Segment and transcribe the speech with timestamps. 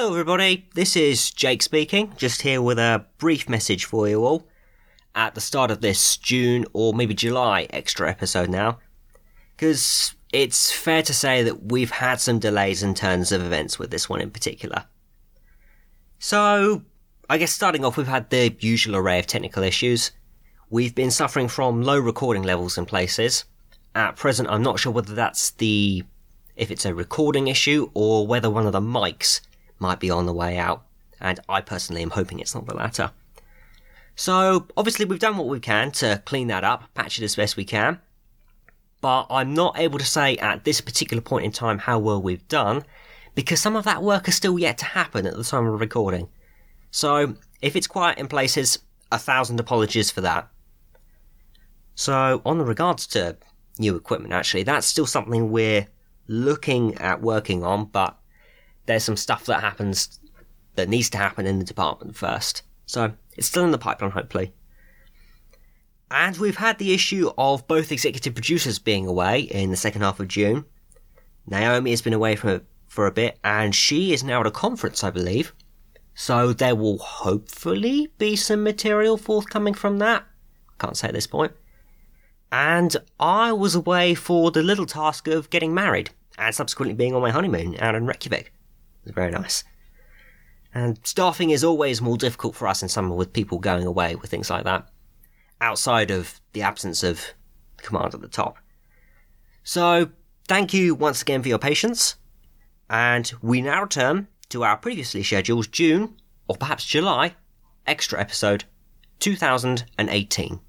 [0.00, 0.66] Hello, everybody.
[0.74, 4.48] This is Jake speaking, just here with a brief message for you all
[5.14, 8.78] at the start of this June or maybe July extra episode now.
[9.54, 13.90] Because it's fair to say that we've had some delays in terms of events with
[13.90, 14.86] this one in particular.
[16.18, 16.80] So,
[17.28, 20.12] I guess starting off, we've had the usual array of technical issues.
[20.70, 23.44] We've been suffering from low recording levels in places.
[23.94, 26.04] At present, I'm not sure whether that's the
[26.56, 29.42] if it's a recording issue or whether one of the mics
[29.80, 30.84] might be on the way out.
[31.20, 33.10] And I personally am hoping it's not the latter.
[34.14, 37.56] So, obviously, we've done what we can to clean that up, patch it as best
[37.56, 38.00] we can.
[39.00, 42.46] But I'm not able to say at this particular point in time how well we've
[42.48, 42.84] done,
[43.34, 46.28] because some of that work is still yet to happen at the time of recording.
[46.90, 48.78] So, if it's quiet in places,
[49.10, 50.48] a thousand apologies for that.
[51.94, 53.38] So, on the regards to
[53.78, 55.86] new equipment, actually, that's still something we're
[56.26, 58.19] looking at working on, but
[58.90, 60.18] there's some stuff that happens
[60.74, 62.62] that needs to happen in the department first.
[62.86, 64.52] So it's still in the pipeline, hopefully.
[66.10, 70.18] And we've had the issue of both executive producers being away in the second half
[70.18, 70.64] of June.
[71.46, 75.04] Naomi has been away for, for a bit, and she is now at a conference,
[75.04, 75.54] I believe.
[76.14, 80.24] So there will hopefully be some material forthcoming from that.
[80.80, 81.52] Can't say at this point.
[82.50, 87.22] And I was away for the little task of getting married and subsequently being on
[87.22, 88.52] my honeymoon out in Reykjavik.
[89.02, 89.64] It was very nice.
[90.72, 94.30] And staffing is always more difficult for us in summer with people going away with
[94.30, 94.88] things like that,
[95.60, 97.20] outside of the absence of
[97.78, 98.58] command at the top.
[99.64, 100.10] So,
[100.46, 102.16] thank you once again for your patience,
[102.88, 106.16] and we now return to our previously scheduled June,
[106.48, 107.34] or perhaps July,
[107.86, 108.64] extra episode
[109.18, 110.60] 2018.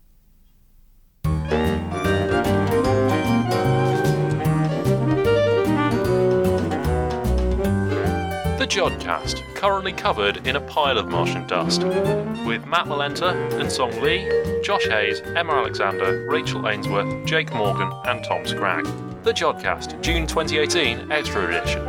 [8.72, 14.26] Jodcast, currently covered in a pile of Martian dust, with Matt Malenta and Song Lee,
[14.64, 18.86] Josh Hayes, Emma Alexander, Rachel Ainsworth, Jake Morgan, and Tom Scragg.
[19.26, 21.86] The Jodcast, June 2018 Extra Edition.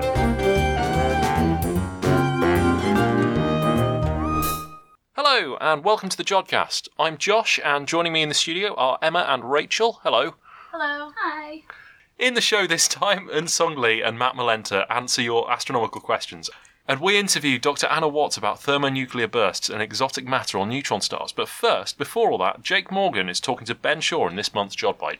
[5.15, 6.89] Hello, and welcome to the Jodcast.
[6.99, 10.01] I'm Josh, and joining me in the studio are Emma and Rachel.
[10.03, 10.35] Hello.
[10.73, 11.13] Hello.
[11.17, 11.63] Hi.
[12.19, 16.51] In the show this time, Song Lee and Matt Malenta answer your astronomical questions.
[16.89, 17.87] And we interview Dr.
[17.87, 21.31] Anna Watts about thermonuclear bursts and exotic matter on neutron stars.
[21.31, 24.75] But first, before all that, Jake Morgan is talking to Ben Shaw in this month's
[24.75, 25.19] JodBite.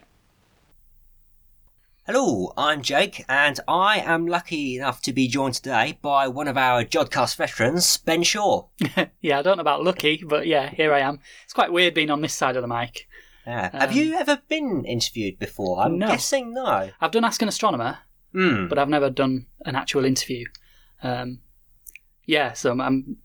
[2.05, 6.57] Hello, I'm Jake, and I am lucky enough to be joined today by one of
[6.57, 8.67] our Jodcast veterans, Ben Shaw.
[9.21, 11.21] yeah, I don't know about lucky, but yeah, here I am.
[11.45, 13.07] It's quite weird being on this side of the mic.
[13.47, 13.69] Yeah.
[13.71, 15.79] Um, Have you ever been interviewed before?
[15.79, 16.07] I'm no.
[16.07, 16.89] guessing no.
[16.99, 17.99] I've done Ask an Astronomer,
[18.35, 18.67] mm.
[18.67, 20.45] but I've never done an actual interview.
[21.01, 21.39] Um,
[22.25, 23.17] yeah, so I'm,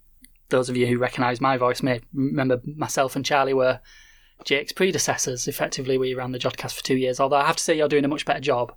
[0.48, 3.80] those of you who recognise my voice may remember myself and Charlie were
[4.44, 5.48] Jake's predecessors.
[5.48, 7.20] Effectively, we ran the Jodcast for two years.
[7.20, 8.74] Although I have to say, you're doing a much better job.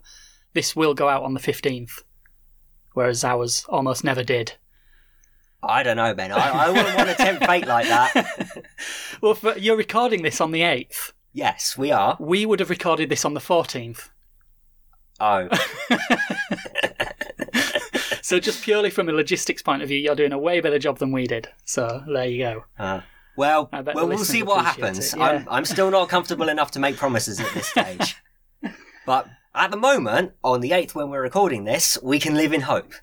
[0.53, 2.03] This will go out on the 15th,
[2.93, 4.53] whereas ours almost never did.
[5.63, 6.31] I don't know, Ben.
[6.31, 8.65] I, I wouldn't want to tempt fate like that.
[9.21, 11.13] well, you're recording this on the 8th.
[11.33, 12.17] Yes, we are.
[12.19, 14.09] We would have recorded this on the 14th.
[15.19, 15.47] Oh.
[18.31, 20.99] so just purely from a logistics point of view, you're doing a way better job
[20.99, 21.49] than we did.
[21.65, 22.63] So there you go.
[22.79, 23.01] Uh,
[23.35, 25.13] well, well, we'll see what happens.
[25.13, 25.21] Yeah.
[25.21, 28.15] I'm, I'm still not comfortable enough to make promises at this stage.
[29.05, 32.61] but at the moment, on the 8th when we're recording this, we can live in
[32.61, 32.93] hope.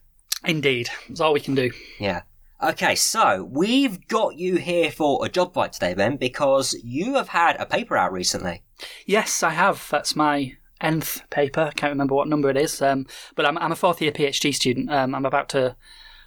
[0.46, 0.88] Indeed.
[1.08, 1.72] That's all we can do.
[2.00, 2.22] Yeah.
[2.62, 7.60] Okay, so we've got you here for a JodBite today, Ben, because you have had
[7.60, 8.62] a paper out recently.
[9.04, 9.86] Yes, I have.
[9.90, 11.62] That's my nth paper.
[11.62, 12.80] I can't remember what number it is.
[12.80, 14.90] Um, but I'm, I'm, a fourth year PhD student.
[14.90, 15.76] Um, I'm about to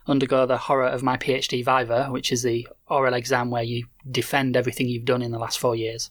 [0.08, 4.58] undergo the horror of my PhD Viva, which is the oral exam where you defend
[4.58, 6.10] everything you've done in the last four years.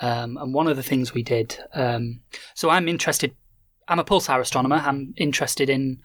[0.00, 2.20] Um, and one of the things we did, um,
[2.54, 3.34] so I'm interested,
[3.88, 4.76] I'm a pulsar astronomer.
[4.76, 6.00] I'm interested in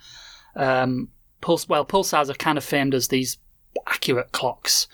[0.56, 1.09] um,
[1.40, 1.70] pulse.
[1.70, 3.38] Well, pulsars are kind of famed as these
[3.88, 4.88] accurate clocks.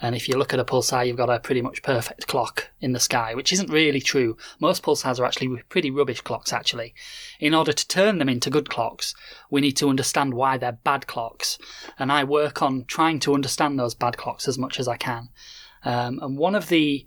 [0.00, 2.92] And if you look at a pulsar, you've got a pretty much perfect clock in
[2.92, 4.36] the sky, which isn't really true.
[4.60, 6.94] Most pulsars are actually pretty rubbish clocks, actually.
[7.40, 9.14] In order to turn them into good clocks,
[9.50, 11.58] we need to understand why they're bad clocks.
[11.98, 15.28] And I work on trying to understand those bad clocks as much as I can.
[15.84, 17.06] Um, and one of the,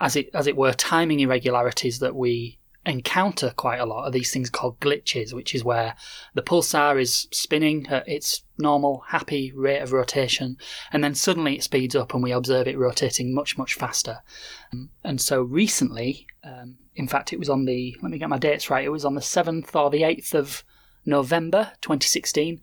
[0.00, 4.32] as it, as it were, timing irregularities that we encounter quite a lot are these
[4.32, 5.94] things called glitches, which is where
[6.34, 10.56] the pulsar is spinning at its normal, happy rate of rotation,
[10.92, 14.18] and then suddenly it speeds up and we observe it rotating much, much faster.
[14.72, 18.38] Um, and so recently, um, in fact, it was on the, let me get my
[18.38, 20.64] dates right, it was on the 7th or the 8th of
[21.06, 22.60] November 2016.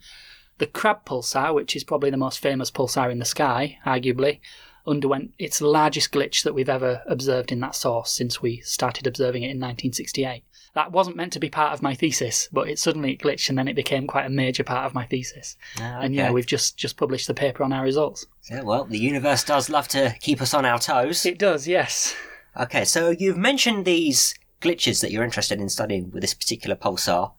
[0.58, 4.40] The Crab pulsar, which is probably the most famous pulsar in the sky, arguably,
[4.88, 9.44] underwent its largest glitch that we've ever observed in that source since we started observing
[9.44, 10.44] it in 1968.
[10.76, 13.68] That wasn't meant to be part of my thesis, but it suddenly glitched and then
[13.68, 15.58] it became quite a major part of my thesis.
[15.80, 18.26] Ah, And yeah, we've just just published the paper on our results.
[18.50, 21.26] Yeah, well, the universe does love to keep us on our toes.
[21.26, 22.16] It does, yes.
[22.60, 27.32] Okay, so you've mentioned these glitches that you're interested in studying with this particular pulsar.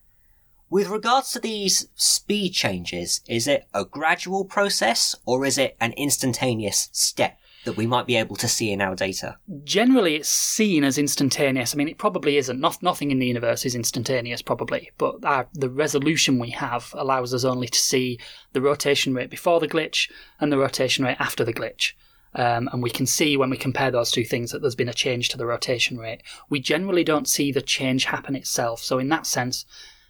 [0.71, 5.93] With regards to these speed changes, is it a gradual process or is it an
[5.95, 9.37] instantaneous step that we might be able to see in our data?
[9.65, 11.75] Generally, it's seen as instantaneous.
[11.75, 12.61] I mean, it probably isn't.
[12.61, 14.93] Not, nothing in the universe is instantaneous, probably.
[14.97, 18.21] But our, the resolution we have allows us only to see
[18.53, 20.09] the rotation rate before the glitch
[20.39, 21.95] and the rotation rate after the glitch.
[22.37, 24.95] Um, and we can see when we compare those two things that there's been a
[24.95, 26.23] change to the rotation rate.
[26.49, 28.85] We generally don't see the change happen itself.
[28.85, 29.67] So, in that sense,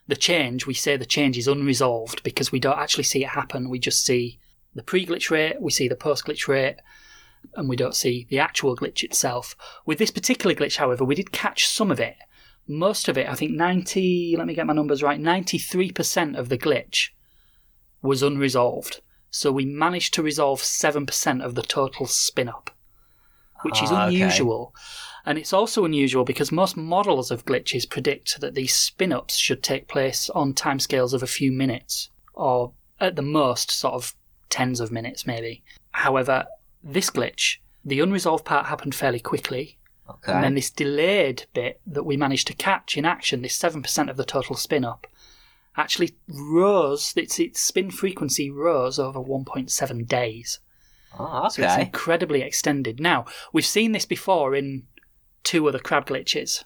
[0.08, 3.69] the change, we say the change is unresolved because we don't actually see it happen.
[3.69, 4.38] We just see
[4.75, 6.76] the pre glitch rate, we see the post glitch rate,
[7.55, 9.56] and we don't see the actual glitch itself.
[9.87, 12.17] With this particular glitch, however, we did catch some of it.
[12.67, 16.58] Most of it, I think 90, let me get my numbers right, 93% of the
[16.58, 17.08] glitch
[18.03, 19.00] was unresolved.
[19.31, 22.70] So we managed to resolve 7% of the total spin up,
[23.62, 24.73] which is ah, unusual.
[24.75, 25.10] okay.
[25.26, 29.62] And it's also unusual because most models of glitches predict that these spin ups should
[29.62, 34.14] take place on timescales of a few minutes, or at the most, sort of
[34.49, 35.62] tens of minutes, maybe.
[35.93, 36.46] However,
[36.82, 39.76] this glitch, the unresolved part happened fairly quickly,
[40.08, 40.32] Okay.
[40.32, 44.17] and then this delayed bit that we managed to catch in action, this 7% of
[44.17, 45.06] the total spin up,
[45.76, 50.58] actually rose, its, its spin frequency rose over 1.7 days.
[51.17, 52.99] Ah, So it's incredibly extended.
[52.99, 54.84] Now, we've seen this before in
[55.45, 56.65] two other crab glitches.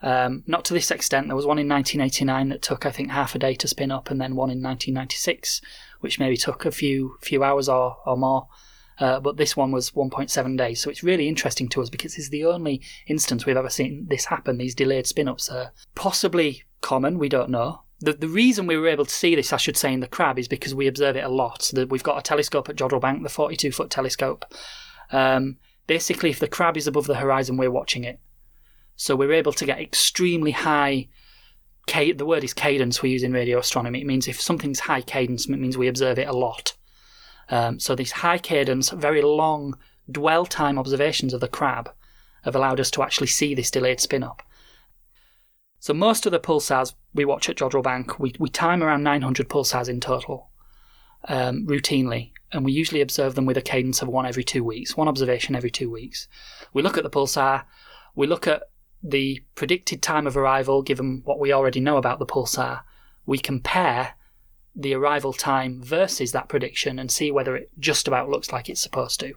[0.00, 1.26] Um, not to this extent.
[1.26, 4.10] There was one in 1989 that took, I think, half a day to spin up,
[4.10, 5.60] and then one in 1996,
[6.00, 8.48] which maybe took a few few hours or, or more.
[9.00, 12.30] Uh, but this one was 1.7 days, so it's really interesting to us because it's
[12.30, 14.58] the only instance we've ever seen this happen.
[14.58, 17.18] These delayed spin-ups are possibly common.
[17.18, 17.82] We don't know.
[18.00, 20.38] The, the reason we were able to see this, I should say, in the crab
[20.38, 21.70] is because we observe it a lot.
[21.74, 24.44] That we've got a telescope at Jodrell Bank, the 42 foot telescope.
[25.12, 28.20] Um, basically, if the crab is above the horizon, we're watching it.
[28.94, 31.08] So we're able to get extremely high.
[31.88, 34.02] The word is cadence we use in radio astronomy.
[34.02, 36.74] It means if something's high cadence, it means we observe it a lot.
[37.48, 39.76] Um, so these high cadence, very long
[40.10, 41.90] dwell time observations of the crab
[42.42, 44.42] have allowed us to actually see this delayed spin up.
[45.80, 49.48] So most of the pulsars we watch at Jodrell Bank, we, we time around 900
[49.48, 50.50] pulsars in total,
[51.26, 54.96] um, routinely, and we usually observe them with a cadence of one every two weeks,
[54.96, 56.28] one observation every two weeks.
[56.72, 57.64] We look at the pulsar,
[58.14, 58.62] we look at
[59.02, 62.82] the predicted time of arrival given what we already know about the pulsar,
[63.26, 64.14] we compare
[64.74, 68.80] the arrival time versus that prediction and see whether it just about looks like it's
[68.80, 69.34] supposed to.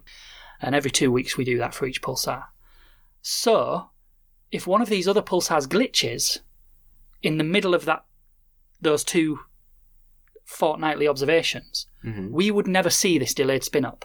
[0.60, 2.44] And every two weeks we do that for each pulsar.
[3.20, 3.90] So,
[4.50, 6.38] if one of these other pulsars glitches
[7.22, 8.04] in the middle of that
[8.80, 9.38] those two
[10.44, 12.30] fortnightly observations, Mhm.
[12.30, 14.04] we would never see this delayed spin up.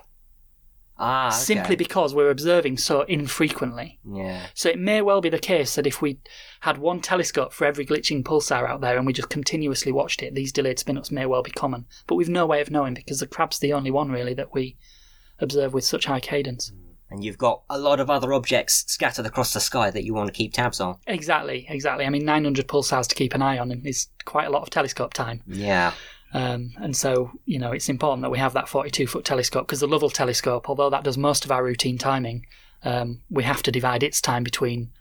[1.00, 1.36] Ah, okay.
[1.36, 4.00] Simply because we're observing so infrequently.
[4.04, 4.48] Yeah.
[4.56, 6.18] So it may well be the case that if we
[6.62, 10.34] had one telescope for every glitching pulsar out there and we just continuously watched it,
[10.34, 11.86] these delayed spin-ups may well be common.
[12.08, 14.76] But we've no way of knowing because the crab's the only one really that we
[15.40, 16.72] observe with such high cadence.
[17.12, 20.28] And you've got a lot of other objects scattered across the sky that you want
[20.28, 20.98] to keep tabs on.
[21.06, 22.06] Exactly, exactly.
[22.06, 25.14] I mean, 900 pulsars to keep an eye on is quite a lot of telescope
[25.14, 25.42] time.
[25.46, 25.94] Yeah.
[26.38, 29.80] Um, and so, you know, it's important that we have that 42 foot telescope because
[29.80, 32.46] the Lovell telescope, although that does most of our routine timing,
[32.84, 34.92] um, we have to divide its time between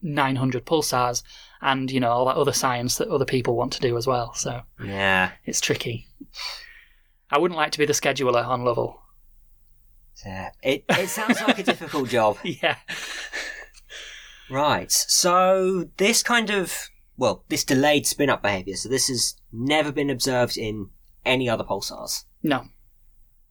[0.00, 1.22] 900 pulsars
[1.60, 4.32] and, you know, all that other science that other people want to do as well.
[4.34, 5.32] So Yeah.
[5.44, 6.06] it's tricky.
[7.30, 9.02] I wouldn't like to be the scheduler on Lovell.
[10.24, 10.50] Yeah.
[10.62, 12.38] It, it sounds like a difficult job.
[12.44, 12.76] Yeah.
[14.50, 14.90] Right.
[14.90, 16.88] So this kind of
[17.18, 18.76] well, this delayed spin up behavior.
[18.76, 20.88] So this has never been observed in
[21.26, 22.24] any other pulsars.
[22.42, 22.64] No.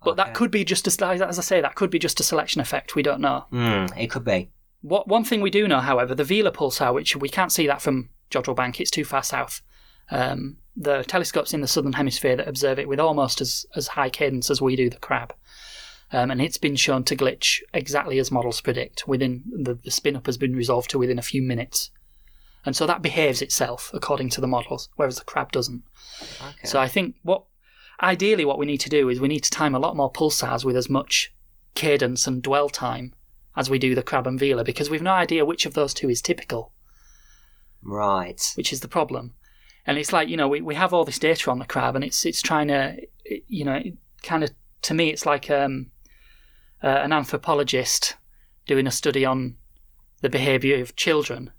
[0.03, 0.23] But Okay.
[0.23, 2.95] that could be just a, as I say, that could be just a selection effect.
[2.95, 3.45] We don't know.
[3.51, 3.85] Hmm.
[3.97, 4.49] It could be.
[4.81, 7.81] What one thing we do know, however, the Vela pulsar, which we can't see that
[7.81, 9.61] from Jodrell Bank, it's too far south.
[10.09, 14.09] Um, the telescopes in the southern hemisphere that observe it with almost as, as high
[14.09, 15.33] cadence as we do the crab.
[16.13, 19.07] Um, and it's been shown to glitch exactly as models predict.
[19.07, 21.89] Within the, the spin up has been resolved to within a few minutes,
[22.65, 25.83] and so that behaves itself according to the models, whereas the crab doesn't.
[26.41, 26.67] Okay.
[26.67, 27.43] So I think what
[28.01, 30.63] ideally what we need to do is we need to time a lot more pulsars
[30.63, 31.33] with as much
[31.75, 33.13] cadence and dwell time
[33.55, 36.09] as we do the crab and vela because we've no idea which of those two
[36.09, 36.71] is typical,
[37.81, 38.51] right.
[38.55, 39.33] which is the problem.
[39.85, 42.03] And it's like, you know, we, we have all this data on the crab and
[42.03, 42.97] it's it's trying to
[43.47, 43.81] you know,
[44.23, 44.51] kind of
[44.83, 45.91] to me, it's like um,
[46.83, 48.15] uh, an anthropologist
[48.65, 49.55] doing a study on
[50.21, 51.51] the behaviour of children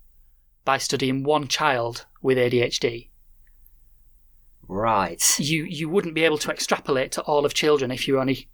[0.64, 3.08] by studying one child with ADHD.
[4.66, 5.22] Right.
[5.38, 8.48] You you wouldn't be able to extrapolate to all of children if you're only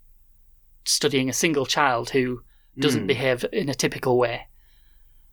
[0.85, 2.43] studying a single child who
[2.79, 3.07] doesn't Hmm.
[3.07, 4.47] behave in a typical way.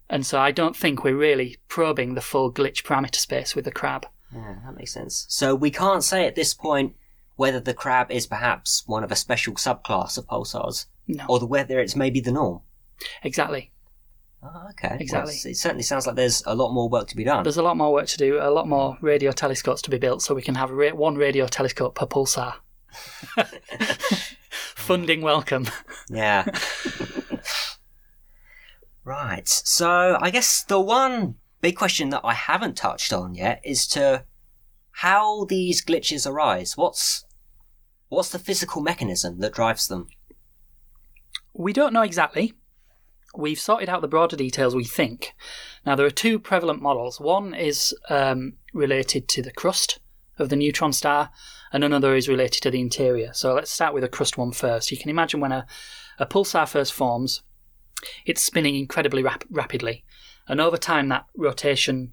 [0.09, 3.73] And so I don't think we're really probing the full glitch parameter space with the
[3.73, 4.07] crab.
[4.33, 5.27] Yeah, that makes sense.
[5.29, 6.97] So we can't say at this point
[7.37, 11.81] whether the crab is perhaps one of a special subclass of pulsars, No, or whether
[11.81, 12.61] it's maybe the norm.
[13.23, 13.73] exactly.
[14.45, 14.97] Oh, okay.
[14.99, 15.35] Exactly.
[15.35, 17.45] it's- it certainly sounds like there's a lot more work to be done.
[17.45, 20.23] There's a lot more work to do, a lot more radio telescopes to be built,
[20.23, 22.55] so we can have ra- one radio telescope per pulsar.
[24.51, 25.67] Funding welcome.
[26.11, 26.45] Yeah.
[29.05, 29.49] right.
[29.49, 34.25] So I guess the one big question that I haven't touched on yet is to
[34.97, 36.77] how these glitches arise.
[36.77, 37.25] What's
[38.09, 40.09] what's the physical mechanism that drives them?
[41.55, 42.55] We don't know exactly.
[43.35, 45.35] We've sorted out the broader details, we think.
[45.87, 47.21] Now, there are two prevalent models.
[47.21, 50.01] One is um, related to the crust
[50.39, 51.31] of the neutron star,
[51.73, 53.33] and another is related to the interior.
[53.33, 54.91] So let's start with the crust one first.
[54.91, 55.67] You can imagine when a,
[56.19, 57.43] a pulsar first forms,
[58.27, 60.05] it's spinning incredibly rap- rapidly,
[60.49, 62.13] and over time that rotation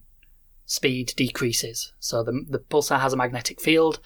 [0.65, 1.93] speed decreases.
[1.99, 3.99] So the, the pulsar has a magnetic field.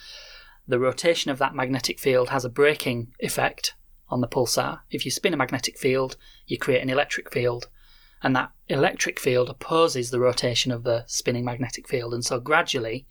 [0.68, 3.76] The rotation of that magnetic field has a braking effect
[4.14, 4.80] on the pulsar.
[4.90, 6.16] If you spin a magnetic field,
[6.48, 7.68] you create an electric field,
[8.22, 13.06] and that electric field opposes the rotation of the spinning magnetic field, and so gradually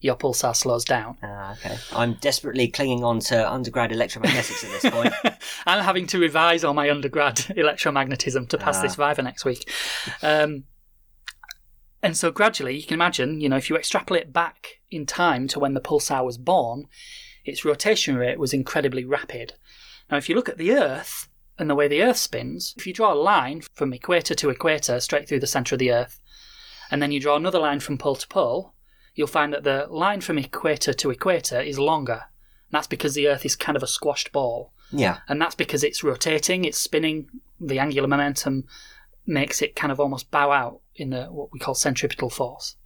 [0.00, 1.16] your pulsar slows down.
[1.22, 1.76] Ah, okay.
[1.92, 5.14] I'm desperately clinging on to undergrad electromagnetics at this point.
[5.66, 8.82] I'm having to revise all my undergrad electromagnetism to pass Ah.
[8.82, 9.70] this Viva next week.
[10.22, 10.64] Um,
[12.02, 15.60] and so gradually, you can imagine, you know, if you extrapolate back in time to
[15.60, 16.88] when the pulsar was born,
[17.44, 19.52] its rotation rate was incredibly rapid.
[20.12, 21.28] Now, if you look at the Earth
[21.58, 25.00] and the way the Earth spins, if you draw a line from equator to equator
[25.00, 26.20] straight through the centre of the Earth,
[26.90, 28.74] and then you draw another line from pole to pole,
[29.16, 32.24] you'll find that the line from equator to equator is longer.
[32.68, 35.18] And that's because the Earth is kind of a squashed ball yeah.
[35.28, 37.28] and that's because it's rotating, it's spinning.
[37.60, 38.64] The angular momentum
[39.26, 42.76] makes it kind of almost bow out in the what we call centripetal force.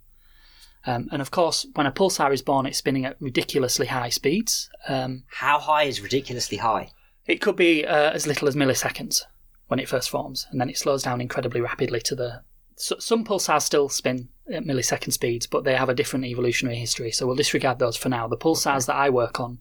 [0.85, 4.71] Um, and of course, when a pulsar is born, it's spinning at ridiculously high speeds.
[4.87, 6.91] Um, How high is ridiculously high?
[7.27, 9.23] It could be uh, as little as milliseconds
[9.69, 12.43] when it first forms, and then it slows down incredibly rapidly to the.
[12.77, 17.11] So, some pulsars still spin at millisecond speeds, but they have a different evolutionary history.
[17.11, 18.29] So we'll disregard those for now.
[18.29, 19.59] The pulsars that I work on,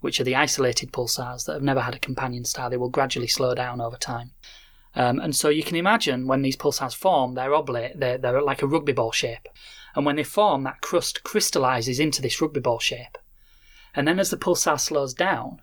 [0.00, 3.26] which are the isolated pulsars that have never had a companion star, they will gradually
[3.26, 4.30] slow down over time.
[4.94, 8.62] Um, and so you can imagine when these pulsars form, they're oblate, they're, they're like
[8.62, 9.48] a rugby ball shape.
[9.94, 13.18] And when they form, that crust crystallizes into this rugby ball shape.
[13.94, 15.60] And then as the pulsar slows down,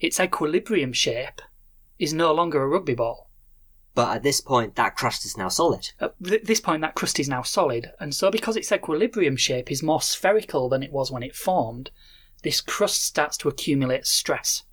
[0.00, 1.40] its equilibrium shape
[1.98, 3.30] is no longer a rugby ball.
[3.94, 5.90] But at this point, that crust is now solid.
[6.00, 9.70] At th- this point, that crust is now solid, and so because its equilibrium shape
[9.70, 11.90] is more spherical than it was when it formed,
[12.42, 14.64] this crust starts to accumulate stress.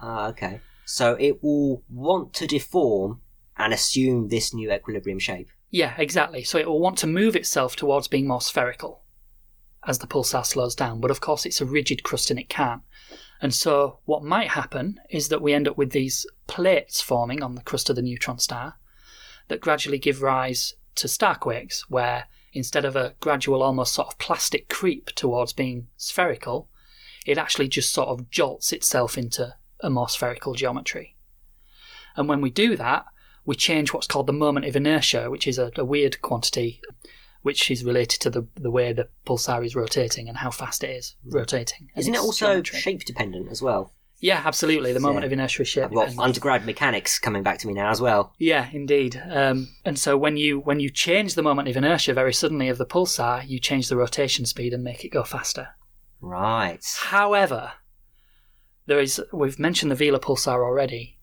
[0.00, 0.60] Ah, okay.
[0.86, 3.20] So it will want to deform
[3.56, 5.50] and assume this new equilibrium shape.
[5.70, 6.42] Yeah, exactly.
[6.42, 9.02] So it will want to move itself towards being more spherical
[9.86, 12.82] as the pulsar slows down, but of course it's a rigid crust and it can't.
[13.40, 17.54] And so what might happen is that we end up with these plates forming on
[17.54, 18.76] the crust of the neutron star
[19.48, 24.68] that gradually give rise to starquakes, where instead of a gradual, almost sort of plastic
[24.68, 26.68] creep towards being spherical,
[27.26, 31.16] it actually just sort of jolts itself into a more spherical geometry.
[32.16, 33.06] And when we do that,
[33.46, 36.80] we change what's called the moment of inertia, which is a, a weird quantity
[37.42, 40.90] which is related to the, the way the pulsar is rotating and how fast it
[40.90, 41.88] is rotating.
[41.96, 42.78] Isn't it also geometry.
[42.80, 43.92] shape dependent as well?
[44.22, 44.92] Yeah, absolutely.
[44.92, 45.28] The moment Yeah.
[45.28, 48.34] of inertia is shape I've got undergrad mechanics coming back to me now as well.
[48.38, 49.20] Yeah, indeed.
[49.30, 52.76] Um, and so when you when you change the moment of inertia very suddenly of
[52.76, 55.68] the pulsar, you change the rotation speed and make it go faster.
[56.20, 56.84] Right.
[56.98, 57.72] However,
[58.84, 61.18] there is we've mentioned the Vela pulsar already.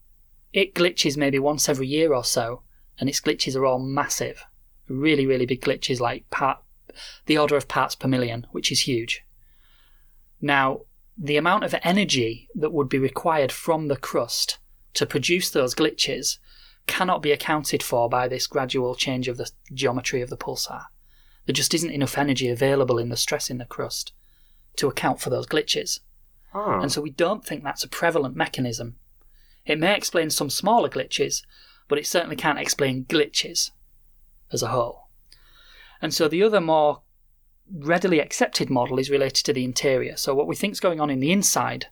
[0.52, 2.62] It glitches maybe once every year or so,
[2.98, 4.44] and its glitches are all massive,
[4.88, 6.58] really, really big glitches, like part
[7.26, 9.24] the order of parts per million, which is huge.
[10.40, 10.80] Now,
[11.16, 14.58] the amount of energy that would be required from the crust
[14.94, 16.38] to produce those glitches
[16.86, 20.84] cannot be accounted for by this gradual change of the geometry of the pulsar.
[21.46, 24.12] There just isn't enough energy available in the stress in the crust
[24.76, 26.00] to account for those glitches.
[26.54, 26.80] Ah.
[26.80, 28.96] And so we don't think that's a prevalent mechanism.
[29.66, 31.42] It may explain some smaller glitches,
[31.88, 33.70] but it certainly can't explain glitches
[34.52, 35.08] as a whole.
[36.00, 37.02] And so the other more
[37.70, 40.16] readily accepted model is related to the interior.
[40.16, 41.86] So what we think is going on in the inside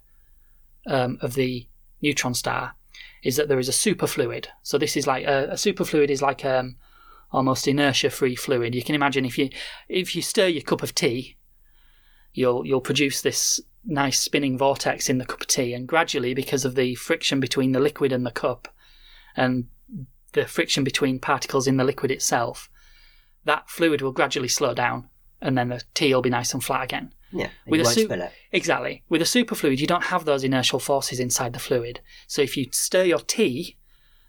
[0.86, 1.66] um, of the
[2.00, 2.74] neutron star
[3.22, 4.46] is that there is a superfluid.
[4.62, 6.76] So this is like a, a superfluid is like um,
[7.32, 8.74] almost inertia-free fluid.
[8.74, 9.50] You can imagine if you
[9.88, 11.36] if you stir your cup of tea,
[12.32, 16.64] you'll you'll produce this nice spinning vortex in the cup of tea, and gradually, because
[16.64, 18.68] of the friction between the liquid and the cup,
[19.36, 19.66] and
[20.36, 22.70] the friction between particles in the liquid itself,
[23.44, 25.08] that fluid will gradually slow down,
[25.40, 27.12] and then the tea will be nice and flat again.
[27.32, 28.32] Yeah, With a su- spill it.
[28.52, 29.02] Exactly.
[29.08, 32.00] With a superfluid, you don't have those inertial forces inside the fluid.
[32.28, 33.76] So if you stir your tea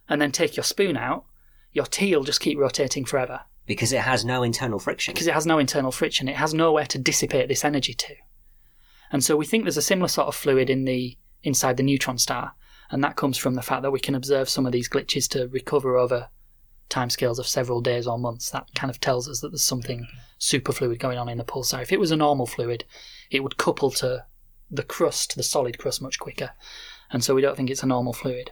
[0.09, 1.25] and then take your spoon out,
[1.71, 5.13] your tea will just keep rotating forever because it has no internal friction.
[5.13, 6.27] because it has no internal friction.
[6.27, 8.15] It has nowhere to dissipate this energy to.
[9.11, 12.17] And so we think there's a similar sort of fluid in the inside the neutron
[12.17, 12.53] star,
[12.89, 15.47] and that comes from the fact that we can observe some of these glitches to
[15.47, 16.29] recover over
[16.89, 18.49] timescales of several days or months.
[18.49, 20.07] That kind of tells us that there's something
[20.39, 21.81] superfluid going on in the pulsar.
[21.81, 22.85] If it was a normal fluid,
[23.29, 24.25] it would couple to
[24.71, 26.51] the crust, the solid crust, much quicker.
[27.11, 28.51] And so we don't think it's a normal fluid.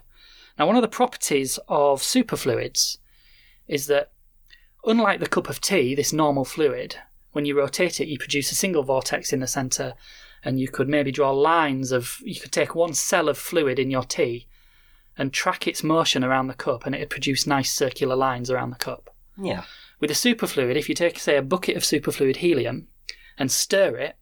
[0.57, 2.97] Now, one of the properties of superfluids
[3.67, 4.11] is that
[4.85, 6.97] unlike the cup of tea, this normal fluid,
[7.33, 9.93] when you rotate it, you produce a single vortex in the centre,
[10.45, 12.21] and you could maybe draw lines of.
[12.23, 14.47] You could take one cell of fluid in your tea
[15.17, 18.75] and track its motion around the cup, and it'd produce nice circular lines around the
[18.77, 19.09] cup.
[19.37, 19.63] Yeah.
[19.99, 22.87] With a superfluid, if you take, say, a bucket of superfluid helium
[23.37, 24.17] and stir it,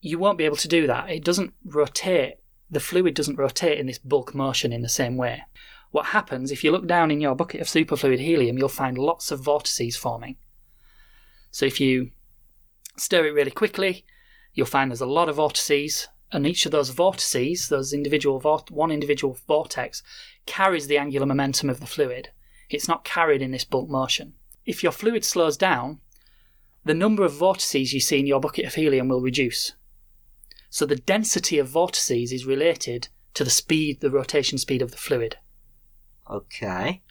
[0.00, 1.10] you won't be able to do that.
[1.10, 2.34] It doesn't rotate,
[2.70, 5.42] the fluid doesn't rotate in this bulk motion in the same way.
[5.90, 9.30] What happens, if you look down in your bucket of superfluid helium, you'll find lots
[9.30, 10.36] of vortices forming.
[11.50, 12.10] So if you
[12.96, 14.04] stir it really quickly,
[14.54, 18.70] you'll find there's a lot of vortices, and each of those vortices, those individual vort-
[18.70, 20.02] one individual vortex,
[20.46, 22.30] carries the angular momentum of the fluid.
[22.68, 24.34] It's not carried in this bulk motion.
[24.64, 26.00] If your fluid slows down,
[26.84, 29.72] the number of vortices you see in your bucket of helium will reduce.
[30.70, 34.96] So the density of vortices is related to the speed, the rotation speed of the
[34.96, 35.36] fluid.
[36.30, 37.02] Okay.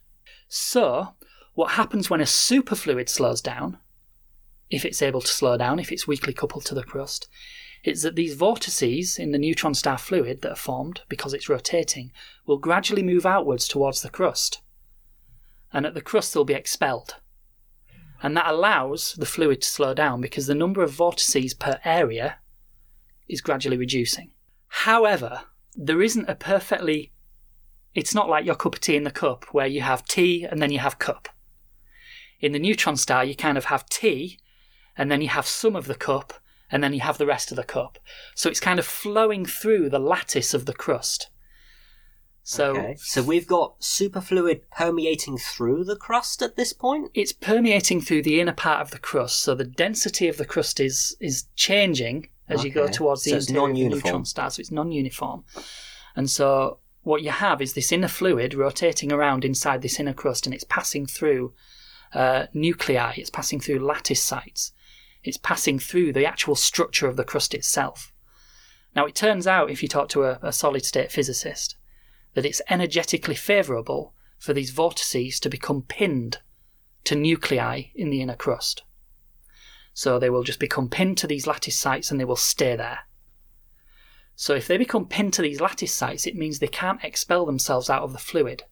[0.47, 1.09] So,
[1.53, 3.77] what happens when a superfluid slows down,
[4.69, 7.27] if it's able to slow down, if it's weakly coupled to the crust,
[7.83, 12.11] is that these vortices in the neutron star fluid that are formed because it's rotating
[12.45, 14.61] will gradually move outwards towards the crust.
[15.71, 17.15] And at the crust, they'll be expelled.
[18.21, 22.39] And that allows the fluid to slow down because the number of vortices per area
[23.29, 24.31] is gradually reducing.
[24.67, 25.43] However,
[25.75, 27.11] there isn't a perfectly
[27.95, 30.61] it's not like your cup of tea in the cup where you have tea and
[30.61, 31.27] then you have cup.
[32.39, 34.38] In the neutron star, you kind of have tea
[34.99, 36.33] and then you have some of the cup
[36.69, 37.97] and then you have the rest of the cup.
[38.35, 41.29] So it's kind of flowing through the lattice of the crust.
[42.43, 42.95] So okay.
[42.99, 47.11] So we've got superfluid permeating through the crust at this point?
[47.13, 49.39] it's permeating through the inner part of the crust.
[49.39, 53.37] So the density of the crust is is changing as you go towards the So
[53.37, 54.03] interior of the non-uniform.
[54.03, 54.49] neutron star.
[54.49, 55.45] So it's non-uniform,
[56.15, 60.45] and so what you have is this inner fluid rotating around inside this inner crust,
[60.45, 61.53] and it's passing through
[62.13, 63.13] uh, nuclei.
[63.15, 64.73] It's passing through lattice sites.
[65.23, 68.13] It's passing through the actual structure of the crust itself.
[68.95, 71.75] Now, it turns out, if you talk to a, a solid state physicist,
[72.33, 76.39] that it's energetically favourable for these vortices to become pinned
[77.03, 78.83] to nuclei in the inner crust.
[79.93, 82.99] So they will just become pinned to these lattice sites and they will stay there.
[84.35, 87.89] So if they become pinned to these lattice sites, it means they can't expel themselves
[87.89, 88.63] out of the fluid.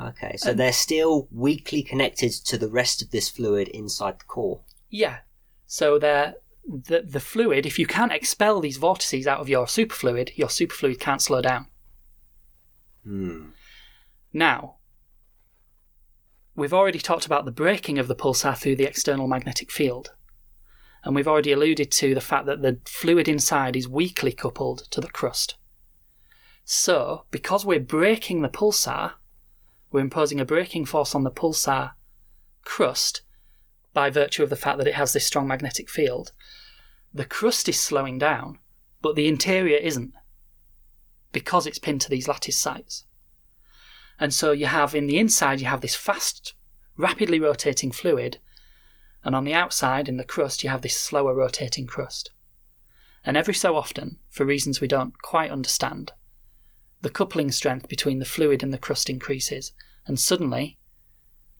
[0.00, 4.60] Okay, so they're still weakly connected to the rest of this fluid inside the core.
[4.94, 5.18] Yeah.
[5.66, 10.36] So they're, the, the fluid, if you can't expel these vortices out of your superfluid,
[10.36, 11.66] your superfluid can't slow down.
[13.02, 13.46] Hmm.
[14.32, 14.76] Now,
[16.54, 20.14] we've already talked about the braking of the pulsar through the external magnetic field.
[21.02, 25.00] And we've already alluded to the fact that the fluid inside is weakly coupled to
[25.00, 25.56] the crust.
[26.64, 29.14] So, because we're braking the pulsar,
[29.90, 31.94] we're imposing a braking force on the pulsar
[32.64, 33.22] crust
[33.94, 36.32] by virtue of the fact that it has this strong magnetic field.
[37.14, 38.58] The crust is slowing down,
[39.00, 40.12] but the interior isn't
[41.32, 43.04] because it's pinned to these lattice sites.
[44.20, 46.54] And so you have in the inside, you have this fast,
[46.96, 48.38] rapidly rotating fluid,
[49.24, 52.30] and on the outside, in the crust, you have this slower rotating crust.
[53.24, 56.12] And every so often, for reasons we don't quite understand,
[57.00, 59.72] the coupling strength between the fluid and the crust increases,
[60.06, 60.78] and suddenly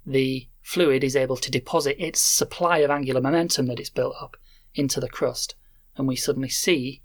[0.06, 4.36] the fluid is able to deposit its supply of angular momentum that it's built up
[4.74, 5.54] into the crust,
[5.96, 7.02] and we suddenly see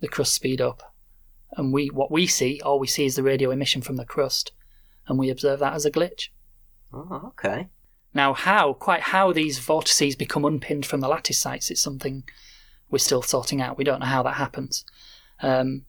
[0.00, 0.94] the crust speed up.
[1.52, 4.52] And we what we see, all we see is the radio emission from the crust,
[5.06, 6.28] and we observe that as a glitch.
[6.92, 7.68] Oh, okay.
[8.14, 12.24] Now, how, quite how these vortices become unpinned from the lattice sites is something
[12.90, 13.78] we're still sorting out.
[13.78, 14.84] We don't know how that happens.
[15.40, 15.86] Um,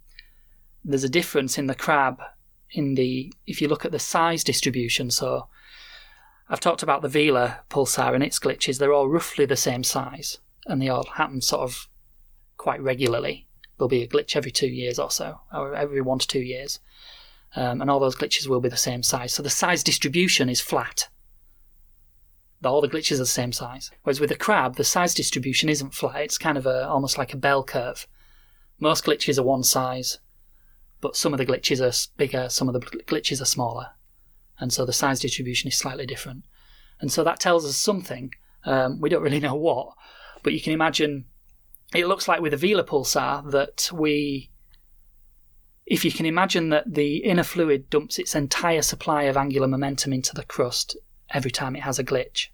[0.85, 2.21] there's a difference in the crab
[2.71, 5.11] in the if you look at the size distribution.
[5.11, 5.47] So
[6.53, 8.77] I've talked about the Vela pulsar and its glitches.
[8.77, 10.37] They're all roughly the same size,
[10.67, 11.87] and they all happen sort of
[12.57, 13.47] quite regularly.
[13.75, 16.79] There'll be a glitch every two years or so, or every one to two years,
[17.55, 19.33] um, and all those glitches will be the same size.
[19.33, 21.09] So the size distribution is flat.
[22.63, 23.89] All the glitches are the same size.
[24.03, 26.21] Whereas with a crab, the size distribution isn't flat.
[26.21, 28.07] It's kind of a almost like a bell curve.
[28.79, 30.19] Most glitches are one size,
[31.01, 33.87] but some of the glitches are bigger, some of the glitches are smaller
[34.63, 36.45] and so the size distribution is slightly different.
[37.01, 38.31] And so that tells us something.
[38.63, 39.89] Um, we don't really know what,
[40.41, 41.25] but you can imagine.
[41.93, 44.49] It looks like with a Vela pulsar that we,
[45.85, 50.13] if you can imagine that the inner fluid dumps its entire supply of angular momentum
[50.13, 50.95] into the crust
[51.29, 52.47] every time it has a glitch.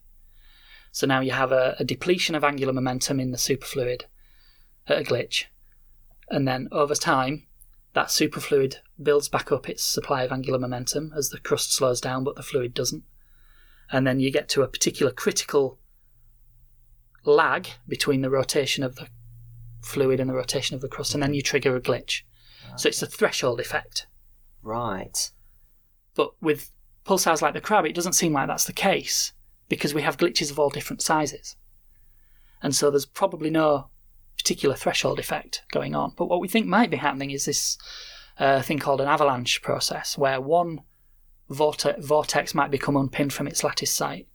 [0.91, 4.01] So now you have a, a depletion of angular momentum in the superfluid
[4.87, 5.43] at a glitch,
[6.27, 7.45] and then over time
[7.93, 12.23] that superfluid builds back up its supply of angular momentum as the crust slows down,
[12.23, 13.03] but the fluid doesn't.
[13.91, 15.79] And then you get to a particular critical
[17.25, 19.07] lag between the rotation of the
[19.81, 22.21] fluid and the rotation of the crust, and then you trigger a glitch.
[22.75, 24.07] So it's a threshold effect.
[24.61, 25.31] Right.
[26.15, 26.71] But with
[27.05, 29.33] pulsars like the crab, it doesn't seem like that's the case
[29.67, 31.55] because we have glitches of all different sizes.
[32.61, 33.89] And so there's probably no
[34.39, 36.13] particular threshold effect going on.
[36.15, 37.77] But what we think might be happening is this
[38.39, 40.79] uh, thing called an avalanche process, where one
[41.51, 44.27] vorte- vortex might become unpinned from its lattice site,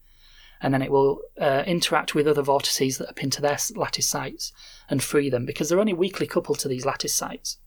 [0.60, 4.08] and then it will uh, interact with other vortices that are pinned to their lattice
[4.08, 4.52] sites
[4.90, 7.58] and free them because they're only weakly coupled to these lattice sites.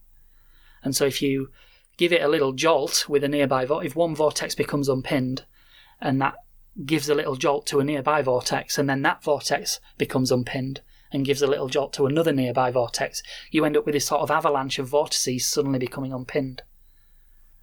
[0.82, 1.50] And so if you
[1.96, 5.44] give it a little jolt with a nearby vortex, if one vortex becomes unpinned,
[6.00, 6.34] and that
[6.86, 11.24] gives a little jolt to a nearby vortex, and then that vortex becomes unpinned, and
[11.24, 14.30] gives a little jolt to another nearby vortex, you end up with this sort of
[14.30, 16.62] avalanche of vortices suddenly becoming unpinned,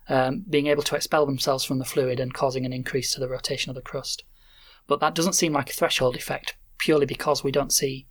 [0.09, 3.29] um, being able to expel themselves from the fluid and causing an increase to the
[3.29, 4.23] rotation of the crust.
[4.87, 8.07] But that doesn't seem like a threshold effect, purely because we don't see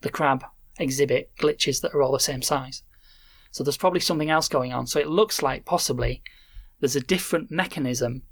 [0.00, 0.44] the crab
[0.78, 2.82] exhibit glitches that are all the same size.
[3.50, 4.86] So there's probably something else going on.
[4.86, 6.22] So it looks like possibly
[6.80, 8.22] there's a different mechanism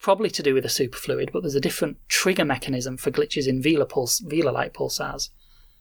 [0.00, 3.62] probably to do with a superfluid, but there's a different trigger mechanism for glitches in
[3.62, 5.30] Vela pulse, Vela-like pulsars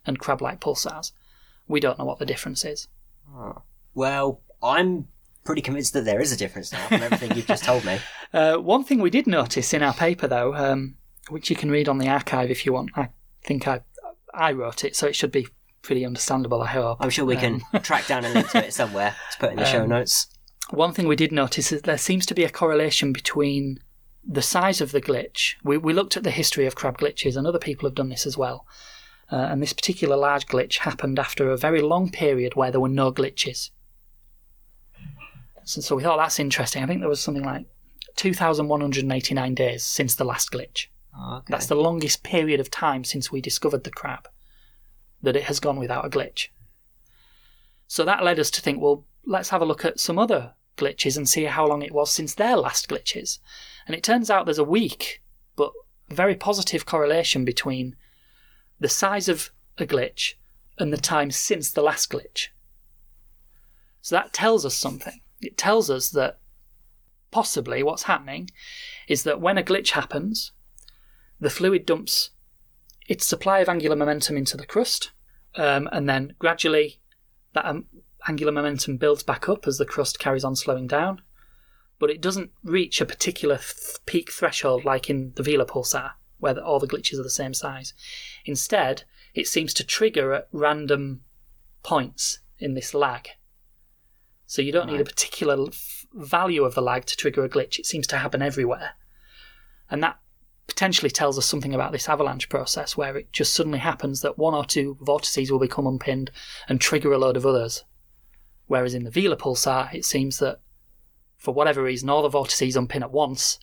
[0.06, 1.12] and crab-like pulsars.
[1.68, 2.88] We don't know what the difference is.
[3.36, 3.62] Oh.
[3.94, 5.08] Well, I'm
[5.44, 8.00] pretty convinced that there is a difference now from everything you've just told me.
[8.34, 10.96] Uh, one thing we did notice in our paper, though, um,
[11.30, 12.90] which you can read on the arXiv if you want.
[12.98, 13.08] I
[13.46, 13.80] think I
[14.34, 15.48] I wrote it, so it should be
[15.84, 16.62] pretty understandable.
[16.62, 16.98] I hope.
[17.00, 19.58] I'm sure we Um, can track down a link to it somewhere to put in
[19.60, 20.28] the show Um, notes.
[20.72, 23.80] One thing we did notice is there seems to be a correlation between
[24.28, 25.54] the size of the glitch.
[25.64, 28.26] We, we looked at the history of crab glitches, and other people have done this
[28.26, 28.66] as well.
[29.32, 32.90] Uh, and this particular large glitch happened after a very long period where there were
[32.90, 33.72] no glitches.
[35.64, 36.84] So, so we thought that's interesting.
[36.84, 37.66] I think there was something like
[38.18, 40.88] 2,189 days since the last glitch.
[41.18, 41.46] Oh, okay.
[41.50, 44.28] That's the longest period of time since we discovered the crab
[45.22, 46.50] that it has gone without a glitch.
[47.88, 51.18] So that led us to think, well, let's have a look at some other glitches
[51.18, 53.40] and see how long it was since their last glitches.
[53.88, 55.22] And it turns out there's a weak
[55.56, 55.72] but
[56.10, 57.96] very positive correlation between
[58.80, 60.34] the size of a glitch
[60.78, 62.48] and the time since the last glitch.
[64.02, 65.22] So that tells us something.
[65.42, 66.40] It tells us that
[67.32, 68.50] possibly what's happening
[69.08, 70.52] is that when a glitch happens,
[71.40, 72.32] the fluid dumps
[73.08, 75.12] its supply of angular momentum into the crust,
[75.56, 77.00] um, and then gradually
[77.54, 77.86] that um,
[78.28, 81.22] angular momentum builds back up as the crust carries on slowing down.
[82.00, 86.12] But it doesn't reach a particular th- peak threshold like in the Vela pulsar,
[86.46, 87.96] where the, all the glitches are the same size.
[88.46, 89.04] Instead,
[89.34, 91.22] it seems to trigger at random
[91.82, 93.30] points in this lag.
[94.46, 97.80] So you don't need a particular f- value of the lag to trigger a glitch.
[97.80, 98.92] It seems to happen everywhere.
[99.90, 100.20] And that
[100.68, 104.54] potentially tells us something about this avalanche process where it just suddenly happens that one
[104.54, 106.30] or two vortices will become unpinned
[106.70, 107.84] and trigger a load of others.
[108.68, 110.60] Whereas in the Vela pulsar, it seems that
[111.38, 113.58] for whatever reason, all the vortices unpin at once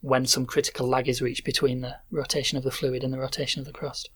[0.00, 3.60] when some critical lag is reached between the rotation of the fluid and the rotation
[3.60, 4.10] of the crust.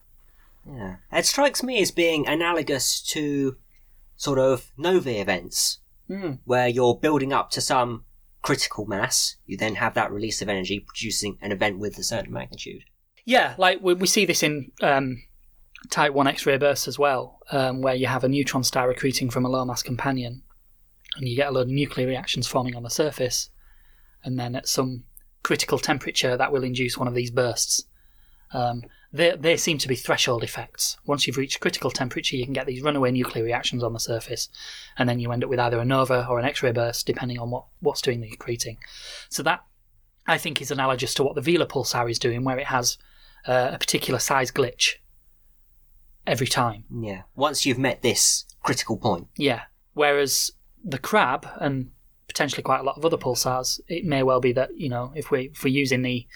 [0.66, 0.96] Yeah.
[1.12, 3.56] It strikes me as being analogous to
[4.16, 6.32] sort of novae events, Hmm.
[6.44, 8.04] where you're building up to some
[8.42, 9.36] critical mass.
[9.46, 12.82] You then have that release of energy, producing an event with a certain magnitude.
[13.24, 15.22] Yeah, like we, we see this in um,
[15.88, 19.30] Type 1 X ray bursts as well, um, where you have a neutron star accreting
[19.32, 20.42] from a low mass companion,
[21.16, 23.50] and you get a load of nuclear reactions forming on the surface,
[24.24, 25.04] and then at some
[25.42, 27.84] critical temperature, that will induce one of these bursts.
[28.52, 30.96] Um, they, they seem to be threshold effects.
[31.06, 34.48] Once you've reached critical temperature, you can get these runaway nuclear reactions on the surface,
[34.96, 37.50] and then you end up with either a nova or an X-ray burst, depending on
[37.50, 38.76] what, what's doing the accreting.
[39.28, 39.64] So that,
[40.26, 42.98] I think, is analogous to what the Vela pulsar is doing, where it has
[43.46, 44.96] uh, a particular size glitch
[46.26, 46.84] every time.
[47.00, 47.22] Yeah.
[47.34, 49.28] Once you've met this critical point.
[49.36, 49.62] Yeah.
[49.94, 50.52] Whereas
[50.84, 51.90] the crab and
[52.30, 55.30] potentially quite a lot of other pulsars, it may well be that you know if
[55.30, 56.26] we if we're using the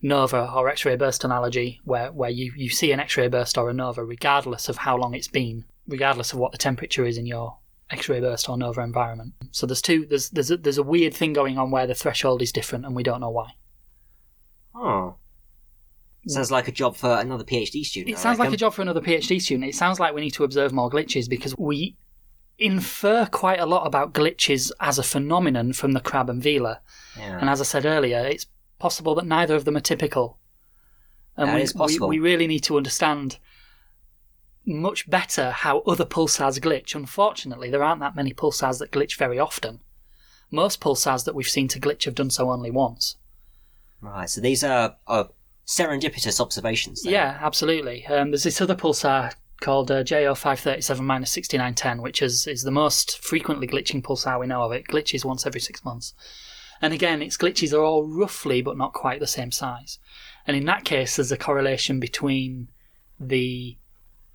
[0.00, 3.74] nova or X-ray burst analogy, where where you you see an X-ray burst or a
[3.74, 7.58] nova, regardless of how long it's been, regardless of what the temperature is in your
[7.90, 9.34] X-ray burst or nova environment.
[9.50, 12.42] So there's two there's there's a, there's a weird thing going on where the threshold
[12.42, 13.50] is different and we don't know why.
[14.74, 15.16] Oh.
[16.28, 18.10] Sounds like a job for another PhD student.
[18.10, 18.54] It I sounds like reckon.
[18.54, 19.68] a job for another PhD student.
[19.68, 21.96] It sounds like we need to observe more glitches because we
[22.60, 26.80] infer quite a lot about glitches as a phenomenon from the crab and Vela.
[27.18, 27.38] Yeah.
[27.40, 28.46] And as I said earlier, it's
[28.78, 30.38] possible that neither of them are typical.
[31.36, 32.08] And we, is possible.
[32.08, 33.38] We, we really need to understand
[34.66, 36.94] much better how other pulsars glitch.
[36.94, 39.80] Unfortunately, there aren't that many pulsars that glitch very often.
[40.50, 43.16] Most pulsars that we've seen to glitch have done so only once.
[44.02, 44.28] Right.
[44.28, 45.30] So these are, are
[45.66, 47.02] serendipitous observations.
[47.02, 47.14] Then.
[47.14, 48.04] Yeah, absolutely.
[48.06, 53.18] Um, there's this other pulsar called uh, J0537 minus 6910, which is, is the most
[53.18, 54.72] frequently glitching pulsar we know of.
[54.72, 56.14] It glitches once every six months.
[56.82, 59.98] And again, its glitches are all roughly but not quite the same size.
[60.46, 62.68] And in that case, there's a correlation between
[63.18, 63.76] the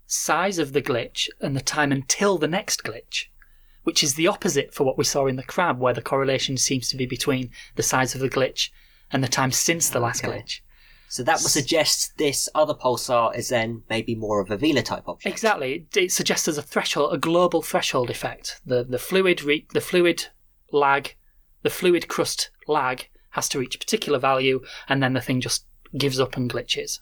[0.06, 3.26] size of the glitch and the time until the next glitch,
[3.84, 6.88] which is the opposite for what we saw in the crab, where the correlation seems
[6.90, 8.70] to be between the size of the glitch
[9.12, 10.38] and the time since the last Okay.
[10.38, 10.62] glitch.
[11.16, 15.08] So that would suggest this other pulsar is then maybe more of a Vela type
[15.08, 15.34] object.
[15.34, 15.88] Exactly.
[15.94, 18.60] It, it suggests there's a threshold, a global threshold effect.
[18.66, 20.26] The the fluid re, the fluid
[20.74, 21.16] lag,
[21.62, 25.66] the fluid crust lag has to reach a particular value, and then the thing just
[25.98, 27.00] gives up and glitches.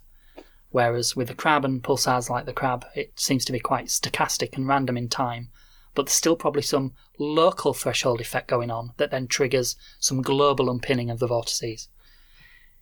[0.70, 4.56] Whereas with the crab and pulsars like the crab, it seems to be quite stochastic
[4.56, 5.50] and random in time.
[5.96, 10.70] But there's still probably some local threshold effect going on that then triggers some global
[10.70, 11.90] unpinning of the vortices.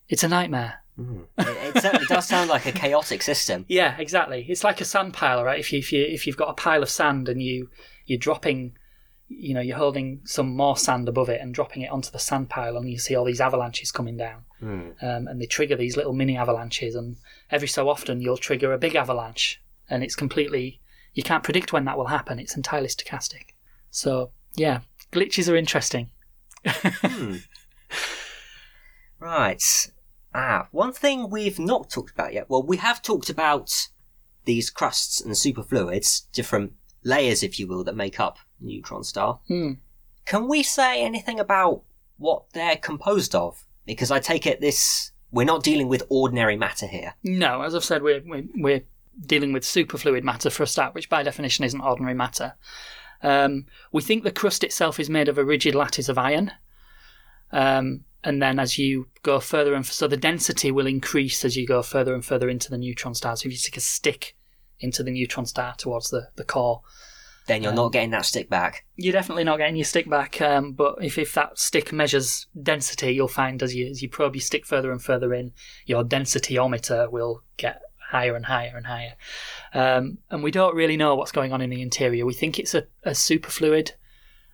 [0.09, 0.79] It's a nightmare.
[1.01, 1.25] Mm.
[1.39, 3.65] It, it certainly does sound like a chaotic system.
[3.67, 4.45] Yeah, exactly.
[4.47, 5.59] It's like a sand pile, right?
[5.59, 7.69] If you if you if you've got a pile of sand and you
[8.05, 8.77] you're dropping,
[9.29, 12.49] you know, you're holding some more sand above it and dropping it onto the sand
[12.49, 14.93] pile, and you see all these avalanches coming down, Mm.
[15.03, 17.17] um, and they trigger these little mini avalanches, and
[17.49, 20.79] every so often you'll trigger a big avalanche, and it's completely
[21.13, 22.39] you can't predict when that will happen.
[22.39, 23.53] It's entirely stochastic.
[23.89, 26.09] So yeah, glitches are interesting.
[26.63, 27.37] Hmm.
[29.19, 29.63] Right.
[30.33, 32.49] Ah, one thing we've not talked about yet.
[32.49, 33.89] Well, we have talked about
[34.45, 39.39] these crusts and superfluids, different layers, if you will, that make up neutron star.
[39.47, 39.73] Hmm.
[40.25, 41.83] Can we say anything about
[42.17, 43.65] what they're composed of?
[43.85, 47.13] Because I take it this we're not dealing with ordinary matter here.
[47.23, 48.83] No, as I've said, we're, we're, we're
[49.25, 52.53] dealing with superfluid matter for a start, which by definition isn't ordinary matter.
[53.23, 56.51] Um, we think the crust itself is made of a rigid lattice of iron.
[57.51, 61.65] Um, and then as you go further and so the density will increase as you
[61.67, 63.35] go further and further into the neutron star.
[63.35, 64.35] So if you stick a stick
[64.79, 66.81] into the neutron star towards the, the core,
[67.47, 68.85] Then you're Um, not getting that stick back.
[68.95, 70.41] you're definitely not getting your stick back.
[70.41, 74.35] Um, but if, if that stick measures density, you'll find as you as you probe
[74.35, 75.51] your stick further and further in,
[75.85, 77.81] your densityometer will get
[78.11, 79.15] higher and higher and higher.
[79.73, 82.25] Um, and we don't really know what's going on in the interior.
[82.25, 83.91] We think it's a, a superfluid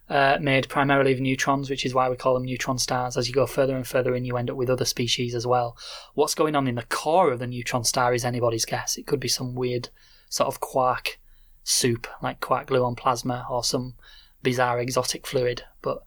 [0.09, 3.17] uh, made primarily of neutrons, which is why we call them neutron stars.
[3.17, 5.77] As you go further and further in, you end up with other species as well.
[6.13, 8.97] What's going on in the core of the neutron star is anybody's guess.
[8.97, 9.89] It could be some weird
[10.29, 11.19] sort of quark
[11.63, 13.95] soup, like quark gluon plasma, or some
[14.43, 15.63] bizarre exotic fluid.
[15.81, 16.03] But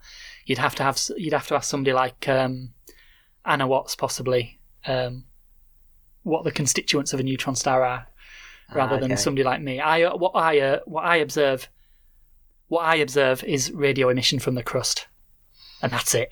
[0.46, 2.72] you'd have to have you'd have to ask somebody like um,
[3.44, 5.24] Anna Watts possibly um,
[6.22, 8.06] what the constituents of a neutron star are,
[8.74, 9.78] rather Ah, than somebody like me.
[9.78, 11.68] I uh, what I uh, what I observe
[12.70, 15.08] what I observe is radio emission from the crust,
[15.82, 16.28] and that's it.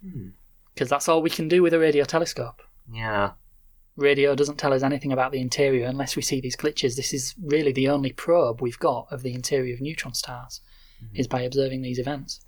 [0.00, 0.28] Hmm.
[0.72, 2.62] Because that's all we can do with a radio telescope.
[2.92, 3.32] Yeah.
[3.96, 6.94] Radio doesn't tell us anything about the interior unless we see these glitches.
[6.94, 10.60] This is really the only probe we've got of the interior of neutron stars,
[11.12, 12.40] is by observing these events.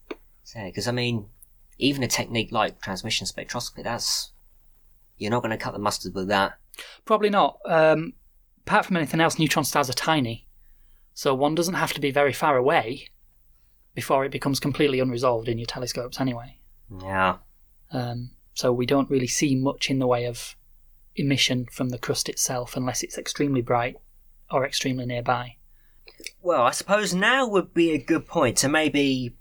[0.54, 1.26] Because I mean,
[1.78, 4.30] even a technique like transmission spectroscopy, that's
[5.18, 6.58] you're not going to cut the mustard with that.
[7.04, 7.58] Probably not.
[7.66, 8.12] Um,
[8.66, 10.45] apart from anything else, neutron stars are tiny,
[11.16, 13.08] so one doesn't have to be very far away
[13.94, 16.20] before it becomes completely unresolved in your telescopes.
[16.20, 16.58] Anyway,
[17.02, 17.38] Yeah.
[17.90, 20.56] um, so we don't really see much in the way of
[21.14, 23.96] emission from the crust itself unless it's extremely bright
[24.50, 25.56] or extremely nearby.
[26.42, 29.34] Well, I suppose now would be a good point to maybe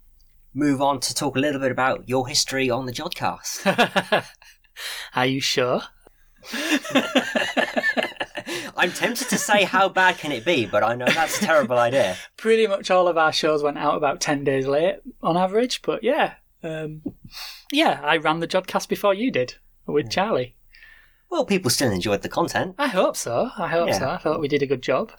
[0.54, 4.26] move on to talk a little bit about your history on the Jodcast.
[5.16, 5.82] are you sure?
[8.86, 11.80] I'm tempted to say how bad can it be, but I know that's a terrible
[11.80, 12.18] idea.
[12.38, 16.04] Pretty much all of our shows went out about 10 days late on average, but
[16.04, 16.36] yeah.
[16.62, 17.02] Um,
[17.72, 19.56] yeah, I ran the Jodcast before you did
[19.88, 20.56] with Charlie.
[21.32, 22.76] Well, people still enjoyed the content.
[22.78, 23.50] I hope so.
[23.58, 23.98] I hope Yeah.
[23.98, 24.10] so.
[24.10, 25.12] I thought we did a good job.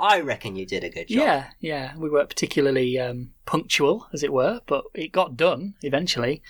[0.00, 1.18] I reckon you did a good job.
[1.18, 1.94] Yeah, yeah.
[1.98, 6.42] We weren't particularly um, punctual, as it were, but it got done eventually.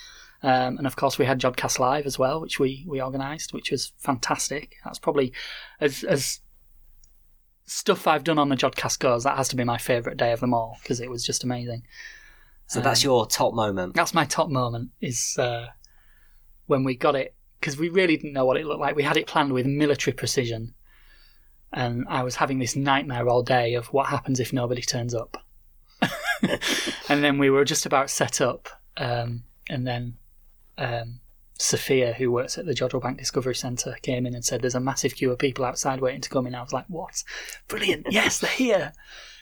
[0.42, 3.70] Um, and of course, we had Jodcast Live as well, which we, we organised, which
[3.70, 4.76] was fantastic.
[4.84, 5.32] That's probably
[5.80, 6.40] as as
[7.66, 9.24] stuff I've done on the Jodcast goes.
[9.24, 11.82] That has to be my favourite day of them all because it was just amazing.
[12.68, 13.94] So that's your top moment.
[13.94, 14.90] That's my top moment.
[15.00, 15.68] Is uh,
[16.66, 18.94] when we got it because we really didn't know what it looked like.
[18.94, 20.74] We had it planned with military precision,
[21.72, 25.42] and I was having this nightmare all day of what happens if nobody turns up.
[27.08, 30.16] and then we were just about set up, um, and then
[30.78, 31.20] um,
[31.58, 34.80] Sophia, who works at the Jodrell Bank Discovery Centre, came in and said, "There's a
[34.80, 37.22] massive queue of people outside waiting to come in." I was like, "What?
[37.66, 38.06] Brilliant!
[38.10, 38.92] Yes, they're here."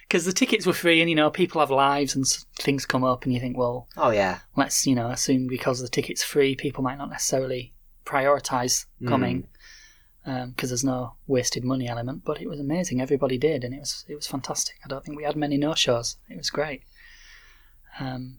[0.09, 3.03] Because the tickets were free, and you know people have lives and s- things come
[3.05, 4.39] up, and you think, well, Oh yeah.
[4.57, 7.73] let's you know assume because the ticket's free, people might not necessarily
[8.05, 9.49] prioritise coming
[10.25, 12.23] because there's no wasted money element.
[12.25, 14.77] But it was amazing; everybody did, and it was it was fantastic.
[14.85, 16.17] I don't think we had many no shows.
[16.31, 16.83] It was great.
[17.99, 18.39] Um,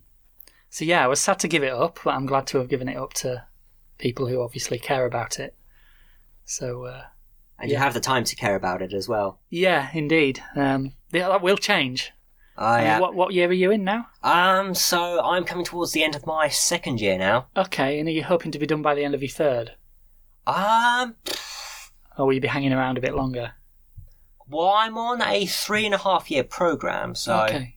[0.69, 2.89] so yeah, I was sad to give it up, but I'm glad to have given
[2.89, 3.45] it up to
[3.97, 5.55] people who obviously care about it.
[6.45, 7.03] So uh,
[7.59, 9.39] And you have the time to care about it as well.
[9.49, 12.11] yeah, indeed, um, yeah, that will change.
[12.59, 12.99] Mean, yeah.
[12.99, 14.07] what what year are you in now?
[14.23, 14.73] Um.
[14.73, 17.47] So I'm coming towards the end of my second year now.
[17.55, 19.75] Okay, and are you hoping to be done by the end of your third,
[20.47, 21.15] Um.
[22.17, 23.51] or will you be hanging around a bit longer?
[24.49, 27.76] Well, I'm on a three and a half year program, so okay.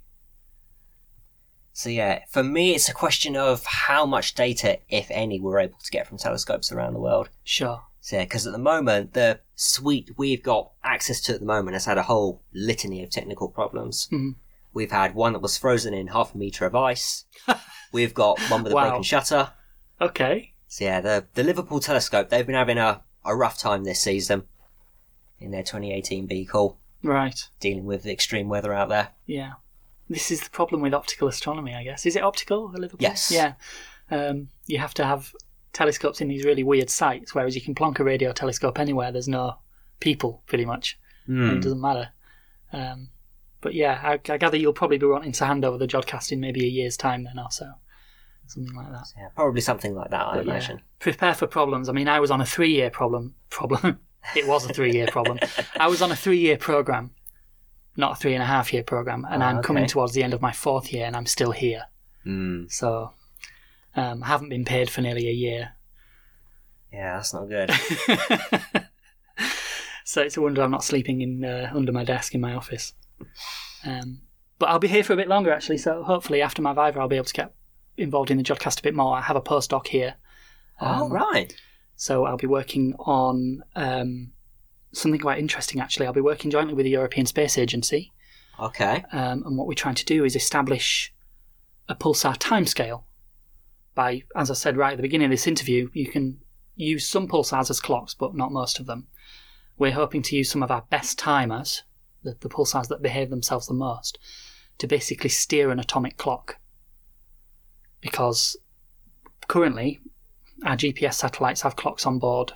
[1.81, 2.21] So yeah.
[2.29, 6.07] For me, it's a question of how much data, if any, we're able to get
[6.07, 7.31] from telescopes around the world.
[7.45, 7.83] Sure.
[8.03, 11.75] So yeah, because at the moment, the suite we've got access to at the moment
[11.75, 14.09] has had a whole litany of technical problems.
[14.13, 14.35] Mhm.
[14.73, 17.25] We've had one that was frozen in half a meter of ice.
[17.93, 18.89] We've got one with a Wow.
[18.89, 19.53] broken shutter.
[20.01, 20.53] Okay.
[20.69, 24.45] So yeah, the the Liverpool telescope they've been having a, a rough time this season
[25.41, 27.39] in their 2018 B call, Right.
[27.59, 29.09] dealing with the extreme weather out there.
[29.27, 29.55] Yeah.
[30.11, 32.05] This is the problem with optical astronomy, I guess.
[32.05, 32.99] Is it optical Liverpool?
[33.01, 33.31] Yes.
[33.31, 33.55] Yeah.
[34.11, 35.33] Um, you have to have
[35.73, 39.13] telescopes in these really weird sites, whereas you can plonk a radio telescope anywhere.
[39.13, 39.59] There's no
[40.01, 40.99] people, pretty much.
[41.27, 42.09] And it doesn't matter.
[42.73, 43.11] Um,
[43.61, 46.41] but yeah, I, I gather you'll probably be wanting to hand over the Jodcast in
[46.41, 47.71] maybe a year's time then or so.
[48.49, 49.07] Something like that.
[49.17, 50.83] Yeah, probably something like that, I But yeah, imagine.
[50.99, 51.89] prepare for problems.
[51.89, 53.37] I mean, I was on a three-year problem.
[53.49, 54.01] Problem.
[54.35, 55.39] it was a three-year problem.
[55.79, 57.13] I was on a three-year program,
[58.01, 60.35] not a three and a half year program, and Oh, I'm coming towards the end
[60.35, 61.85] of my fourth year, and I'm still here.
[62.27, 62.71] Mm.
[62.71, 63.13] So,
[63.97, 65.73] um, I haven't been paid for nearly a year.
[66.93, 67.71] Yeah, that's not good.
[70.05, 72.95] so it's a wonder I'm not sleeping in uh, under my desk in my office.
[73.85, 74.23] Um,
[74.59, 75.79] but I'll be here for a bit longer actually.
[75.79, 77.55] So hopefully after my Viva, I'll be able to get
[77.97, 79.17] involved in the Jodcast a bit more.
[79.17, 80.15] I have a postdoc here.
[80.81, 81.55] oh, Um, right.
[81.97, 84.33] So I'll be working on um,
[84.93, 86.07] something quite interesting actually.
[86.07, 88.13] I'll be working jointly with the European Space Agency,
[88.59, 89.05] Okay.
[89.13, 91.13] um, and what we're trying to do is establish
[91.89, 93.05] a pulsar timescale.
[93.95, 96.39] By, as I said right at the beginning of this interview, you can
[96.77, 99.09] use some pulsars as clocks, but not most of them.
[99.79, 101.83] We're hoping to use some of our best timers,
[102.23, 104.19] the, the pulsars that behave themselves the most,
[104.79, 106.59] to basically steer an atomic clock.
[108.01, 108.57] Because
[109.49, 110.01] currently,
[110.65, 112.53] our GPS satellites have clocks on board.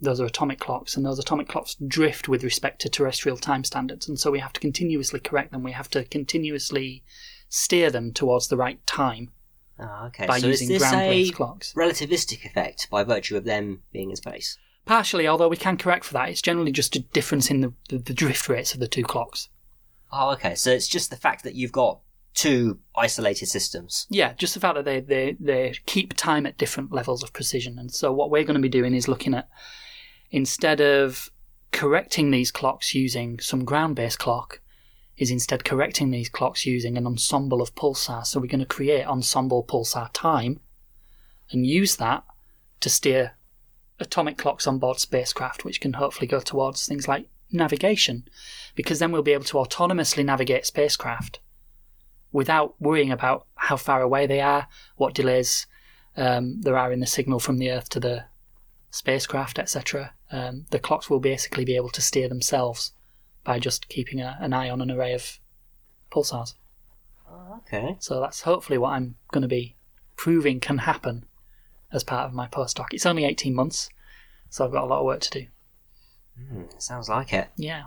[0.00, 4.08] Those are atomic clocks, and those atomic clocks drift with respect to terrestrial time standards,
[4.08, 5.62] and so we have to continuously correct them.
[5.62, 7.02] We have to continuously
[7.48, 9.30] steer them towards the right time
[9.78, 10.26] Oh, okay.
[10.26, 11.74] by so using is this a clocks.
[11.74, 14.56] relativistic effect by virtue of them being in space?
[14.86, 17.98] Partially, although we can correct for that, it's generally just a difference in the, the,
[17.98, 19.48] the drift rates of the two clocks.
[20.12, 20.54] Oh, okay.
[20.54, 22.00] So it's just the fact that you've got
[22.34, 24.06] two isolated systems.
[24.10, 27.78] Yeah, just the fact that they, they, they keep time at different levels of precision.
[27.78, 29.48] And so, what we're going to be doing is looking at
[30.30, 31.30] instead of
[31.72, 34.60] correcting these clocks using some ground based clock,
[35.16, 38.28] is instead correcting these clocks using an ensemble of pulsars.
[38.28, 40.60] So, we're going to create ensemble pulsar time
[41.50, 42.24] and use that
[42.80, 43.32] to steer
[43.98, 48.26] atomic clocks on board spacecraft, which can hopefully go towards things like navigation,
[48.74, 51.40] because then we'll be able to autonomously navigate spacecraft
[52.32, 55.66] without worrying about how far away they are, what delays
[56.16, 58.24] um, there are in the signal from the Earth to the
[58.90, 60.14] spacecraft, etc.
[60.32, 62.92] Um, the clocks will basically be able to steer themselves
[63.44, 65.38] by just keeping a, an eye on an array of
[66.12, 66.54] pulsars.
[67.58, 67.96] Okay.
[67.98, 69.76] So that's hopefully what I'm going to be
[70.16, 71.24] proving can happen
[71.92, 72.86] as part of my postdoc.
[72.92, 73.90] It's only 18 months,
[74.50, 75.46] So I've got a lot of work to do.
[76.78, 77.50] Sounds like it.
[77.56, 77.84] Yeah.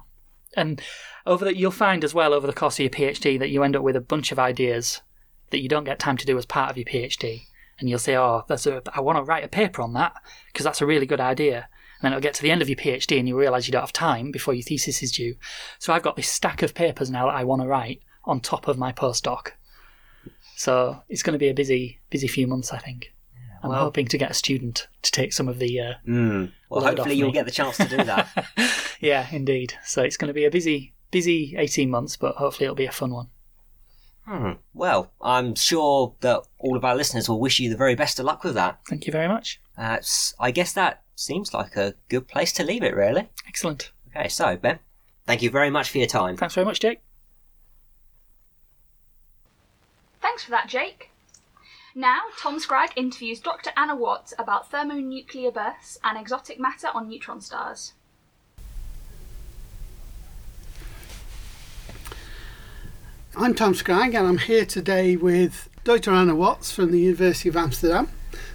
[0.55, 0.81] And
[1.25, 3.75] over the, you'll find as well over the course of your PhD that you end
[3.75, 5.01] up with a bunch of ideas
[5.49, 7.43] that you don't get time to do as part of your PhD.
[7.79, 10.13] And you'll say, "Oh, that's a, I want to write a paper on that
[10.47, 11.67] because that's a really good idea."
[12.04, 13.82] And then it'll get to the end of your PhD and you realise you don't
[13.82, 15.36] have time before your thesis is due.
[15.80, 18.68] So I've got this stack of papers now that I want to write on top
[18.68, 19.51] of my postdoc.
[20.58, 23.14] So it's going to be a busy, busy few months, I think.
[23.64, 26.51] I'm hoping to get a student to take some of the uh, Mm.
[26.70, 27.34] Well, hopefully you'll me.
[27.34, 28.47] get the chance to do that.
[28.99, 29.74] Yeah, indeed.
[29.84, 32.91] So it's going to be a busy, busy 18 months, but hopefully it'll be a
[32.91, 33.28] fun one.
[34.26, 34.51] Hmm.
[34.74, 38.26] Well, I'm sure that all of our listeners will wish you the very best of
[38.26, 38.80] luck with that.
[38.88, 39.59] Thank you very much.
[39.78, 43.30] Uh, s- I guess that seems like a good place to leave it, really.
[43.47, 43.91] Excellent.
[44.15, 44.80] Okay, so, Ben,
[45.26, 46.38] thank you very much for your time.
[46.38, 47.01] Thanks very much, Jake.
[50.21, 51.09] Thanks for that, Jake.
[51.95, 53.71] Now, Tom Scragg interviews Dr.
[53.78, 57.93] Anna Watts about thermonuclear bursts and exotic matter on neutron stars.
[63.36, 66.11] I'm Tom Scragg and I'm here today with Dr.
[66.11, 68.07] Anna Watts from the University of Amsterdam.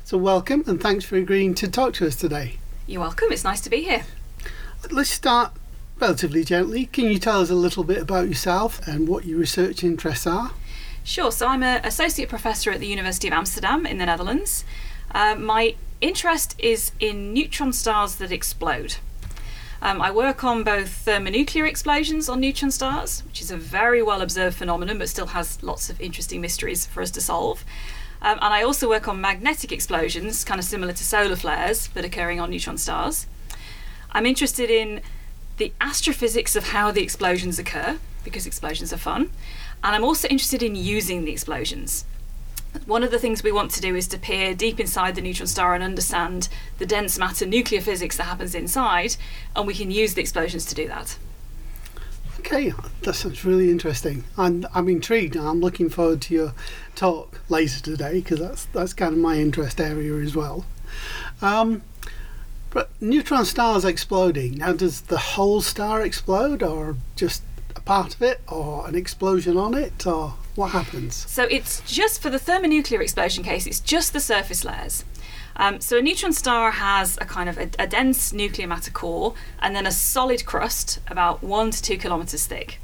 [0.05, 2.59] So, welcome and thanks for agreeing to talk to us today.
[2.87, 3.33] You're welcome.
[3.33, 4.05] It's nice to be here.
[4.93, 5.53] Let's start
[5.99, 6.87] relatively gently.
[6.87, 10.53] Can you tell us a little bit about yourself and what your research interests are?
[11.03, 11.33] Sure.
[11.33, 14.65] So I'm an associate professor at the University of Amsterdam in the Netherlands.
[15.11, 18.99] Uh, my interest is in neutron stars that explode.
[19.81, 24.23] Um, I work on both thermonuclear explosions on neutron stars, which is a very well
[24.23, 27.65] observed phenomenon but still has lots of interesting mysteries for us to solve.
[28.21, 32.05] Um, and I also work on magnetic explosions, kind of similar to solar flares, but
[32.05, 33.27] occurring on neutron stars.
[34.11, 35.01] I'm interested in
[35.59, 39.31] the astrophysics of how the explosions occur, because explosions are fun.
[39.85, 42.05] And I'm also interested in using the explosions.
[42.87, 45.47] One of the things we want to do is to peer deep inside the neutron
[45.47, 46.49] star and understand
[46.79, 49.17] the dense matter nuclear physics that happens inside,
[49.55, 51.19] and we can use the explosions to do that.
[52.41, 54.25] Okay, that sounds really interesting.
[54.37, 56.55] I'm, I'm intrigued and I'm looking forward to your
[56.95, 60.65] talk later today because that's, that's kind of my interest area as well.
[61.43, 61.83] Um,
[62.71, 64.59] but neutron stars exploding.
[64.59, 67.43] Now, does the whole star explode or just
[67.75, 71.15] a part of it or an explosion on it or what happens?
[71.31, 75.05] So it's just for the thermonuclear explosion case, it's just the surface layers.
[75.55, 79.35] Um, so a neutron star has a kind of a, a dense nuclear matter core
[79.61, 82.81] and then a solid crust about one to two kilometers thick.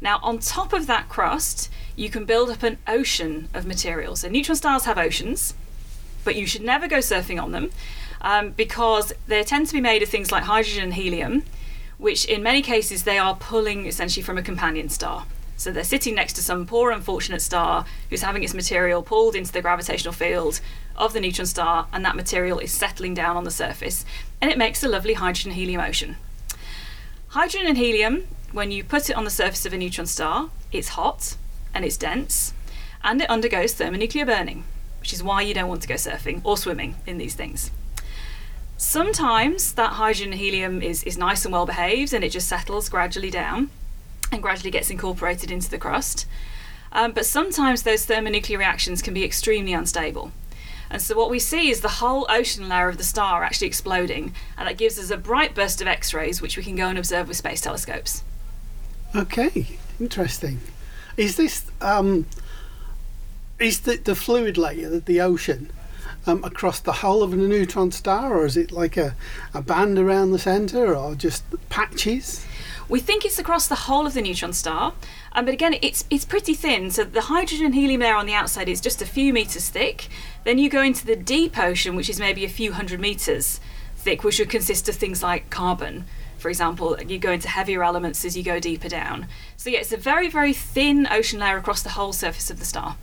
[0.00, 4.16] Now, on top of that crust, you can build up an ocean of material.
[4.16, 5.52] So neutron stars have oceans,
[6.24, 7.70] but you should never go surfing on them
[8.22, 11.44] um, because they tend to be made of things like hydrogen and helium,
[11.98, 15.26] which in many cases they are pulling essentially from a companion star.
[15.60, 19.52] So they're sitting next to some poor unfortunate star who's having its material pulled into
[19.52, 20.58] the gravitational field
[20.96, 24.06] of the neutron star, and that material is settling down on the surface,
[24.40, 26.16] and it makes a lovely hydrogen helium ocean.
[27.28, 30.88] Hydrogen and helium, when you put it on the surface of a neutron star, it's
[30.88, 31.36] hot
[31.74, 32.54] and it's dense,
[33.04, 34.64] and it undergoes thermonuclear burning,
[34.98, 37.70] which is why you don't want to go surfing or swimming in these things.
[38.78, 42.88] Sometimes that hydrogen and helium is, is nice and well behaved and it just settles
[42.88, 43.68] gradually down
[44.32, 46.26] and gradually gets incorporated into the crust.
[46.92, 50.32] Um, but sometimes those thermonuclear reactions can be extremely unstable.
[50.90, 54.34] And so what we see is the whole ocean layer of the star actually exploding,
[54.58, 56.98] and that gives us a bright burst of X rays, which we can go and
[56.98, 58.24] observe with space telescopes.
[59.14, 60.58] Okay, interesting.
[61.16, 62.26] Is this um,
[63.60, 65.70] is the, the fluid layer, the, the ocean,
[66.26, 69.14] um, across the whole of a neutron star, or is it like a,
[69.54, 72.46] a band around the centre, or just patches?
[72.88, 74.94] We think it's across the whole of the neutron star,
[75.32, 76.90] um, but again, it's it's pretty thin.
[76.90, 80.08] So the hydrogen helium layer on the outside is just a few meters thick.
[80.44, 83.60] Then you go into the deep ocean, which is maybe a few hundred meters
[83.96, 86.04] thick, which would consist of things like carbon.
[86.38, 89.26] For example, you go into heavier elements as you go deeper down.
[89.56, 92.64] So yeah, it's a very very thin ocean layer across the whole surface of the
[92.64, 92.96] star.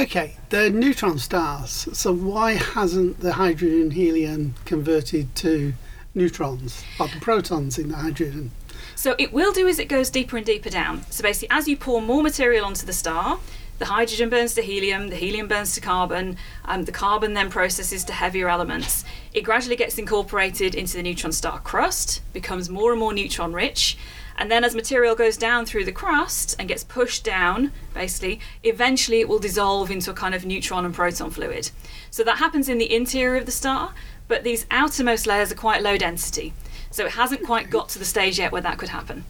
[0.00, 1.86] Okay, they're neutron stars.
[1.92, 5.74] So why hasn't the hydrogen helium converted to
[6.14, 8.50] neutrons, like the protons in the hydrogen?
[8.96, 11.02] So it will do as it goes deeper and deeper down.
[11.10, 13.40] So basically, as you pour more material onto the star,
[13.78, 18.02] the hydrogen burns to helium, the helium burns to carbon, um, the carbon then processes
[18.04, 19.04] to heavier elements.
[19.34, 23.98] It gradually gets incorporated into the neutron star crust, becomes more and more neutron rich,
[24.40, 29.20] and then as material goes down through the crust and gets pushed down, basically, eventually
[29.20, 31.70] it will dissolve into a kind of neutron and proton fluid.
[32.10, 33.92] So that happens in the interior of the star,
[34.28, 36.54] but these outermost layers are quite low density.
[36.90, 39.24] So it hasn't quite got to the stage yet where that could happen.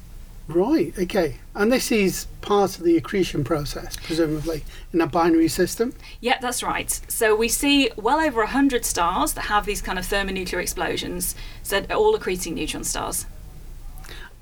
[0.47, 1.39] Right, okay.
[1.57, 5.93] And this is part of the accretion process, presumably, in a binary system?
[6.21, 6.89] Yeah, that's right.
[7.09, 11.35] So we see well over 100 stars that have these kind of thermonuclear explosions,
[11.65, 13.27] so all accreting neutron stars.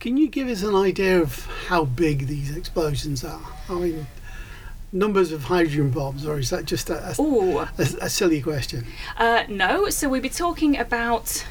[0.01, 3.41] Can you give us an idea of how big these explosions are?
[3.69, 4.07] I mean,
[4.93, 7.15] numbers of hydrogen bombs, or is that just a, a,
[7.79, 8.87] a, a silly question?
[9.17, 11.45] uh, no, so we'd be talking about,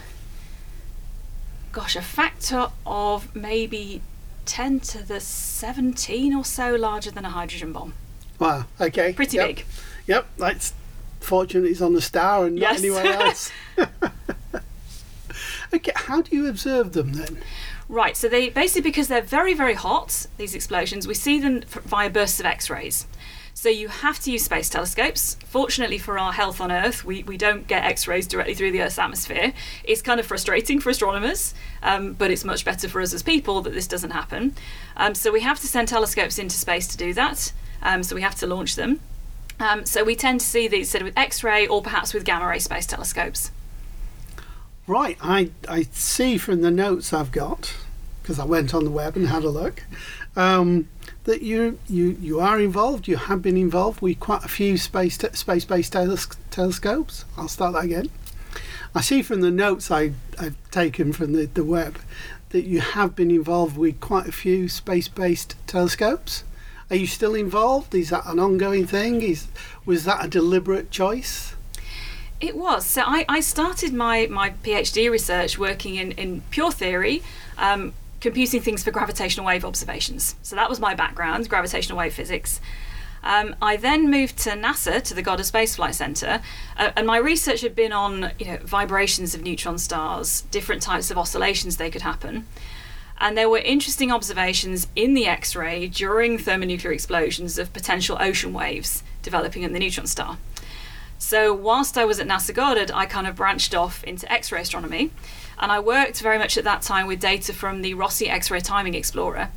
[1.74, 4.02] gosh, a factor of maybe
[4.46, 7.94] 10 to the 17 or so larger than a hydrogen bomb.
[8.40, 9.12] Wow, okay.
[9.12, 9.48] Pretty yep.
[9.48, 9.66] big.
[10.08, 10.74] Yep, that's
[11.20, 12.82] fortunate it's on the star and Yes.
[12.82, 13.52] not anywhere else.
[15.74, 17.40] okay, how do you observe them then?
[17.90, 22.10] Right, so they basically because they're very, very hot, these explosions, we see them via
[22.10, 23.08] bursts of X rays.
[23.54, 25.36] So you have to use space telescopes.
[25.46, 28.82] Fortunately for our health on Earth, we, we don't get X rays directly through the
[28.82, 29.52] Earth's atmosphere.
[29.84, 33.62] It's kind of frustrating for astronomers, um, but it's much better for us as people
[33.64, 34.54] that this doesn't happen.
[34.96, 37.52] Um, so we have to send telescopes into space to do that.
[37.82, 39.00] Um, so we have to launch them.
[39.60, 42.26] Um, so we tend to see these sort of with X ray or perhaps with
[42.26, 43.50] gamma ray space telescopes.
[44.88, 47.76] Right, I, I see from the notes I've got,
[48.22, 49.84] because I went on the web and had a look,
[50.38, 50.88] um,
[51.26, 55.18] that you, you you are involved, you have been involved with quite a few space
[55.18, 57.26] te- space-based teles- telescopes.
[57.36, 58.10] I'll start that again.
[58.96, 62.00] I see from the notes I, I've taken from the, the web
[62.52, 66.46] that you have been involved with quite a few space-based telescopes.
[66.90, 67.94] Are you still involved?
[67.94, 69.22] Is that an ongoing thing?
[69.22, 69.48] Is
[69.86, 71.57] was that a deliberate choice?
[72.40, 72.86] It was.
[72.86, 77.24] So I, I started my, my PhD research working in, in pure theory,
[77.58, 80.36] um, computing things for gravitational wave observations.
[80.44, 82.62] So that was my background, gravitational wave physics.
[83.24, 86.42] Um, I then moved to NASA, to the Goddard Space Flight Center,
[86.78, 91.10] uh, and my research had been on you know, vibrations of neutron stars, different types
[91.10, 92.46] of oscillations they could happen.
[93.20, 98.54] And there were interesting observations in the X ray during thermonuclear explosions of potential ocean
[98.54, 100.38] waves developing in the neutron star.
[101.20, 104.62] So, whilst I was at NASA Goddard, I kind of branched off into X ray
[104.62, 105.12] astronomy.
[105.60, 108.60] And I worked very much at that time with data from the Rossi X ray
[108.60, 109.50] Timing Explorer.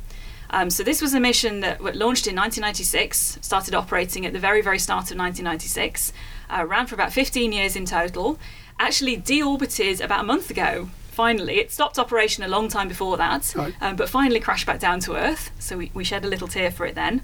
[0.49, 4.61] Um, so, this was a mission that launched in 1996, started operating at the very,
[4.61, 6.11] very start of 1996,
[6.49, 8.37] uh, ran for about 15 years in total,
[8.79, 10.89] actually deorbited about a month ago.
[11.11, 13.73] Finally, it stopped operation a long time before that, Right.
[13.81, 15.51] um, but finally crashed back down to Earth.
[15.59, 17.21] So, we, we shed a little tear for it then.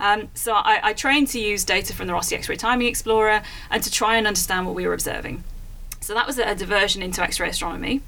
[0.00, 3.82] Um, so I, I trained to use data from the Rossi X-ray Timing Explorer and
[3.82, 5.44] to try and understand what we were observing.
[6.00, 8.00] So that was a, diversion into X-ray astronomy.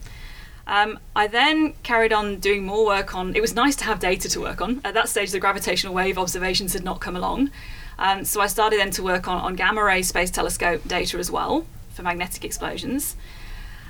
[0.67, 3.37] Um, I then carried on doing more work on.
[3.37, 4.81] It was nice to have data to work on.
[4.85, 7.51] At that stage, the gravitational wave observations had not come along,
[7.99, 11.31] um, so I started then to work on, on gamma ray space telescope data as
[11.31, 13.17] well for magnetic explosions.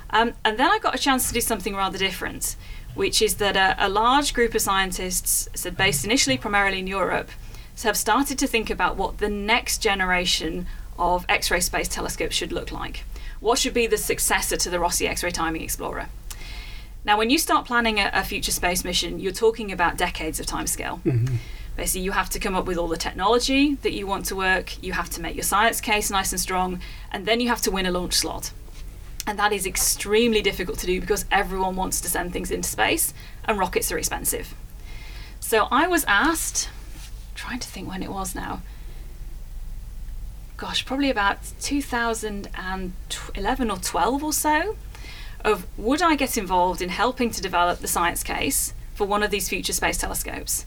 [0.09, 2.55] Um, and then I got a chance to do something rather different,
[2.95, 7.29] which is that a, a large group of scientists, so based initially primarily in Europe,
[7.81, 10.67] have started to think about what the next generation
[10.97, 13.03] of X ray space telescopes should look like.
[13.39, 16.07] What should be the successor to the Rossi X ray Timing Explorer?
[17.03, 20.45] Now, when you start planning a, a future space mission, you're talking about decades of
[20.45, 21.01] timescale.
[21.03, 21.35] Mm-hmm.
[21.75, 24.81] Basically, you have to come up with all the technology that you want to work,
[24.83, 26.79] you have to make your science case nice and strong,
[27.11, 28.51] and then you have to win a launch slot.
[29.25, 33.13] And that is extremely difficult to do because everyone wants to send things into space,
[33.45, 34.53] and rockets are expensive.
[35.39, 36.69] So I was asked,
[37.35, 38.61] trying to think when it was now,
[40.57, 44.75] gosh, probably about 2011 or 12 or so,
[45.43, 49.31] of would I get involved in helping to develop the science case for one of
[49.31, 50.65] these future space telescopes?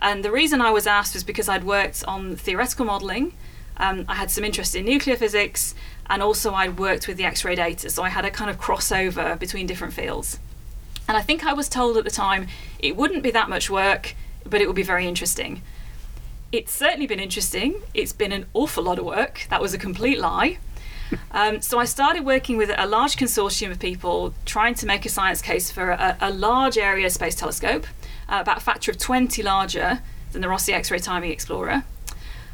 [0.00, 3.32] And the reason I was asked was because I'd worked on theoretical modelling,
[3.78, 5.74] um, I had some interest in nuclear physics,
[6.10, 8.58] and also I'd worked with the X ray data, so I had a kind of
[8.58, 10.38] crossover between different fields.
[11.06, 12.48] And I think I was told at the time
[12.78, 14.14] it wouldn't be that much work,
[14.44, 15.62] but it would be very interesting.
[16.50, 17.82] It's certainly been interesting.
[17.92, 19.46] It's been an awful lot of work.
[19.50, 20.58] That was a complete lie.
[21.30, 25.08] Um, so I started working with a large consortium of people trying to make a
[25.08, 27.86] science case for a, a large area space telescope,
[28.28, 30.00] uh, about a factor of 20 larger
[30.32, 31.84] than the Rossi X ray Timing Explorer.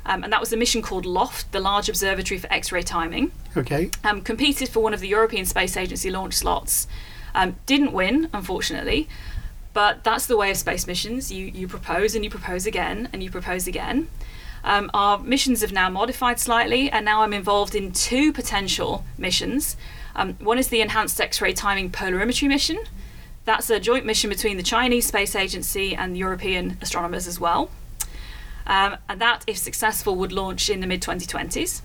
[0.07, 3.32] Um, and that was a mission called LOFT, the Large Observatory for X ray Timing
[3.57, 3.90] Okay.
[4.05, 6.86] um, competed for one of the European Space Agency launch slots.
[7.34, 9.09] Um, didn't win, unfortunately,
[9.74, 11.30] but that's the way of space missions.
[11.30, 14.08] You you propose and you propose again and you propose again.
[14.64, 19.76] Um, our missions have now modified slightly, and now I'm involved in two potential missions.
[20.16, 22.78] Um, one is the Enhanced X-ray Timing Polarimetry mission.
[23.44, 27.68] That's a joint mission between the Chinese Space Agency and European astronomers as well.
[28.66, 31.82] Um, and that, if successful, would launch in the mid 2020s.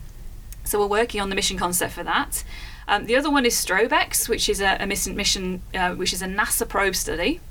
[0.63, 2.45] So we're working on the mission concept for that.
[2.87, 6.27] Um, the other one is STROBE-X, which is a, a mission uh, which is a
[6.27, 7.41] NASA probe study.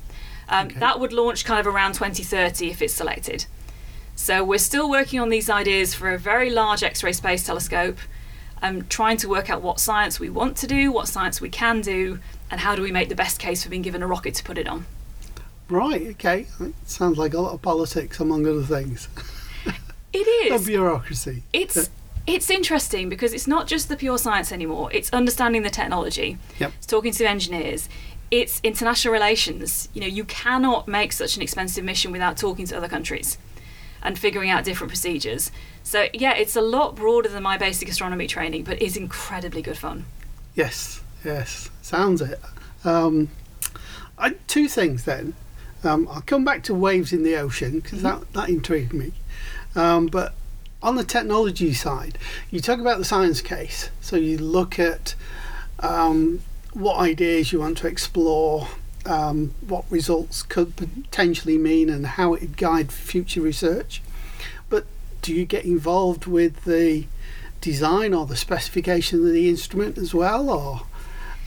[0.48, 0.78] Um, Okay.
[0.80, 3.46] That would launch kind of around 2030 if it's selected.
[4.16, 7.98] So we're still working on these ideas for a very large X-ray space telescope,
[8.62, 11.80] um, trying to work out what science we want to do, what science we can
[11.80, 12.18] do,
[12.50, 14.58] and how do we make the best case for being given a rocket to put
[14.58, 14.86] it on.
[15.68, 16.46] Right, okay.
[16.60, 19.08] It sounds like a lot of politics, among other things.
[20.12, 20.52] It is.
[20.62, 20.66] Is.
[20.66, 21.42] bureaucracy.
[21.52, 21.90] It's
[22.26, 24.90] it's interesting because it's not just the pure science anymore.
[24.92, 26.36] It's understanding the technology.
[26.58, 26.72] Yep.
[26.76, 27.88] It's talking to engineers.
[28.30, 29.88] It's international relations.
[29.94, 33.38] You know, you cannot make such an expensive mission without talking to other countries
[34.02, 35.50] and figuring out different procedures.
[35.82, 39.78] So yeah, it's a lot broader than my basic astronomy training, but it's incredibly good
[39.78, 40.04] fun.
[40.54, 41.70] Yes, yes.
[41.82, 42.40] Sounds it.
[42.84, 43.30] Um,
[44.18, 45.34] I, two things then.
[45.84, 49.12] Um, I'll come back to waves in the ocean because that, that intrigued me.
[49.76, 50.34] Um, but
[50.82, 52.18] on the technology side,
[52.50, 53.90] you talk about the science case.
[54.00, 55.14] So you look at
[55.80, 56.40] um,
[56.78, 58.68] what ideas you want to explore,
[59.04, 64.00] um, what results could potentially mean, and how it would guide future research.
[64.70, 64.86] But
[65.20, 67.06] do you get involved with the
[67.60, 70.82] design or the specification of the instrument as well, or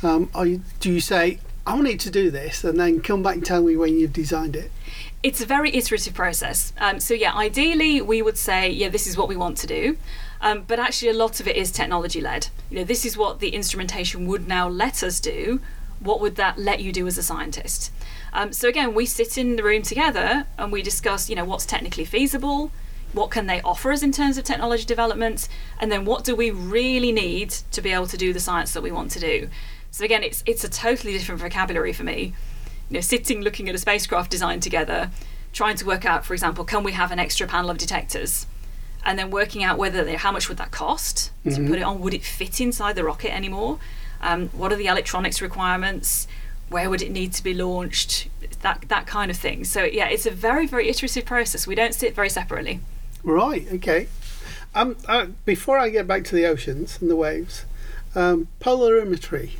[0.04, 3.36] um, you, do you say I want it to do this and then come back
[3.36, 4.72] and tell me when you've designed it?
[5.22, 6.74] It's a very iterative process.
[6.80, 9.98] Um, so yeah, ideally we would say, yeah, this is what we want to do.
[10.42, 12.48] Um, but actually, a lot of it is technology led.
[12.72, 15.62] You know, this is what the instrumentation would now let us do.
[16.00, 17.92] What would that let you do as a scientist?
[18.34, 21.68] Um, so again, we sit in the room together and we discuss, you know, what's
[21.68, 22.72] technically feasible,
[23.14, 25.48] what can they offer us in terms of technology development,
[25.80, 28.82] and then what do we really need to be able to do the science that
[28.82, 29.48] we want to do.
[29.92, 32.34] So again, it's it's a totally different vocabulary for me
[32.92, 35.10] you know, sitting looking at a spacecraft design together,
[35.54, 38.46] trying to work out, for example, can we have an extra panel of detectors,
[39.06, 42.02] and then working out whether they, how much would that cost to put it on?
[42.02, 43.80] Would it fit inside the rocket anymore?
[44.20, 46.28] Um, what are the electronics requirements?
[46.68, 48.28] Where would it need to be launched?
[48.62, 49.64] That that kind of thing.
[49.64, 51.66] So yeah, it's a very very iterative process.
[51.66, 52.82] We don't sit very separately.
[53.24, 53.66] Right.
[53.72, 54.08] Okay.
[54.76, 57.66] Um, uh, before I get back to the oceans and the waves,
[58.16, 59.52] um, polarimetry.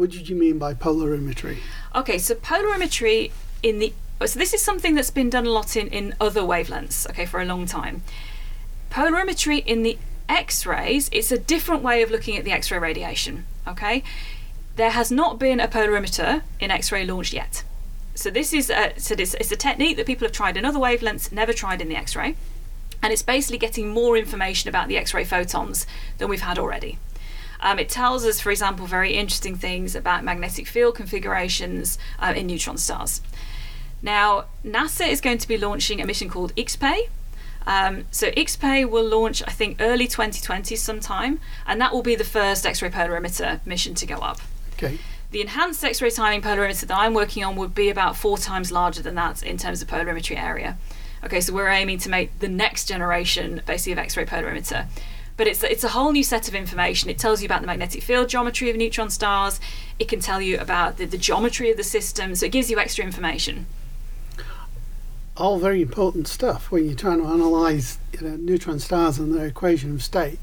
[0.00, 1.58] What did you mean by polarimetry?
[1.94, 3.32] Okay, so polarimetry
[3.62, 3.92] in the
[4.24, 7.38] so this is something that's been done a lot in, in other wavelengths, okay, for
[7.38, 8.02] a long time.
[8.90, 14.02] Polarimetry in the X-rays, it's a different way of looking at the X-ray radiation, okay?
[14.76, 17.62] There has not been a polarimeter in X-ray launched yet.
[18.14, 20.78] So this is a, so this, it's a technique that people have tried in other
[20.78, 22.36] wavelengths, never tried in the X-ray.
[23.02, 25.86] And it's basically getting more information about the X-ray photons
[26.16, 26.98] than we've had already.
[27.60, 32.46] Um, it tells us, for example, very interesting things about magnetic field configurations uh, in
[32.46, 33.20] neutron stars.
[34.02, 37.08] Now, NASA is going to be launching a mission called IXPE.
[37.66, 42.24] Um, so IXPE will launch, I think, early 2020 sometime, and that will be the
[42.24, 44.40] first X-ray polarimeter mission to go up.
[44.74, 44.98] Okay.
[45.30, 49.02] The enhanced X-ray timing polarimeter that I'm working on would be about four times larger
[49.02, 50.78] than that in terms of polarimetry area.
[51.22, 54.86] Okay, so we're aiming to make the next generation basically of X-ray polarimeter.
[55.40, 57.08] But it's it's a whole new set of information.
[57.08, 59.58] It tells you about the magnetic field geometry of neutron stars.
[59.98, 62.34] It can tell you about the, the geometry of the system.
[62.34, 63.64] So it gives you extra information.
[65.38, 69.46] All very important stuff when you're trying to analyse you know, neutron stars and their
[69.46, 70.38] equation of state.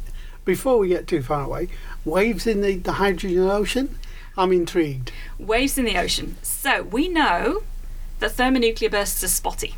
[0.46, 1.68] Before we get too far away,
[2.04, 4.00] waves in the, the hydrogen ocean.
[4.36, 5.12] I'm intrigued.
[5.38, 6.38] Waves in the ocean.
[6.42, 7.62] So we know
[8.18, 9.76] that thermonuclear bursts are spotty.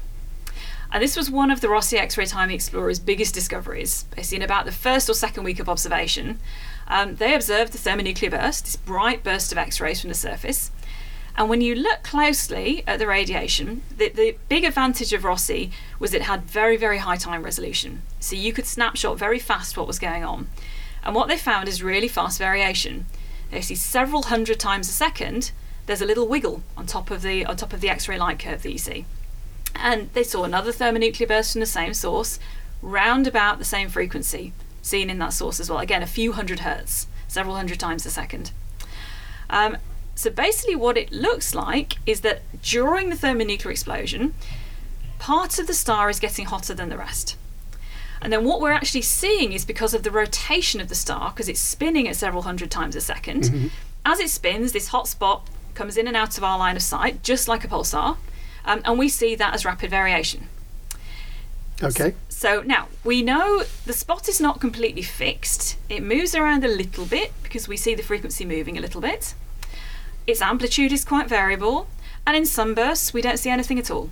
[0.91, 4.05] And this was one of the Rossi X ray Time Explorer's biggest discoveries.
[4.15, 6.39] Basically, in about the first or second week of observation,
[6.87, 10.71] um, they observed the thermonuclear burst, this bright burst of X rays from the surface.
[11.37, 16.13] And when you look closely at the radiation, the, the big advantage of Rossi was
[16.13, 18.01] it had very, very high time resolution.
[18.19, 20.47] So you could snapshot very fast what was going on.
[21.03, 23.05] And what they found is really fast variation.
[23.51, 25.51] They see several hundred times a second,
[25.85, 28.63] there's a little wiggle on top of the on top of the X-ray light curve
[28.63, 29.05] that you see.
[29.75, 32.39] And they saw another thermonuclear burst from the same source,
[32.81, 35.79] round about the same frequency, seen in that source as well.
[35.79, 38.51] Again, a few hundred hertz, several hundred times a second.
[39.49, 39.77] Um,
[40.15, 44.33] so basically, what it looks like is that during the thermonuclear explosion,
[45.17, 47.37] part of the star is getting hotter than the rest.
[48.21, 51.47] And then what we're actually seeing is because of the rotation of the star, because
[51.47, 53.71] it's spinning at several hundred times a 2nd
[54.05, 57.23] as it spins, this hot spot comes in and out of our line of sight,
[57.23, 58.17] just like a pulsar,
[58.69, 60.47] um, and we see that as rapid variation.
[61.81, 62.13] Okay.
[62.29, 65.77] So now we know the spot is not completely fixed.
[65.89, 69.33] It moves around a little bit because we see the frequency moving a little bit.
[70.27, 71.87] Its amplitude is quite variable,
[72.27, 74.11] and in some bursts we don't see anything at all.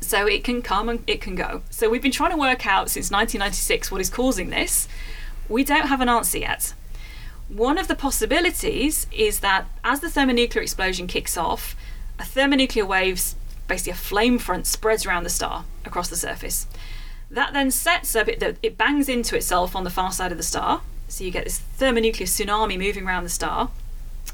[0.00, 1.62] So it can come and it can go.
[1.70, 4.86] So we've been trying to work out since 1996 what is causing this.
[5.48, 6.74] We don't have an answer yet.
[7.48, 11.74] One of the possibilities is that as the thermonuclear explosion kicks off,
[12.18, 13.18] a thermonuclear wave
[13.66, 16.66] basically a flame front spreads around the star across the surface.
[17.30, 20.44] That then sets up, it, it bangs into itself on the far side of the
[20.44, 20.82] star.
[21.08, 23.70] So you get this thermonuclear tsunami moving around the star,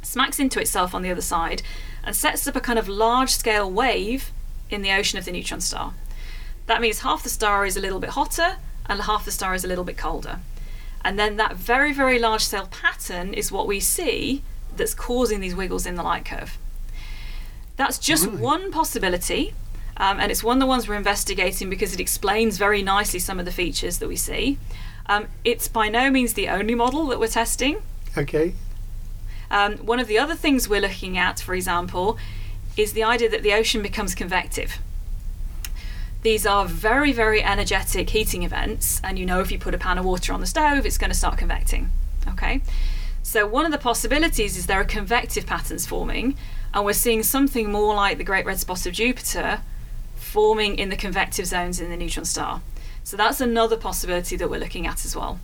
[0.02, 1.62] smacks into itself on the other side,
[2.04, 4.30] and sets up a kind of large scale wave
[4.70, 5.94] in the ocean of the neutron star.
[6.66, 8.56] That means half the star is a little bit hotter
[8.86, 10.40] and half the star is a little bit colder.
[11.04, 14.42] And then that very, very large scale pattern is what we see
[14.76, 16.58] that's causing these wiggles in the light curve.
[17.76, 18.38] That's just Right.
[18.38, 19.54] one possibility,
[19.96, 23.38] um, and it's one of the ones we're investigating because it explains very nicely some
[23.38, 24.58] of the features that we see.
[25.06, 27.82] Um, it's by no means the only model that we're testing.
[28.16, 28.54] Okay.
[29.50, 32.16] Um, one of the other things we're looking at, for example,
[32.76, 34.78] is the idea that the ocean becomes convective.
[36.22, 39.96] These are very, very energetic heating events, and you know if you put a pan
[39.98, 41.90] of water on the stove, it's going to start convecting.
[42.28, 42.60] Okay?
[43.22, 46.36] So, one of the possibilities is there are convective patterns forming,
[46.72, 49.60] and we're seeing something more like the Great Red Spot of Jupiter
[50.16, 52.62] forming in the convective zones in the neutron star.
[53.02, 55.40] So, that's another possibility that we're looking at as well.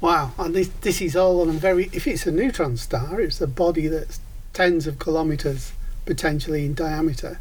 [0.00, 0.32] Wow.
[0.38, 1.90] And this this is all on a very.
[1.92, 4.20] If it's a neutron star, it's a body that's
[4.52, 5.72] tens of kilometres
[6.04, 7.40] potentially in diameter,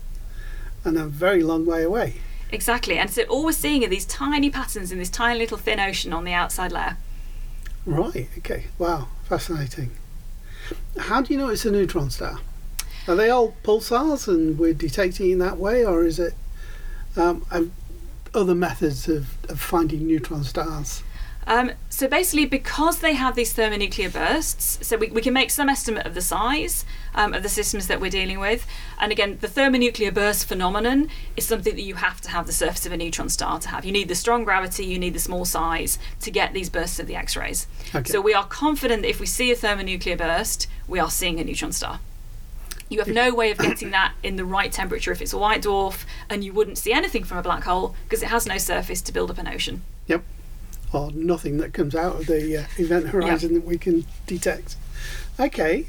[0.83, 2.15] and a very long way away.
[2.51, 5.79] Exactly, and so all we're seeing are these tiny patterns in this tiny little thin
[5.79, 6.97] ocean on the outside layer.
[7.85, 8.29] Right.
[8.37, 8.65] Okay.
[8.79, 9.09] Wow.
[9.25, 9.91] Fascinating.
[10.97, 12.39] How do you know it's a neutron star?
[13.07, 16.33] Are they all pulsars, and we're detecting in that way, or is it
[17.15, 17.45] um,
[18.33, 21.03] other methods of, of finding neutron stars?
[21.47, 25.69] Um, so basically, because they have these thermonuclear bursts, so we, we can make some
[25.69, 28.65] estimate of the size um, of the systems that we're dealing with.
[28.99, 32.87] And again, the thermonuclear burst phenomenon is something that you have to have the surface
[32.87, 33.85] of a neutron star to have.
[33.85, 37.05] You need the strong gravity, you need the small size to get these bursts of
[37.05, 37.67] the X rays.
[37.93, 38.11] Okay.
[38.11, 41.43] So we are confident that if we see a thermonuclear burst, we are seeing a
[41.43, 41.99] neutron star.
[42.89, 45.63] You have no way of getting that in the right temperature if it's a white
[45.63, 49.01] dwarf, and you wouldn't see anything from a black hole because it has no surface
[49.01, 49.81] to build up an ocean.
[50.07, 50.23] Yep.
[50.93, 54.75] Or nothing that comes out of the uh, event horizon that we can detect.
[55.39, 55.87] Okay.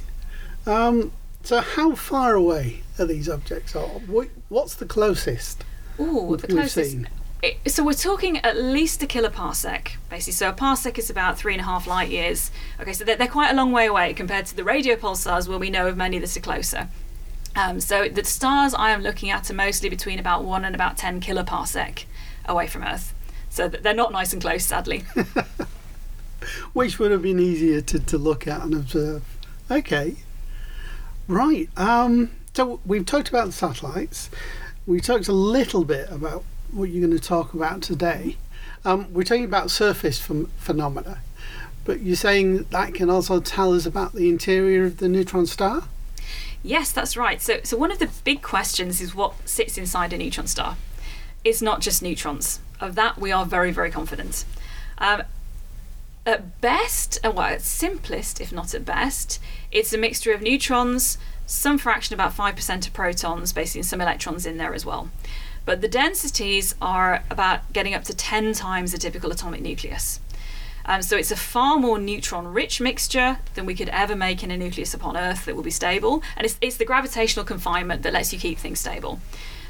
[0.67, 3.77] Um, so, how far away are these objects?
[3.77, 4.01] Or
[4.49, 5.65] what's the closest
[6.01, 6.91] Ooh, we've the closest.
[6.91, 7.09] seen?
[7.67, 10.33] So we're talking at least a kiloparsec, basically.
[10.33, 12.51] So a parsec is about three and a half light years.
[12.81, 15.59] Okay, so they're, they're quite a long way away compared to the radio pulsars, where
[15.59, 16.89] we know of many that are closer.
[17.55, 20.97] Um, so the stars I am looking at are mostly between about one and about
[20.97, 22.05] ten kiloparsec
[22.45, 23.15] away from Earth.
[23.51, 25.05] So they're not nice and close, sadly.
[26.75, 29.25] Which would have been easier to, to look at and observe.
[29.71, 30.17] Okay.
[31.27, 31.69] Right.
[31.77, 34.31] Um, so, we've talked about the satellites.
[34.87, 38.37] We talked a little bit about what you're going to talk about today.
[38.85, 41.21] Um, we're talking about surface phem- phenomena,
[41.85, 45.85] but you're saying that, can also tell us about the interior of the neutron star?
[46.63, 47.41] Yes, that's right.
[47.41, 50.77] So, so one of the big questions is what sits inside a neutron star.
[51.45, 52.61] It's not just neutrons.
[52.81, 54.45] Of that, we are very, very confident.
[54.99, 55.23] Um,
[56.27, 59.41] at best, and well, at simplest, if not at best,
[59.71, 64.45] it's a mixture of neutrons, some fraction, about 5% of protons, basically, and some electrons
[64.45, 65.09] in there as well.
[65.67, 70.21] But the densities are about getting up to 10 times the typical atomic nucleus.
[70.87, 74.53] Um, so it's a far more neutron rich mixture than we could ever make in
[74.53, 76.23] a nucleus upon Earth that will be stable.
[76.37, 79.21] And it's, it's the gravitational confinement that lets you keep things stable.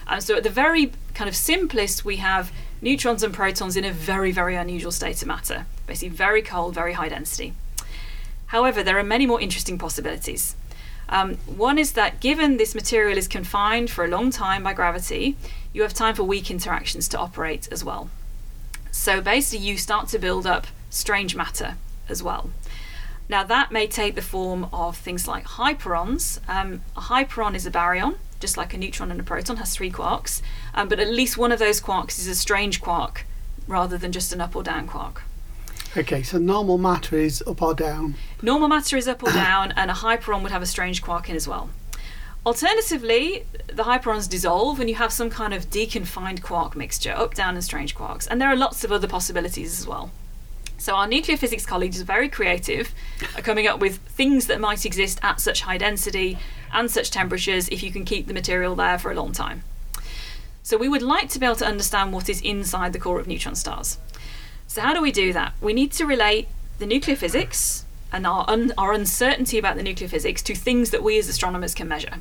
[0.07, 3.93] Um, so at the very kind of simplest, we have neutrons and protons in a
[3.93, 5.65] very, very unusual state of matter.
[5.87, 7.55] Basically, very cold, very high density.
[8.49, 10.55] However, there are many more interesting possibilities.
[11.09, 15.37] Um, one is that given this material is confined for a long time by gravity,
[15.77, 18.09] you have time for weak interactions to operate as well.
[18.91, 21.77] So basically, you start to build up strange matter
[22.09, 22.49] as well.
[23.29, 26.41] Now, that may take the form of things like hyperons.
[26.49, 29.91] Um, a hyperon is a baryon, just like a neutron and a proton has three
[29.91, 30.41] quarks,
[30.75, 33.27] um, but at least one of those quarks is a strange quark
[33.69, 35.25] rather than just an up or down quark.
[35.95, 38.15] Okay, so normal matter is up or down.
[38.41, 41.37] Normal matter is up or down, and a hyperon would have a strange quark in
[41.37, 41.69] as well.
[42.47, 47.55] Alternatively, the hyperons dissolve and you have some kind of deconfined quark mixture, up, down,
[47.55, 48.29] and strange quarks.
[48.31, 50.13] And there are lots of other possibilities as well.
[50.79, 52.95] So, our nuclear physics colleagues are very creative,
[53.35, 56.39] are coming up with things that might exist at such high density
[56.73, 59.65] and such temperatures if you can keep the material there for a long time.
[60.63, 63.27] So, we would like to be able to understand what is inside the core of
[63.27, 63.99] neutron stars.
[64.69, 65.55] So, how do we do that?
[65.61, 66.47] We need to relate
[66.79, 71.03] the nuclear physics and our, un- our uncertainty about the nuclear physics to things that
[71.03, 72.21] we as astronomers can measure.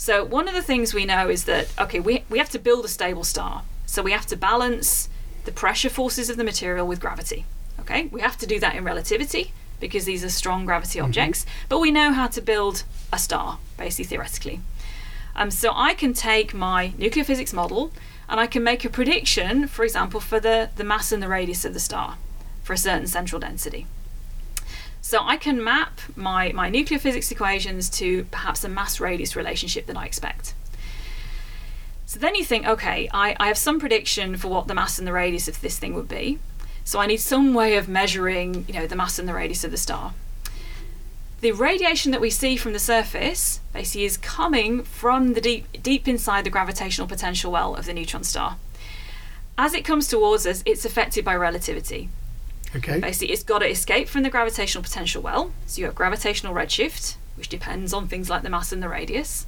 [0.00, 2.84] So, one of the things we know is that, okay, we, we have to build
[2.84, 3.64] a stable star.
[3.84, 5.08] So, we have to balance
[5.44, 7.44] the pressure forces of the material with gravity.
[7.80, 11.80] Okay, we have to do that in relativity because these are strong gravity objects, but
[11.80, 14.60] we know how to build a star, basically theoretically.
[15.34, 17.92] Um, so I can take my nuclear physics model
[18.28, 21.64] and I can make a prediction, for example, for the, the mass and the radius
[21.64, 22.18] of the star
[22.62, 23.86] for a certain central density.
[25.08, 29.86] So I can map my, my nuclear physics equations to perhaps a mass radius relationship
[29.86, 30.52] that I expect.
[32.04, 35.08] So then you think, okay, I, I have some prediction for what the mass and
[35.08, 36.40] the radius of this thing would be.
[36.84, 39.70] So I need some way of measuring, you know, the mass and the radius of
[39.70, 40.12] the star.
[41.40, 46.06] The radiation that we see from the surface basically is coming from the deep deep
[46.06, 48.58] inside the gravitational potential well of the neutron star.
[49.56, 52.10] As it comes towards us, it's affected by relativity.
[52.76, 53.00] Okay.
[53.00, 55.52] Basically, it's got to escape from the gravitational potential well.
[55.66, 59.46] So you have gravitational redshift, which depends on things like the mass and the radius.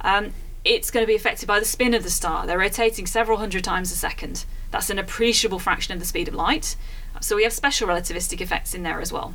[0.00, 0.32] Um,
[0.64, 2.46] it's going to be affected by the spin of the star.
[2.46, 4.44] They're rotating several hundred times a second.
[4.70, 6.76] That's an appreciable fraction of the speed of light.
[7.20, 9.34] So we have special relativistic effects in there as well.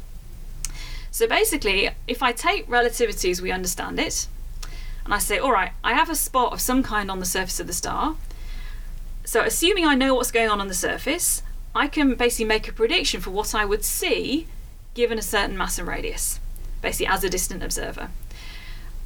[1.12, 4.28] So basically, if I take relativity as we understand it,
[5.04, 7.60] and I say, all right, I have a spot of some kind on the surface
[7.60, 8.16] of the star.
[9.24, 11.44] So assuming I know what's going on on the surface,
[11.78, 14.48] I can basically make a prediction for what I would see
[14.96, 16.40] given a certain mass and radius,
[16.82, 18.10] basically as a distant observer.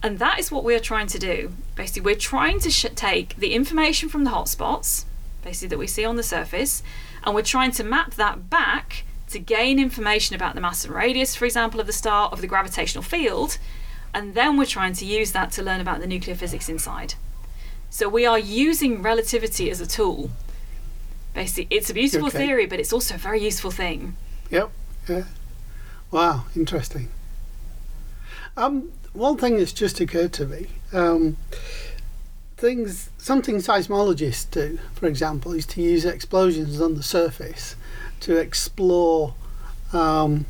[0.02, 1.52] And that is what we're trying to do.
[1.76, 5.04] Basically, we're trying to sh- take the information from the hotspots,
[5.44, 6.82] basically that we see on the surface,
[7.26, 11.36] and we're trying to map that back to gain information about the mass and radius,
[11.36, 13.58] for example, of the star, of the gravitational field,
[14.14, 17.16] and then we're trying to use that to learn about the nuclear physics inside.
[17.90, 20.32] So we are using relativity as a tool.
[21.34, 22.38] Basically, it's a beautiful Okay.
[22.38, 24.16] theory, but it's also a very useful thing.
[24.50, 24.70] Yep.
[25.08, 25.24] Yeah.
[26.12, 26.46] Wow.
[26.56, 27.08] Interesting.
[28.58, 30.68] Um, one thing that's just occurred to me.
[30.92, 31.38] Um,
[32.58, 37.76] things, something seismologists do, for example, is to use explosions on the surface
[38.22, 39.34] to explore
[39.94, 40.46] um,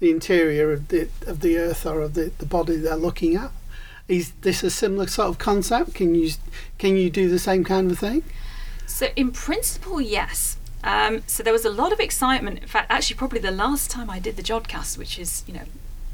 [0.00, 3.50] the interior of the of the Earth or of the, the body they're looking at.
[4.08, 5.94] Is this a similar sort of concept?
[5.94, 6.32] Can you
[6.78, 8.24] can you do the same kind of thing?
[8.92, 10.58] So, in principle, yes.
[10.84, 12.58] Um, so there was a lot of excitement.
[12.58, 15.64] In fact, actually, probably the last time I did the Jodcast, which is you know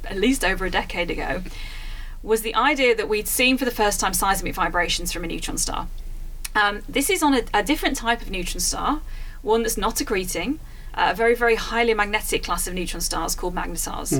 [0.04, 1.42] at least over a decade ago,
[2.22, 5.58] was the idea that we'd seen for the first time seismic vibrations from a neutron
[5.58, 5.88] star.
[6.54, 9.00] Um, this is on a, a different type of neutron star,
[9.42, 10.58] one that's not accreting,
[10.94, 14.12] uh, a very very highly magnetic class of neutron stars called magnetars.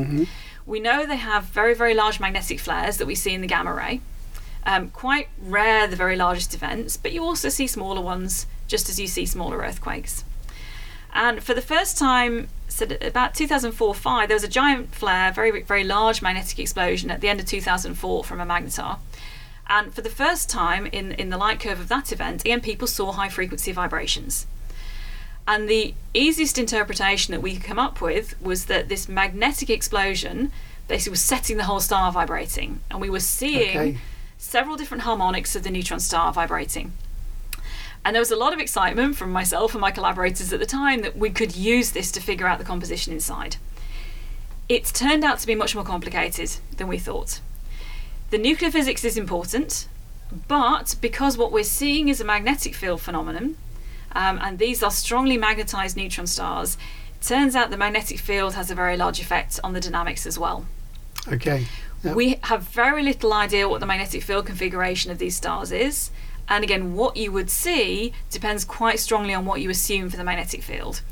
[0.67, 3.73] We know they have very very large magnetic flares that we see in the gamma
[3.73, 4.01] ray.
[4.65, 9.01] Um, quite rare, the very largest events, but you also see smaller ones, just as
[9.01, 10.25] you see smaller earthquakes.
[11.15, 15.63] And for the first time, so about 2004 5, there was a giant flare, very,
[15.63, 18.99] very large magnetic explosion at the end of 2004 from a magnetar.
[19.69, 22.87] And for the first time in, in the light curve of that event, EM people
[22.87, 24.47] saw high frequency vibrations.
[25.47, 30.53] And the easiest interpretation that we could come up with was that this magnetic explosion
[30.89, 32.81] basically was setting the whole star vibrating.
[32.91, 33.99] And we were seeing Okay.
[34.39, 36.93] Several different harmonics of the neutron star vibrating.
[38.05, 41.03] And there was a lot of excitement from myself and my collaborators at the time
[41.03, 43.57] that we could use this to figure out the composition inside.
[44.69, 47.41] It's turned out to be much more complicated than we thought.
[48.31, 49.89] The nuclear physics is important,
[50.47, 53.57] but because what we're seeing is a magnetic field phenomenon,
[54.13, 56.79] um, and these are strongly magnetized neutron stars,
[57.21, 60.39] it turns out the magnetic field has a very large effect on the dynamics as
[60.39, 60.67] well.
[61.27, 61.67] Okay.
[62.05, 62.15] Yep.
[62.15, 66.11] We have very little idea what the magnetic field configuration of these stars is.
[66.49, 70.25] And again, what you would see depends quite strongly on what you assume for the
[70.25, 71.03] magnetic field.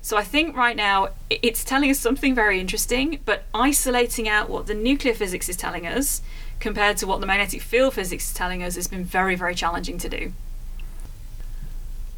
[0.00, 4.66] So I think right now it's telling us something very interesting, but isolating out what
[4.66, 6.22] the nuclear physics is telling us
[6.58, 9.98] compared to what the magnetic field physics is telling us has been very, very challenging
[9.98, 10.32] to do.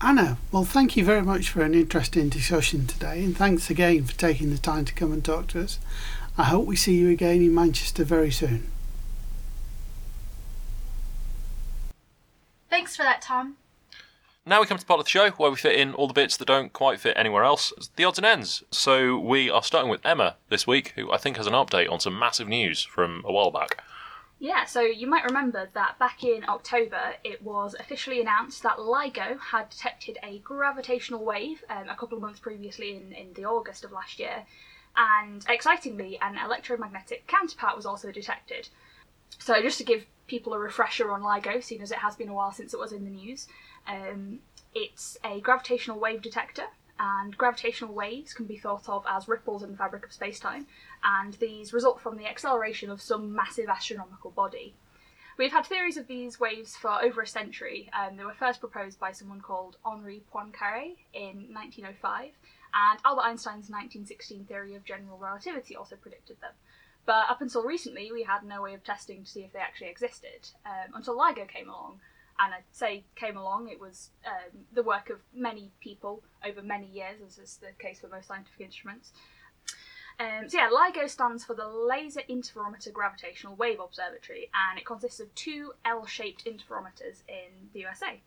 [0.01, 4.15] Anna, well, thank you very much for an interesting discussion today, and thanks again for
[4.15, 5.79] taking the time to come and talk to us.
[6.37, 8.69] I hope we see you again in Manchester very soon.
[12.69, 13.57] Thanks for that, Tom.
[14.45, 16.13] Now we come to the part of the show where we fit in all the
[16.13, 17.73] bits that don't quite fit anywhere else.
[17.95, 18.65] The odds and ends.
[18.73, 22.01] So we are starting with Emma this week, who I think has an update on
[22.01, 23.83] some massive news from a while back.
[24.41, 29.39] Yeah, so you might remember that back in October it was officially announced that LIGO
[29.39, 33.85] had detected a gravitational wave um, a couple of months previously in, in the August
[33.85, 34.45] of last year,
[34.97, 38.69] and excitingly, an electromagnetic counterpart was also detected.
[39.39, 42.35] So, just to give people a refresher on LIGO, seeing as it has been a
[42.35, 43.49] while since it was in the news,
[43.87, 44.41] um,
[44.75, 46.67] it's a gravitational wave detector,
[46.99, 50.67] and gravitational waves can be thought of as ripples in the fabric of spacetime,
[51.03, 54.75] and these result from the acceleration of some massive astronomical body.
[55.37, 57.91] We've had theories of these waves for over a century.
[57.93, 62.31] Um, they were first proposed by someone called Henri Poincaré in 1905,
[62.75, 66.53] and Albert Einstein's 1916 theory of general relativity also predicted them.
[67.07, 69.89] But up until recently, we had no way of testing to see if they actually
[69.89, 72.01] existed um, until LIGO came along.
[72.39, 76.87] And I'd say came along, it was um, the work of many people over many
[76.87, 79.13] years, as is the case for most scientific instruments.
[80.19, 85.21] Um, so yeah, LIGO stands for the Laser Interferometer Gravitational Wave Observatory, and it consists
[85.21, 88.21] of two L-shaped interferometers in the USA.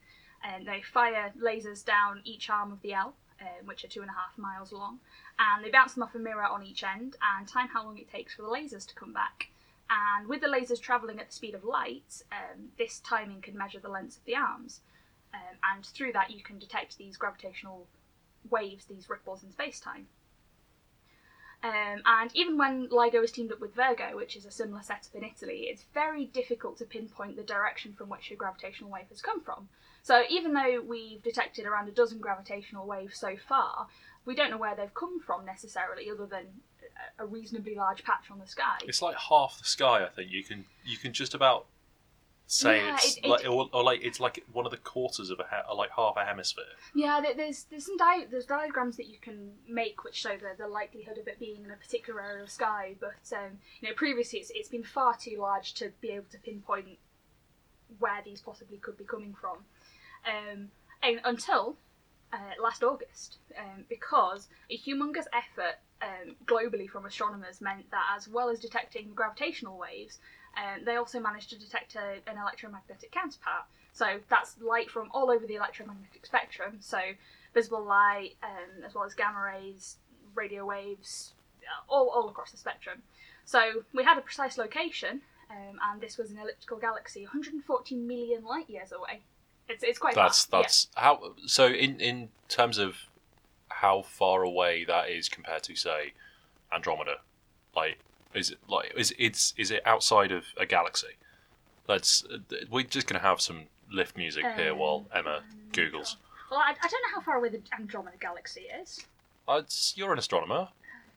[0.43, 4.09] And they fire lasers down each arm of the L, um, which are two and
[4.09, 4.99] a half miles long,
[5.39, 8.09] and they bounce them off a mirror on each end and time how long it
[8.09, 9.49] takes for the lasers to come back.
[9.89, 13.79] And with the lasers travelling at the speed of light, um, this timing can measure
[13.79, 14.81] the lengths of the arms.
[15.33, 17.88] Um, and through that, you can detect these gravitational
[18.49, 20.07] waves, these ripples in space time.
[21.63, 25.15] Um, and even when LIGO is teamed up with Virgo, which is a similar setup
[25.15, 29.21] in Italy, it's very difficult to pinpoint the direction from which a gravitational wave has
[29.21, 29.69] come from.
[30.08, 33.88] So even though we've detected around a dozen gravitational waves so far,
[34.24, 36.45] we don't know where they've come from necessarily, other than
[37.20, 38.78] a reasonably large patch on the sky.
[38.86, 40.05] It's like half the sky.
[40.05, 41.66] I think you can you can just about
[42.49, 45.30] say Yeah, it's it- it- like or, or like it's like one of the quarters
[45.30, 46.64] of a he- like half a hemisphere.
[46.95, 50.70] Yeah, there's there's some di- there's diagrams that you can make which show the, the
[50.70, 54.39] likelihood of it being in a particular area of sky, but um, you know previously
[54.39, 56.88] it's, it's been far too large to be able to pinpoint
[57.99, 59.58] where these possibly could be coming from,
[60.26, 60.70] um,
[61.03, 61.78] and until
[62.34, 68.28] uh, last August, um, because a humongous effort um, globally from astronomers meant that as
[68.28, 70.20] well as detecting gravitational waves,
[70.57, 73.65] um, they also managed to detect a, an electromagnetic counterpart.
[73.93, 76.78] So that's light from all over the electromagnetic spectrum.
[76.80, 76.99] So
[77.53, 79.97] visible light, um, as well as gamma rays,
[80.36, 83.01] radio waves, uh, all, all across the spectrum.
[83.45, 88.43] So we had a precise location, um, and this was an elliptical galaxy 140 million
[88.43, 89.22] light years away.
[89.70, 90.59] It's, it's quite That's far.
[90.59, 90.63] yeah.
[90.63, 91.34] that's how.
[91.45, 92.95] So in in terms of
[93.70, 96.13] how far away that is compared to say
[96.74, 97.18] Andromeda,
[97.76, 97.99] like
[98.34, 101.15] is it like is it's is it outside of a galaxy?
[101.88, 102.26] Let's
[102.70, 106.15] we're just gonna have some lift music here while Emma googles.
[106.51, 109.05] Well, I, I don't know how far away the Andromeda galaxy is.
[109.47, 109.61] Uh,
[109.95, 110.70] you're an astronomer.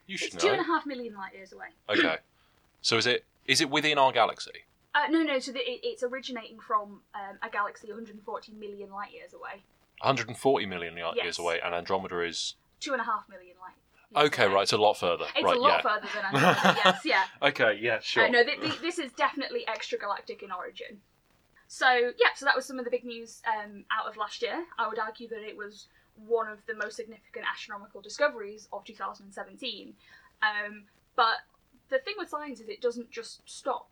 [0.07, 0.63] You should It's two and know.
[0.63, 1.67] half million light years away.
[1.89, 2.17] Okay.
[2.83, 4.63] So is it is it within our galaxy?
[4.93, 5.39] Uh, no, no.
[5.39, 9.63] So the, it, it's originating from um, a galaxy 140 million light years away.
[10.01, 11.23] 140 million light Yes.
[11.23, 14.25] years away, and Andromeda is Two and a half million light.
[14.25, 14.47] okay.
[14.47, 15.25] Right, it's a lot further.
[15.35, 15.93] It's right, a lot yeah.
[15.93, 16.77] further than Andromeda.
[16.83, 17.23] yes, yeah.
[17.41, 18.25] Okay, yeah, sure.
[18.25, 20.99] Uh, no, th- th- this is definitely extragalactic in origin.
[21.67, 21.87] So
[22.17, 24.65] yeah, so that was some of the big news um, out of last year.
[24.79, 25.87] I would argue that it was
[26.27, 29.93] one of the most significant astronomical discoveries of 2017.
[30.41, 30.83] Um,
[31.15, 31.35] but
[31.89, 33.87] the thing with science is it doesn't just stop.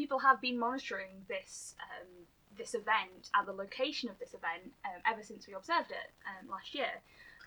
[0.00, 2.08] People have been monitoring this um,
[2.56, 6.48] this event and the location of this event um, ever since we observed it um,
[6.48, 6.94] last year.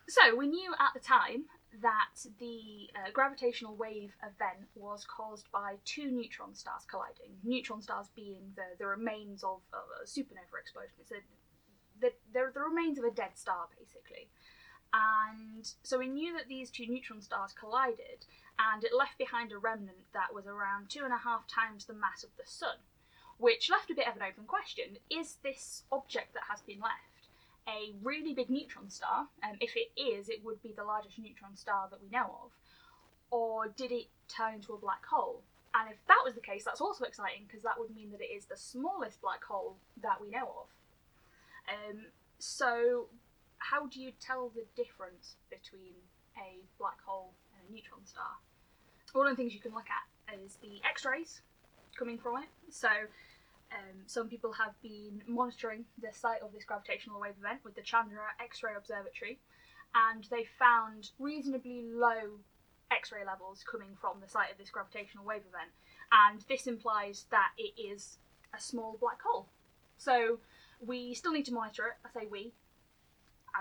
[0.08, 1.46] So we knew at the time
[1.82, 2.60] that the
[2.94, 7.34] uh, gravitational wave event was caused by two neutron stars colliding.
[7.44, 10.94] Neutron stars being the, the remains of a supernova explosion.
[11.02, 11.22] It's a,
[12.02, 14.30] the, they're the remains of a dead star, basically.
[14.94, 18.28] And so we knew that these two neutron stars collided,
[18.60, 21.94] and it left behind a remnant that was around two and a half times the
[21.94, 22.78] mass of the sun,
[23.38, 24.98] which left a bit of an open question.
[25.10, 27.30] Is this object that has been left
[27.68, 29.28] a really big neutron star?
[29.44, 32.52] Um, if it is, it would be the largest neutron star that we know of.
[33.32, 35.42] Or did it turn into a black hole?
[35.74, 38.30] And if that was the case, that's also exciting because that would mean that it
[38.36, 40.68] is the smallest black hole that we know of.
[41.68, 42.06] Um,
[42.38, 43.08] so,
[43.58, 45.96] how do you tell the difference between
[46.38, 47.34] a black hole
[47.74, 48.38] neutron star?
[49.14, 50.06] One of the things you can look at
[50.40, 51.42] is the X rays
[51.98, 52.50] coming from it.
[52.70, 52.88] So,
[53.72, 57.82] um, some people have been monitoring the site of this gravitational wave event with the
[57.82, 59.40] Chandra X ray Observatory,
[59.94, 62.40] and they found reasonably low
[62.92, 65.72] X ray levels coming from the site of this gravitational wave event.
[66.12, 68.18] And this implies that it is
[68.56, 69.48] a small black hole.
[69.98, 70.40] So,
[70.86, 71.94] we still need to monitor it.
[72.06, 72.54] I say we,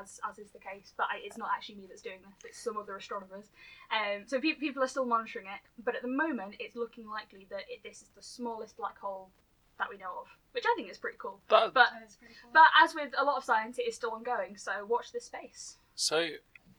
[0.01, 2.35] as as is the case, but I, it's not actually me that's doing this.
[2.51, 3.47] It's some other astronomers.
[3.91, 7.47] Um, so pe- people are still monitoring it, but at the moment, it's looking likely
[7.51, 9.29] that it, this is the smallest black hole
[9.79, 11.41] that we know of, which I think is pretty cool.
[11.49, 11.91] That- but
[12.53, 14.57] but as with a lot of science, it is still ongoing.
[14.57, 15.77] So watch this space.
[15.95, 16.29] So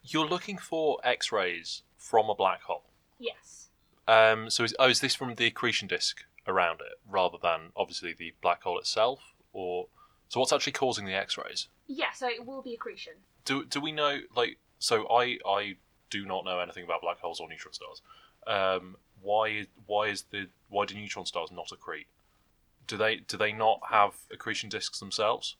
[0.03, 2.83] you're looking for X-rays from a black hole.
[3.19, 3.69] Yes.
[4.07, 8.13] Um, so is, oh, is this from the accretion disk around it, rather than obviously
[8.13, 9.87] the black hole itself, or
[10.27, 11.69] so what's actually causing the X-rays?
[11.95, 12.11] Yeah.
[12.13, 13.13] So it will be accretion.
[13.45, 15.07] Do do we know like so?
[15.09, 15.75] I I
[16.09, 18.01] do not know anything about black holes or neutron stars.
[18.45, 22.07] Um, why why is the why do neutron stars not accrete?
[22.87, 25.55] Do they do they not have accretion disks themselves?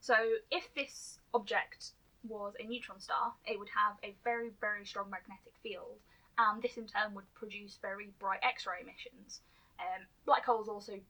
[0.00, 0.14] So
[0.50, 1.92] if this object
[2.28, 5.98] was a neutron star, it would have a very, very strong magnetic field,
[6.38, 9.40] and this in turn would produce very bright X-ray emissions.
[9.80, 11.00] Um, black holes also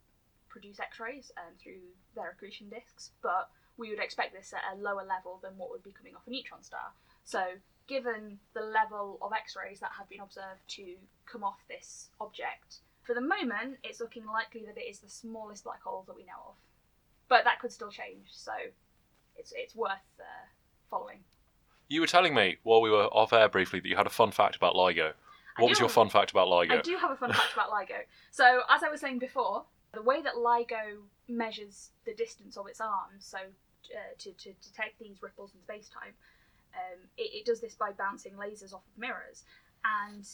[0.48, 1.82] produce X-rays um, through
[2.14, 5.82] their accretion disks, but we would expect this at a lower level than what would
[5.82, 6.92] be coming off a neutron star.
[7.24, 7.42] So,
[7.86, 10.94] given the level of X-rays that have been observed to
[11.26, 15.64] come off this object, for the moment, it's looking likely that it is the smallest
[15.64, 16.54] black hole that we know of.
[17.28, 18.52] But that could still change, so
[19.36, 20.46] it's it's worth uh,
[20.90, 21.20] following.
[21.88, 24.32] You were telling me while we were off air briefly that you had a fun
[24.32, 25.12] fact about LIGO.
[25.58, 26.78] What was your fun fact about LIGO?
[26.78, 28.00] I do have a fun fact about LIGO.
[28.30, 29.64] So, as I was saying before,
[29.94, 30.98] the way that LIGO
[31.28, 33.38] measures the distance of its arms, so
[33.94, 36.14] uh, to, to detect these ripples in space time,
[36.74, 39.44] um, it, it does this by bouncing lasers off of mirrors.
[39.84, 40.26] And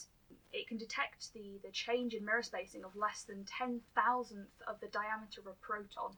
[0.52, 4.80] it can detect the, the change in mirror spacing of less than 10 thousandth of
[4.80, 6.16] the diameter of a proton,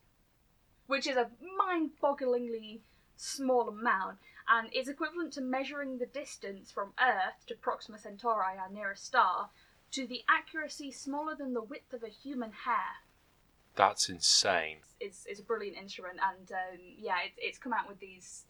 [0.87, 2.81] which is a mind bogglingly
[3.17, 4.17] small amount
[4.47, 9.49] and is equivalent to measuring the distance from Earth to Proxima Centauri, our nearest star,
[9.91, 13.01] to the accuracy smaller than the width of a human hair.
[13.75, 14.77] That's insane.
[14.99, 18.43] It's, it's a brilliant instrument, and um, yeah, it, it's come out with these.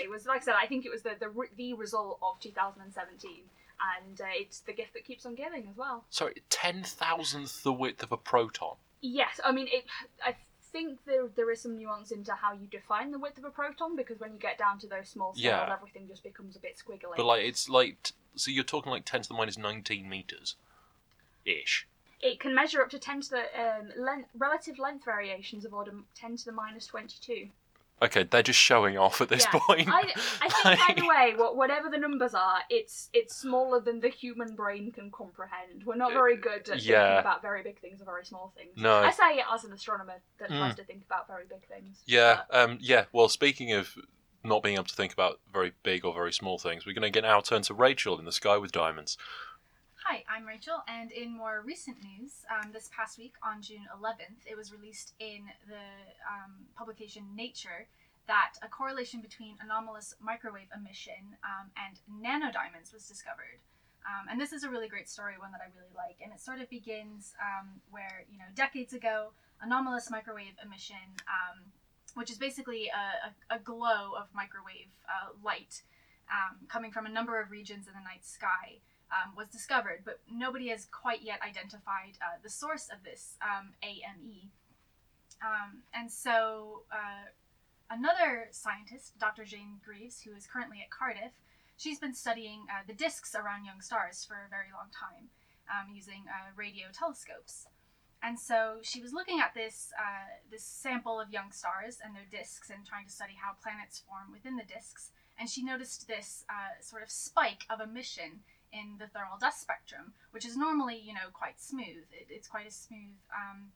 [0.00, 3.30] It was like I said, I think it was the the, the result of 2017,
[3.98, 6.04] and uh, it's the gift that keeps on giving as well.
[6.10, 8.76] Sorry, ten thousandth the width of a proton.
[9.00, 9.84] Yes, I mean it.
[10.24, 10.36] I
[10.72, 13.96] think there there is some nuance into how you define the width of a proton
[13.96, 15.72] because when you get down to those small scales, Yeah.
[15.72, 17.16] everything just becomes a bit squiggly.
[17.16, 20.56] But like, it's like so you're talking like ten to the minus nineteen meters,
[21.44, 21.86] ish.
[22.20, 25.92] It can measure up to 10 to the um, length, relative length variations of order
[26.14, 27.48] 10 to the minus 22.
[28.02, 29.60] Okay, they're just showing off at this Yeah.
[29.66, 29.88] point.
[29.92, 30.10] I,
[30.40, 34.54] I think either way, wha- whatever the numbers are, it's it's smaller than the human
[34.56, 35.84] brain can comprehend.
[35.84, 37.02] We're not very good at Yeah.
[37.02, 38.70] thinking about very big things or very small things.
[38.76, 39.00] No.
[39.00, 40.76] I say it as an astronomer that tries Mm.
[40.76, 41.98] to think about very big things.
[42.06, 43.04] Yeah, but- um, yeah.
[43.12, 43.94] Well, speaking of
[44.42, 47.10] not being able to think about very big or very small things, we're going to
[47.10, 49.18] get now turn to Rachel in the sky with diamonds.
[50.04, 54.48] Hi, I'm Rachel, and in more recent news, um, this past week on June 11th,
[54.50, 55.86] it was released in the
[56.24, 57.86] um, publication Nature
[58.26, 63.60] that a correlation between anomalous microwave emission um, and nanodiamonds was discovered.
[64.08, 66.16] Um, and this is a really great story, one that I really like.
[66.22, 71.60] And it sort of begins um, where, you know, decades ago, anomalous microwave emission, um,
[72.14, 75.82] which is basically a, a, a glow of microwave uh, light
[76.68, 78.78] coming from a number of regions in the night sky
[79.10, 83.70] um, was discovered, but nobody has quite yet identified uh, the source of this um,
[83.82, 84.50] AME.
[85.42, 87.30] Um, and so, uh,
[87.90, 89.44] another scientist, Dr.
[89.44, 91.32] Jane Greaves, who is currently at Cardiff,
[91.76, 95.28] she's been studying uh, the disks around young stars for a very long time
[95.70, 97.66] um, using uh, radio telescopes.
[98.22, 102.28] And so she was looking at this uh, this sample of young stars and their
[102.30, 105.10] disks and trying to study how planets form within the disks.
[105.38, 108.40] And she noticed this uh, sort of spike of emission
[108.72, 112.06] in the thermal dust spectrum, which is normally, you know, quite smooth.
[112.12, 113.72] It, it's quite a smooth um,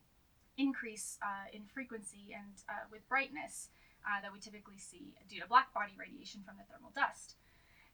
[0.57, 3.69] increase uh, in frequency and uh, with brightness
[4.05, 7.35] uh, that we typically see due to black body radiation from the thermal dust.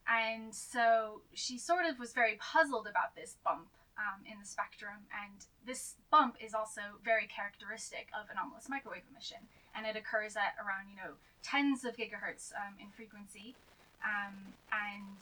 [0.07, 5.05] And so she sort of was very puzzled about this bump um, in the spectrum,
[5.13, 9.37] and this bump is also very characteristic of anomalous microwave emission,
[9.75, 13.55] and it occurs at around, you know, tens of gigahertz um, in frequency.
[14.01, 15.21] Um, and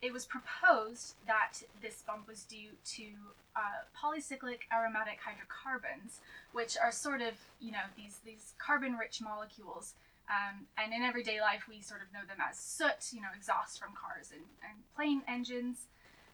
[0.00, 3.06] it was proposed that this bump was due to
[3.56, 6.20] uh, polycyclic aromatic hydrocarbons,
[6.52, 9.94] which are sort of, you know, these, these carbon rich molecules.
[10.28, 13.80] Um, and in everyday life, we sort of know them as soot, you know, exhaust
[13.80, 15.86] from cars and, and plane engines.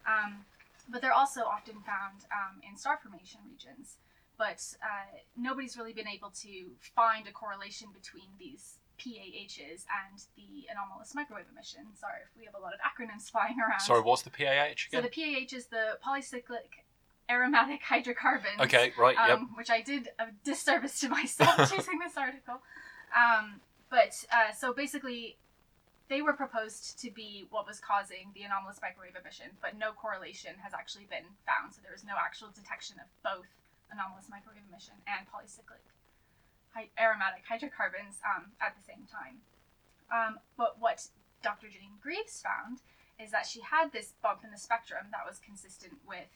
[0.05, 0.45] Um,
[0.89, 3.97] but they're also often found um, in star formation regions.
[4.37, 6.65] But uh, nobody's really been able to
[6.95, 11.81] find a correlation between these PAHs and the anomalous microwave emission.
[11.99, 13.79] Sorry if we have a lot of acronyms flying around.
[13.81, 14.91] Sorry, what's the PAH again?
[14.91, 16.83] So the PAH is the polycyclic
[17.29, 18.59] aromatic hydrocarbons.
[18.61, 19.39] okay, right, Um, yep.
[19.55, 22.61] Which I did a disservice to myself choosing this article.
[23.15, 25.37] Um, but uh, so basically,
[26.07, 30.51] they were proposed to be what was causing the anomalous microwave emission, but no correlation
[30.63, 31.73] has actually been found.
[31.73, 33.47] So there was no actual detection of both
[33.91, 35.81] anomalous microwave emission and polycyclic
[36.99, 39.39] aromatic hydrocarbons um, at the same time.
[40.11, 41.07] Um, but what
[41.41, 41.67] Dr.
[41.67, 42.81] Jane Greaves found
[43.19, 46.27] is that she had this bump in the spectrum that was consistent with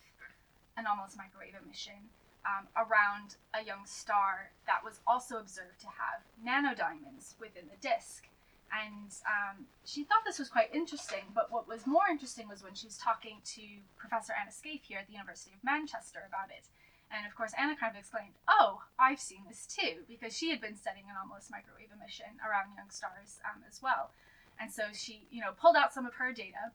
[0.77, 2.07] anomalous microwave emission
[2.47, 8.27] um, around a young star that was also observed to have nanodiamonds within the disk.
[8.71, 12.75] And um, she thought this was quite interesting, but what was more interesting was when
[12.75, 13.61] she was talking to
[13.97, 16.69] Professor Anna Scaife here at the University of Manchester about it.
[17.11, 20.61] And of course, Anna kind of exclaimed, Oh, I've seen this too, because she had
[20.61, 24.11] been studying anomalous microwave emission around young stars um, as well.
[24.59, 26.71] And so she, you know, pulled out some of her data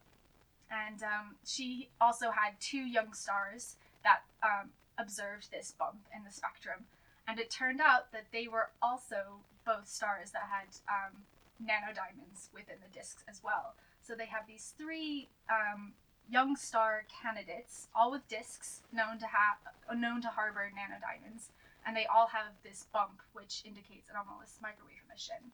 [0.70, 6.32] and um, she also had two young stars that um, observed this bump in the
[6.32, 6.85] spectrum.
[7.28, 11.23] And it turned out that they were also both stars that had um,
[11.62, 13.74] nanodiamonds within the disks as well.
[14.02, 15.93] So they have these three um,
[16.30, 21.48] young star candidates, all with disks known to have known to harbor nanodiamonds,
[21.86, 25.52] and they all have this bump, which indicates anomalous microwave emission.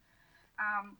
[0.59, 0.97] Um,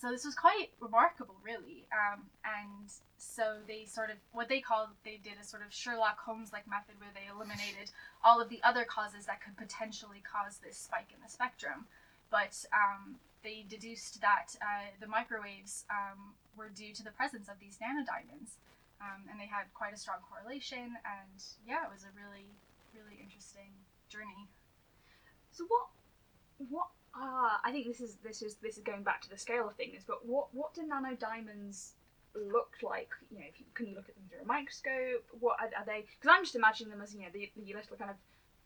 [0.00, 1.86] so this was quite remarkable, really.
[1.90, 6.20] Um, and so they sort of what they called they did a sort of Sherlock
[6.20, 7.90] Holmes like method where they eliminated
[8.22, 11.86] all of the other causes that could potentially cause this spike in the spectrum,
[12.30, 17.58] but um, they deduced that uh, the microwaves um, were due to the presence of
[17.58, 18.58] these nanodiamonds,
[19.00, 20.96] um, and they had quite a strong correlation.
[21.06, 22.46] And yeah, it was a really
[22.94, 23.72] really interesting
[24.08, 24.48] journey.
[25.50, 25.86] So what
[26.68, 29.68] what uh, I think this is this is this is going back to the scale
[29.68, 31.92] of things, but what what do nanodiamonds
[32.34, 33.10] look like?
[33.30, 35.24] You know, if you, can you look at them through a microscope?
[35.40, 36.04] What are, are they?
[36.20, 38.16] Because I'm just imagining them as you know the, the little kind of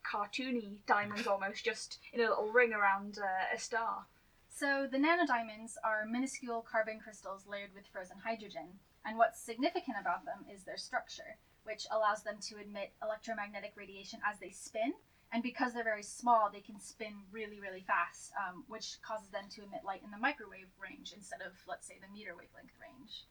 [0.05, 4.07] cartoony diamonds almost just in a little ring around uh, a star.
[4.55, 10.25] So the nanodiamonds are minuscule carbon crystals layered with frozen hydrogen, and what's significant about
[10.25, 14.93] them is their structure, which allows them to emit electromagnetic radiation as they spin.
[15.33, 19.45] And because they're very small, they can spin really, really fast, um, which causes them
[19.57, 23.25] to emit light in the microwave range instead of, let's say, the meter wavelength range.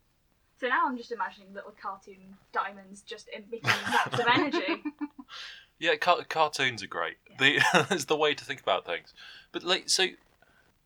[0.60, 4.84] So now I'm just imagining little cartoon diamonds just emitting zaps of energy.
[5.82, 7.18] Yeah, car- cartoons are great.
[7.40, 9.16] The it's the way to think about things.
[9.52, 10.10] But like, so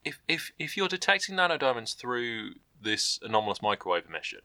[0.06, 4.40] if if if you're detecting nanodiamonds through this anomalous microwave emission,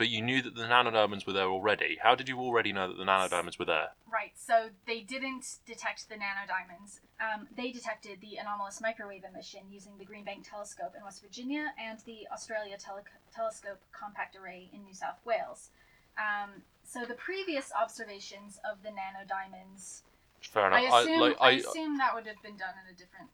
[0.00, 2.96] but you knew that the nanodiamonds were there already, how did you already know that
[2.96, 3.90] the nanodiamonds were there?
[4.10, 7.00] Right, so they didn't detect the nanodiamonds.
[7.20, 11.74] Um, they detected the anomalous microwave emission using the Green Bank Telescope in West Virginia
[11.78, 15.68] and the Australia Tele- Telescope Compact Array in New South Wales.
[16.16, 20.00] Um, so the previous observations of the nanodiamonds,
[20.40, 20.80] Fair enough.
[20.80, 23.28] I assume, like, I, assume that would have been done in a different.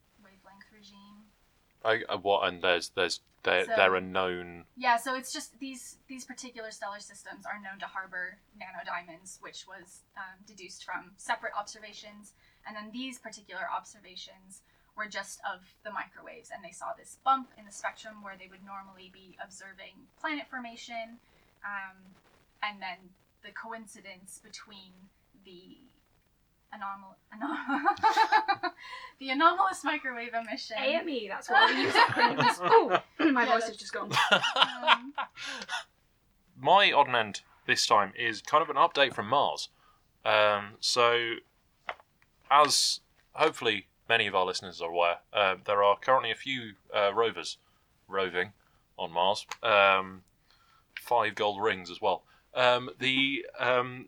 [1.87, 5.59] I, I, what and there's there's there So- there are known Yeah, so it's just
[5.61, 11.13] these these particular stellar systems are known to harbor nanodiamonds, which was um, deduced from
[11.17, 12.33] separate observations,
[12.67, 14.63] and then these particular observations
[14.97, 18.49] were just of the microwaves, and they saw this bump in the spectrum where they
[18.51, 21.21] would normally be observing planet formation,
[21.65, 21.97] um,
[22.63, 22.97] and then
[23.45, 24.93] the coincidence between
[25.45, 25.77] the
[26.75, 28.71] anomal- anom-
[29.19, 30.77] the anomalous microwave emission.
[30.79, 32.59] AME, that's what we use acronyms.
[32.61, 34.11] Oh, my Yeah, voice that's- has just gone.
[34.57, 35.13] Um,
[36.59, 39.69] my odd and end this time is kind of an update from Mars.
[40.25, 41.35] Um, so,
[42.51, 43.01] as
[43.33, 47.59] hopefully many of our listeners are aware, uh, there are currently a few uh, rovers
[48.09, 48.53] roving
[48.99, 49.47] on Mars.
[49.63, 50.23] Um,
[51.01, 52.23] five gold rings as well.
[52.55, 54.07] Um, the um,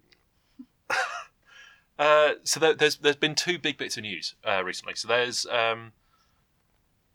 [1.99, 4.95] uh, so there, there's there's been two big bits of news uh, recently.
[4.95, 5.93] So there's um,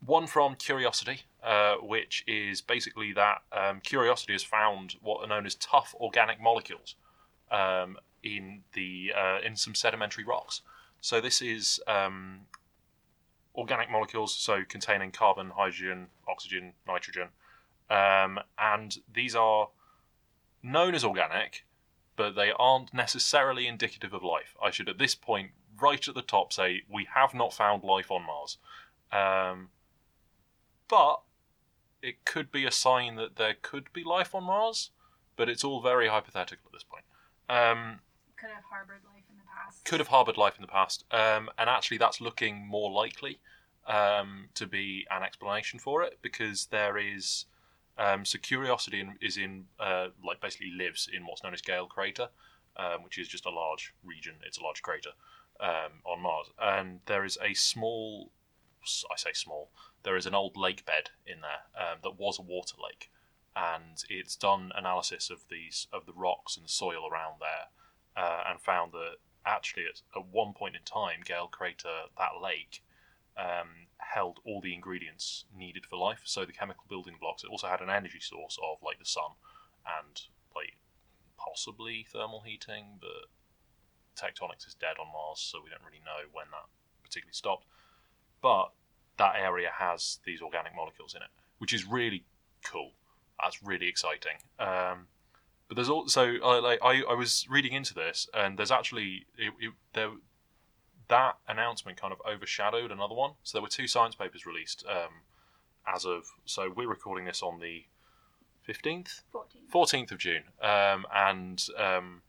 [0.05, 5.45] one from Curiosity, uh, which is basically that um, Curiosity has found what are known
[5.45, 6.95] as tough organic molecules
[7.51, 10.61] um, in the uh, in some sedimentary rocks.
[10.99, 12.41] So this is um,
[13.55, 17.29] organic molecules, so containing carbon, hydrogen, oxygen, nitrogen,
[17.89, 19.69] um, and these are
[20.61, 21.65] known as organic,
[22.15, 24.55] but they aren't necessarily indicative of life.
[24.61, 28.11] I should, at this point, right at the top, say we have not found life
[28.11, 28.57] on Mars.
[29.11, 29.69] Um,
[30.87, 31.21] but
[32.01, 34.91] it could be a sign that there could be life on Mars,
[35.35, 37.05] but it's all very hypothetical at this point.
[37.49, 37.99] Um,
[38.35, 39.85] could have harbored life in the past.
[39.85, 43.39] could have harbored life in the past, um, and actually that's looking more likely
[43.87, 47.45] um, to be an explanation for it because there is
[47.97, 51.85] um, so Curiosity in, is in uh, like basically lives in what's known as Gale
[51.85, 52.29] Crater,
[52.77, 54.35] um, which is just a large region.
[54.45, 55.11] It's a large crater
[55.59, 58.31] um, on Mars, and there is a small,
[59.11, 59.69] I say small,
[60.03, 63.11] there is an old lake bed in there um, that was a water lake,
[63.55, 68.43] and it's done analysis of these of the rocks and the soil around there, uh,
[68.49, 72.81] and found that actually at, at one point in time, Gale Crater, that lake,
[73.37, 76.21] um, held all the ingredients needed for life.
[76.23, 77.43] So the chemical building blocks.
[77.43, 79.31] It also had an energy source of like the sun
[79.85, 80.21] and
[80.55, 80.77] like
[81.37, 83.29] possibly thermal heating, but
[84.15, 86.65] tectonics is dead on Mars, so we don't really know when that
[87.03, 87.65] particularly stopped.
[88.41, 88.71] But
[89.17, 92.23] that area has these organic molecules in it, which is really
[92.63, 92.91] cool.
[93.41, 94.37] That's really exciting.
[94.59, 95.07] Um,
[95.67, 99.73] but there's also like I, I was reading into this, and there's actually it, it,
[99.93, 100.09] there
[101.07, 103.31] that announcement kind of overshadowed another one.
[103.43, 105.23] So there were two science papers released um,
[105.85, 107.85] as of so we're recording this on the
[108.61, 109.21] fifteenth,
[109.69, 112.21] fourteenth of June, um, and um,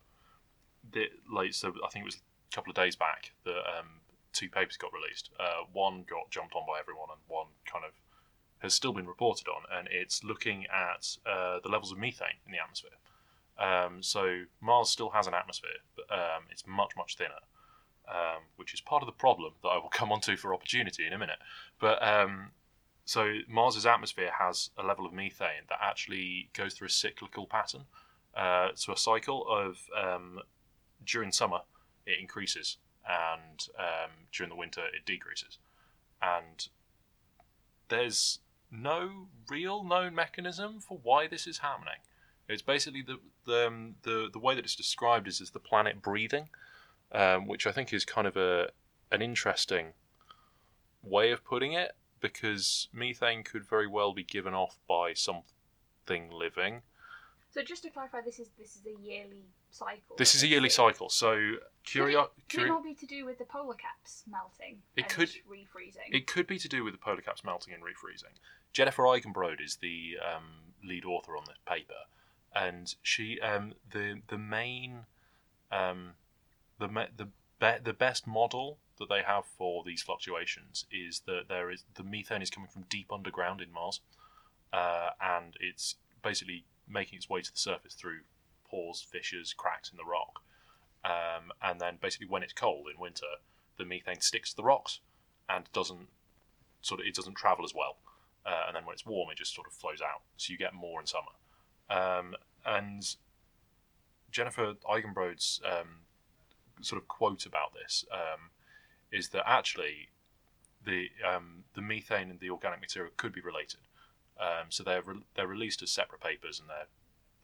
[0.92, 4.00] the like so I think it was a couple of days back that um,
[4.32, 5.30] two papers got released.
[5.38, 7.92] Uh, one got jumped on by everyone, and one kind of
[8.58, 12.52] has still been reported on, and it's looking at uh, the levels of methane in
[12.52, 12.98] the atmosphere.
[13.58, 17.40] Um, so Mars still has an atmosphere, but um, it's much much thinner,
[18.08, 21.12] um, which is part of the problem that I will come onto for opportunity in
[21.12, 21.38] a minute.
[21.80, 22.50] But um,
[23.04, 27.84] so Mars's atmosphere has a level of methane that actually goes through a cyclical pattern.
[28.36, 30.40] Uh, so a cycle of um,
[31.04, 31.60] during summer
[32.06, 35.58] it increases, and um, during the winter it decreases,
[36.20, 36.68] and
[37.88, 38.40] there's
[38.70, 42.00] no real known mechanism for why this is happening.
[42.48, 46.02] It's basically the the um, the, the way that it's described is as the planet
[46.02, 46.48] breathing,
[47.12, 48.68] um, which I think is kind of a
[49.12, 49.92] an interesting
[51.02, 56.82] way of putting it because methane could very well be given off by something living.
[57.50, 60.16] So just to clarify, this is this is a yearly cycle.
[60.16, 61.36] This is a yearly cycle, so
[61.88, 65.08] Could it, could it not be to do with the polar caps melting It and
[65.08, 66.10] could- refreezing?
[66.10, 68.34] It could be to do with the polar caps melting and refreezing.
[68.72, 71.94] Jennifer Eigenbrode is the um, lead author on this paper,
[72.54, 75.06] and she um, the the main
[75.70, 76.14] um,
[76.78, 77.28] the the
[77.82, 82.42] the best model that they have for these fluctuations is that there is the methane
[82.42, 84.00] is coming from deep underground in Mars,
[84.72, 88.20] uh, and it's basically making its way to the surface through
[88.68, 90.42] pores, fissures, cracks in the rock,
[91.04, 93.26] um, and then basically when it's cold in winter,
[93.78, 95.00] the methane sticks to the rocks
[95.48, 96.08] and doesn't
[96.82, 97.96] sort of it doesn't travel as well.
[98.46, 100.20] Uh, and then when it's warm, it just sort of flows out.
[100.36, 101.32] So you get more in summer.
[101.88, 102.34] Um,
[102.66, 103.16] and
[104.30, 106.03] Jennifer Eigenbrode's um,
[106.80, 108.50] sort of quote about this um,
[109.10, 110.08] is that actually
[110.84, 113.80] the um, the methane and the organic material could be related.
[114.38, 116.88] Um, so they're re- they're released as separate papers and they're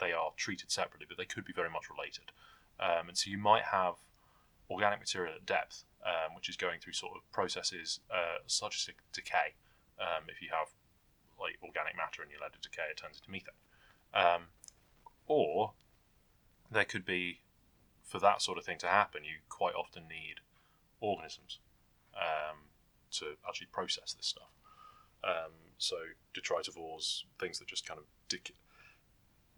[0.00, 2.32] they are treated separately, but they could be very much related.
[2.80, 3.96] Um, and so you might have
[4.70, 8.94] organic material at depth, um, which is going through sort of processes uh, such as
[9.12, 9.54] decay.
[10.00, 10.68] Um, if you have
[11.38, 14.48] like organic matter and you let it decay, it turns into methane.
[15.26, 15.74] Or
[16.70, 17.40] there could be,
[18.10, 20.40] for that sort of thing to happen, you quite often need
[21.00, 21.60] organisms
[22.16, 22.56] um,
[23.12, 24.50] to actually process this stuff.
[25.22, 25.96] Um, so
[26.34, 28.50] detritivores, things that just kind of dec-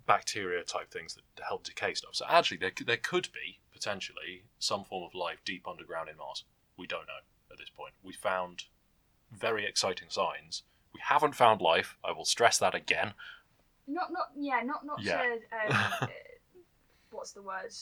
[0.06, 2.14] bacteria type things that help decay stuff.
[2.14, 6.44] So actually, there, there could be potentially some form of life deep underground in Mars.
[6.76, 7.94] We don't know at this point.
[8.02, 8.64] We found
[9.32, 10.62] very exciting signs.
[10.92, 11.96] We haven't found life.
[12.04, 13.14] I will stress that again.
[13.88, 15.22] Not not yeah not not Yeah.
[15.22, 16.06] to um, uh,
[17.10, 17.72] what's the word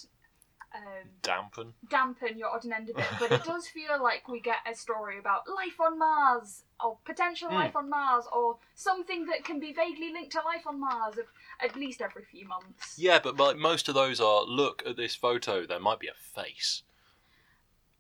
[0.75, 1.75] um, Dampen.
[1.89, 4.75] dampen your odd and end a bit, but it does feel like we get a
[4.75, 7.55] story about life on Mars, or potential Hmm.
[7.57, 11.17] life on Mars, or something that can be vaguely linked to life on Mars
[11.63, 12.97] at, least every few months.
[12.99, 15.67] Yeah, but like most of those are look at this photo.
[15.67, 16.83] There might be a face.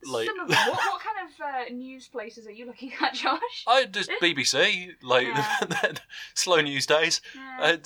[0.02, 0.56] Like Some of them.
[0.68, 1.40] What, what kind of
[1.70, 3.64] uh, news places are you looking at, Josh?
[3.66, 5.92] I just BBC like Yeah.
[6.34, 7.20] slow news days.
[7.34, 7.76] Yeah.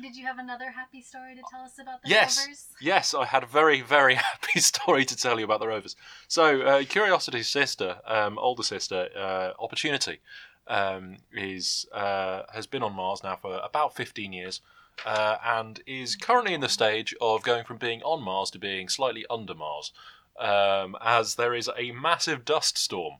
[0.00, 2.66] Did you have another happy story to tell us about the yes, rovers?
[2.80, 5.96] yes, I had a very very happy story to tell you about the rovers.
[6.28, 10.20] So uh, Curiosity's sister, um, older sister, uh, Opportunity,
[10.66, 14.60] um, is uh, has been on Mars now for about fifteen years.
[15.04, 18.88] Uh, and is currently in the stage of going from being on Mars to being
[18.88, 19.92] slightly under Mars,
[20.40, 23.16] um, as there is a massive dust storm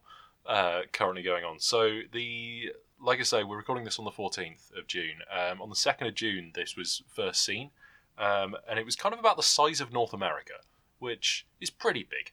[0.47, 1.59] uh, currently going on.
[1.59, 2.71] So the
[3.01, 5.19] like I say, we're recording this on the 14th of June.
[5.31, 7.71] Um, on the 2nd of June, this was first seen,
[8.17, 10.53] um, and it was kind of about the size of North America,
[10.99, 12.31] which is pretty big.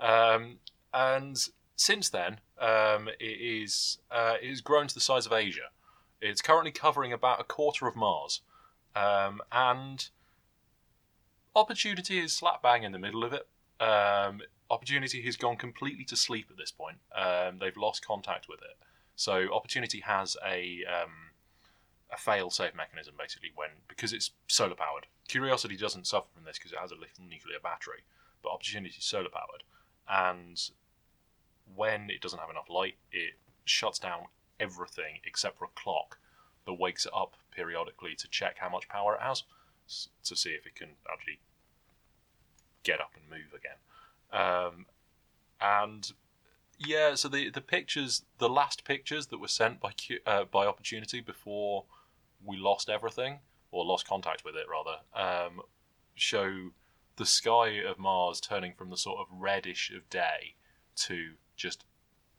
[0.00, 0.58] Um,
[0.92, 5.70] and since then, um, it is uh, it has grown to the size of Asia.
[6.20, 8.40] It's currently covering about a quarter of Mars,
[8.94, 10.08] um, and
[11.54, 13.46] Opportunity is slap bang in the middle of it.
[13.80, 16.98] Um, Opportunity has gone completely to sleep at this point.
[17.60, 18.76] They've lost contact with it.
[19.16, 21.32] So Opportunity has a um,
[22.12, 25.06] a fail-safe mechanism basically when because it's solar powered.
[25.26, 28.04] Curiosity doesn't suffer from this because it has a little nuclear battery,
[28.42, 29.64] but Opportunity is solar powered,
[30.08, 30.70] and
[31.74, 33.34] when it doesn't have enough light, it
[33.64, 34.26] shuts down
[34.60, 36.18] everything except for a clock
[36.64, 39.44] that wakes it up periodically to check how much power it has
[40.24, 41.38] to see if it can actually
[42.82, 43.78] get up and move again.
[44.32, 44.86] Um,
[45.60, 46.12] and
[46.78, 49.92] yeah, so the the pictures, the last pictures that were sent by
[50.26, 51.84] uh, by Opportunity before
[52.44, 53.40] we lost everything
[53.70, 55.60] or lost contact with it rather, um,
[56.14, 56.70] show
[57.16, 60.54] the sky of Mars turning from the sort of reddish of day
[60.96, 61.84] to just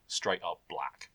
[0.06, 1.10] straight up black.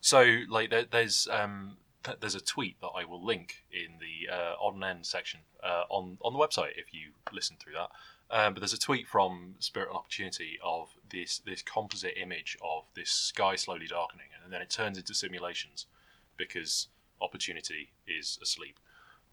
[0.00, 1.76] So like there, there's um,
[2.20, 6.18] there's a tweet that I will link in the uh, on end section uh, on
[6.22, 7.90] on the website if you listen through that.
[8.30, 12.84] Um, but there's a tweet from Spirit and Opportunity of this this composite image of
[12.94, 15.86] this sky slowly darkening, and then it turns into simulations
[16.36, 16.88] because
[17.20, 18.78] Opportunity is asleep.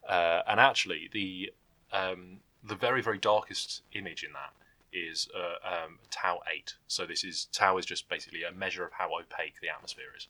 [0.08, 1.52] Uh, and actually, the
[1.92, 4.54] um, the very very darkest image in that
[4.94, 6.76] is uh, um, tau eight.
[6.88, 10.28] So this is tau is just basically a measure of how opaque the atmosphere is.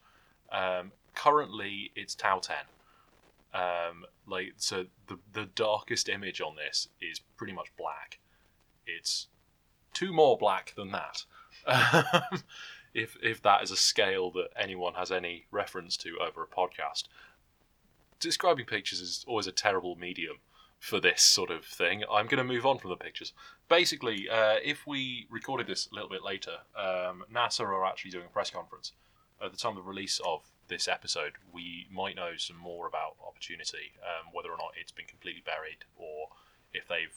[0.52, 2.66] Um, currently, it's tau ten.
[3.54, 8.20] Um, like so, the the darkest image on this is pretty much black.
[8.86, 9.28] It's
[9.94, 11.26] two more black than that.
[11.68, 12.44] Um,
[12.94, 17.06] if if that is a scale that anyone has any reference to over a podcast,
[18.20, 20.38] describing pictures is always a terrible medium
[20.80, 22.04] for this sort of thing.
[22.04, 23.34] I'm going to move on from the pictures.
[23.70, 28.26] Basically, uh, if we recorded this a little bit later, um, NASA are actually doing
[28.26, 28.92] a press conference.
[29.44, 33.16] At the time of the release of this episode, we might know some more about
[33.26, 36.30] Opportunity, um, whether or not it's been completely buried or
[36.74, 37.14] if they've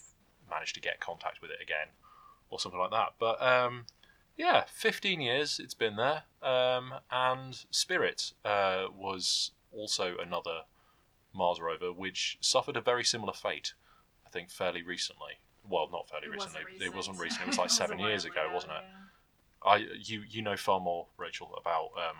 [0.50, 1.88] managed to get contact with it again
[2.50, 3.14] or something like that.
[3.18, 3.86] But um,
[4.36, 6.22] yeah, 15 years it's been there.
[6.42, 10.62] Um, and Spirit uh, was also another
[11.34, 13.74] Mars rover which suffered a very similar fate,
[14.26, 15.34] I think, fairly recently.
[15.68, 16.60] Well, not fairly It recently.
[16.64, 17.40] wasn't It wasn't recent.
[17.40, 17.42] recent.
[17.42, 18.82] It was like It seven years ago, ago, wasn't it?
[18.84, 19.70] yeah.
[19.70, 22.16] I you you know far more, Rachel, about um,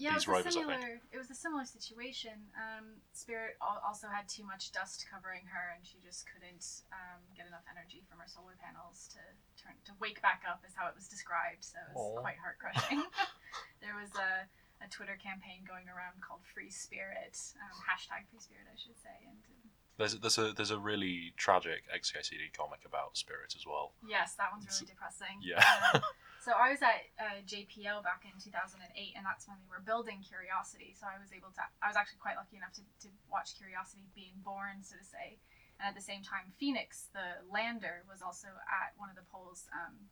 [0.00, 0.72] Yeah, these it was rovers, a I think.
[0.72, 1.00] similar.
[1.12, 2.50] It was a similar situation.
[2.56, 7.46] Um, Spirit also had too much dust covering her, and she just couldn't um, get
[7.46, 9.20] enough energy from her solar panels to
[9.60, 11.62] turn to wake back up, is how it was described.
[11.62, 12.24] So it was Aw.
[12.24, 13.04] quite heart crushing.
[13.84, 14.48] there was a,
[14.82, 19.16] a Twitter campaign going around called Free Spirit, um, hashtag Free Spirit, I should say,
[19.28, 19.38] and.
[19.98, 23.92] There's there's a there's a really tragic XKCD comic about Spirit as well.
[24.06, 25.36] Yes, that one's really depressing.
[25.44, 25.60] Yeah.
[25.92, 26.00] Um,
[26.44, 28.80] so I was at uh, JPL back in 2008,
[29.14, 30.96] and that's when they were building Curiosity.
[30.96, 34.08] So I was able to, I was actually quite lucky enough to, to watch Curiosity
[34.16, 35.36] being born, so to say.
[35.76, 39.68] And at the same time, Phoenix, the lander, was also at one of the poles
[39.74, 40.08] um,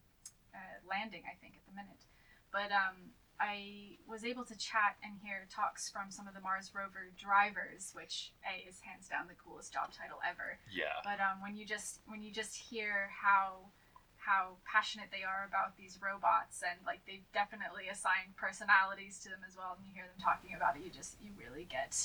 [0.52, 2.04] uh, landing, I think, at the minute.
[2.50, 6.72] But um, I was able to chat and hear talks from some of the Mars
[6.74, 10.58] rover drivers, which A is hands down the coolest job title ever.
[10.70, 11.00] Yeah.
[11.02, 13.72] but um, when you just when you just hear how
[14.20, 19.40] how passionate they are about these robots and like they've definitely assigned personalities to them
[19.48, 21.96] as well and you hear them talking about it you just you really get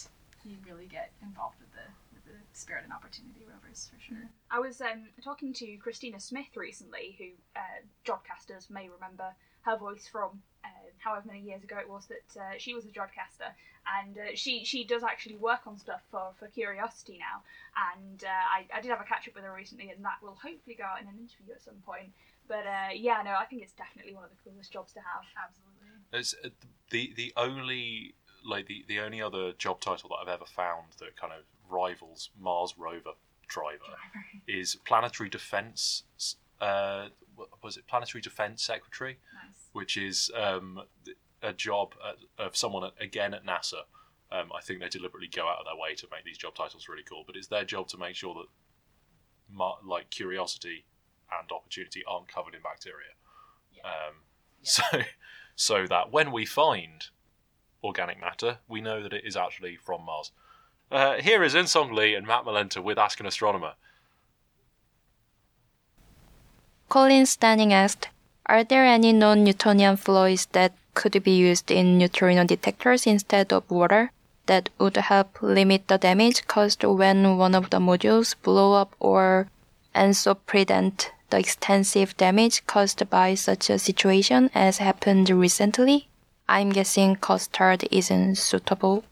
[0.47, 1.83] you really get involved with the
[2.15, 4.29] with the spirit and opportunity rovers for sure.
[4.49, 10.07] I was um, talking to Christina Smith recently, who uh, Jodcasters may remember her voice
[10.07, 10.67] from uh,
[10.99, 13.49] however many years ago it was that uh, she was a Jodcaster,
[13.99, 17.43] and uh, she she does actually work on stuff for, for Curiosity now.
[17.93, 20.37] And uh, I, I did have a catch up with her recently, and that will
[20.41, 22.11] hopefully go out in an interview at some point.
[22.47, 25.25] But uh, yeah, no, I think it's definitely one of the coolest jobs to have.
[25.49, 26.49] absolutely It's uh,
[26.91, 28.15] the the only
[28.45, 32.29] like the, the only other job title that I've ever found that kind of rivals
[32.39, 33.13] Mars rover
[33.47, 33.97] driver
[34.47, 36.03] is planetary defense.
[36.61, 37.07] Uh,
[37.61, 40.81] was it planetary defense secretary, nice which is um,
[41.43, 43.83] a job at, of someone at, again at NASA.
[44.31, 46.87] Um, I think they deliberately go out of their way to make these job titles
[46.87, 50.85] really cool, but it's their job to make sure that like curiosity
[51.39, 53.11] and opportunity aren't covered in bacteria.
[53.83, 54.15] Um,
[54.65, 54.83] So,
[55.55, 57.05] so that when we find
[57.83, 60.31] organic matter, we know that it is actually from Mars.
[60.91, 63.73] Uh, here is Insong Lee and Matt Malenta with Ask an Astronomer.
[66.89, 68.09] Colin Stanning asked,
[68.45, 73.69] Are there any non Newtonian fluids that could be used in neutrino detectors instead of
[73.69, 74.11] water
[74.45, 79.47] that would help limit the damage caused when one of the modules blow up or
[79.93, 86.07] and so prevent the extensive damage caused by such a situation as happened recently?
[86.47, 89.03] I'm guessing custard isn't suitable.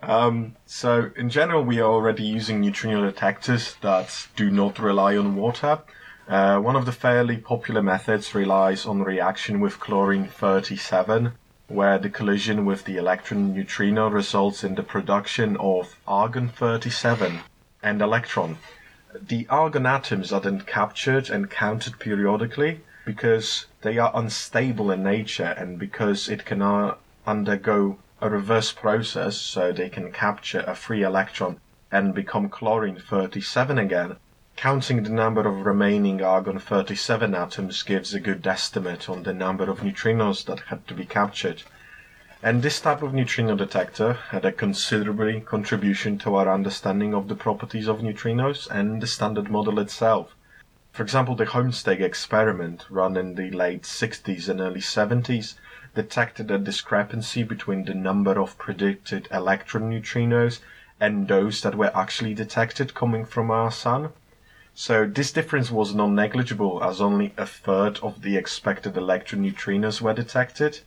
[0.00, 5.34] Um, so in general, we are already using neutrino detectors that do not rely on
[5.34, 5.80] water.
[6.28, 11.32] Uh, one of the fairly popular methods relies on reaction with chlorine 37,
[11.68, 17.40] where the collision with the electron neutrino results in the production of argon 37
[17.82, 18.58] and electron.
[19.18, 25.54] The argon atoms are then captured and counted periodically because they are unstable in nature
[25.56, 26.96] and because it can uh,
[27.26, 31.58] undergo a reverse process so they can capture a free electron
[31.90, 34.16] and become chlorine 37 again.
[34.60, 39.70] Counting the number of remaining argon 37 atoms gives a good estimate on the number
[39.70, 41.62] of neutrinos that had to be captured.
[42.42, 47.36] And this type of neutrino detector had a considerable contribution to our understanding of the
[47.36, 50.34] properties of neutrinos and the standard model itself.
[50.90, 55.54] For example, the Homestake experiment, run in the late 60s and early 70s,
[55.94, 60.58] detected a discrepancy between the number of predicted electron neutrinos
[60.98, 64.10] and those that were actually detected coming from our sun.
[64.80, 70.14] So this difference was non-negligible as only a third of the expected electron neutrinos were
[70.14, 70.82] detected.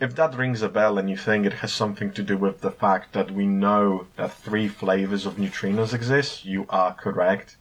[0.00, 2.72] If that rings a bell and you think it has something to do with the
[2.72, 7.56] fact that we know that three flavors of neutrinos exist, you are correct.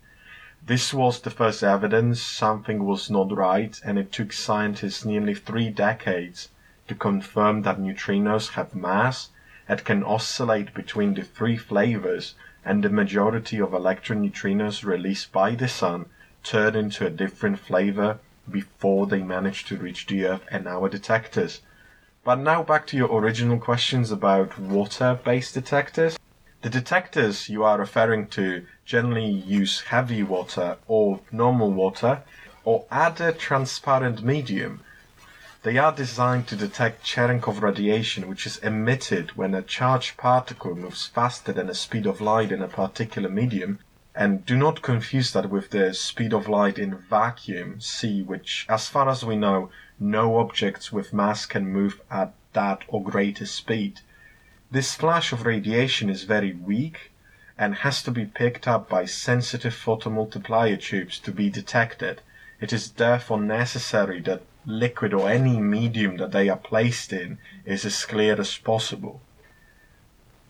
[0.66, 5.70] This was the first evidence something was not right, and it took scientists nearly three
[5.70, 6.50] decades
[6.88, 9.30] to confirm that neutrinos have mass
[9.70, 12.34] and can oscillate between the three flavors,
[12.64, 16.06] and the majority of electron neutrinos released by the sun
[16.44, 18.20] turn into a different flavor
[18.50, 21.62] before they manage to reach the Earth and our detectors.
[22.24, 26.18] But now back to your original questions about water-based detectors.
[26.62, 32.22] The detectors you are referring to generally use heavy water or normal water
[32.64, 34.82] or add a transparent medium.
[35.64, 41.06] They are designed to detect Cherenkov radiation, which is emitted when a charged particle moves
[41.06, 43.78] faster than the speed of light in a particular medium.
[44.16, 48.90] And do not confuse that with the speed of light in vacuum, c, which, as
[48.90, 49.70] far as we know,
[50.00, 54.00] no objects with mass can move at that or greater speed.
[54.72, 57.12] This flash of radiation is very weak
[57.56, 62.22] and has to be picked up by sensitive photomultiplier tubes to be detected.
[62.60, 67.86] It is therefore necessary that liquid or any medium that they are placed in is
[67.86, 69.22] as clear as possible.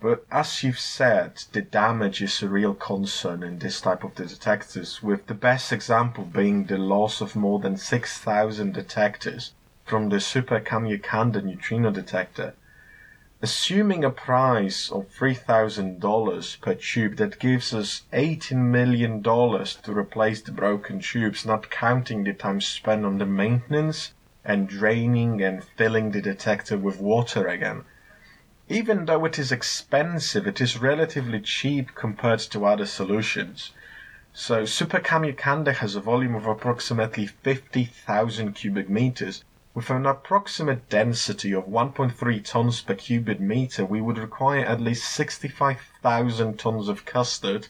[0.02, 5.04] But as you've said, the damage is a real concern in this type of detectors,
[5.04, 9.54] with the best example being the loss of more than 6,000 detectors
[9.86, 12.56] from the Super Kamiokande neutrino detector.
[13.44, 20.52] Assuming a price of $3,000 per tube, that gives us $18 million to replace the
[20.52, 24.14] broken tubes, not counting the time spent on the maintenance
[24.46, 27.84] and draining and filling the detector with water again.
[28.70, 33.72] Even though it is expensive, it is relatively cheap compared to other solutions.
[34.34, 39.44] So Super Kamiokande has a volume of approximately 50,000 cubic meters.
[39.74, 45.10] With an approximate density of 1.3 tons per cubic meter, we would require at least
[45.12, 47.70] 65,000 tons of custard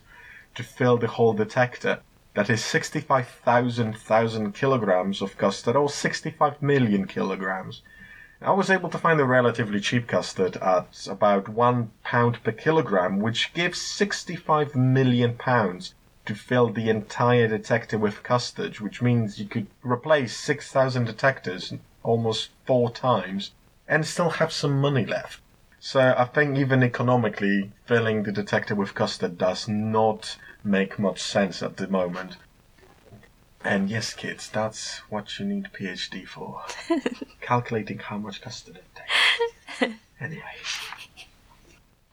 [0.56, 1.99] to fill the whole detector.
[2.34, 7.84] That is 65,000 kilograms of custard, or 65 million kilograms.
[8.41, 13.19] I was able to find a relatively cheap custard at about one pound per kilogram,
[13.19, 15.94] which gives 65 million pounds
[16.26, 21.73] to fill the entire detector with custard, which means you could replace 6,000 detectors
[22.03, 23.52] almost four times
[23.88, 25.41] and still have some money left.
[25.80, 31.64] So I think even economically, filling the detector with custard does not make much sense
[31.64, 32.38] at the moment.
[33.64, 36.64] And yes, kids, that's what you need a PhD for.
[37.41, 39.94] Calculating how much custard it takes.
[40.22, 40.44] Anyway.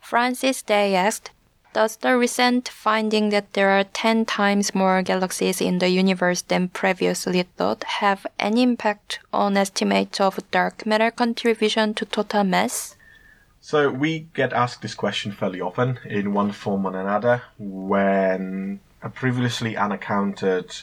[0.01, 1.29] Francis Day asked,
[1.71, 6.69] Does the recent finding that there are 10 times more galaxies in the universe than
[6.69, 12.95] previously thought have any impact on estimates of dark matter contribution to total mass?
[13.61, 19.09] So we get asked this question fairly often in one form or another when a
[19.09, 20.75] previously unaccounted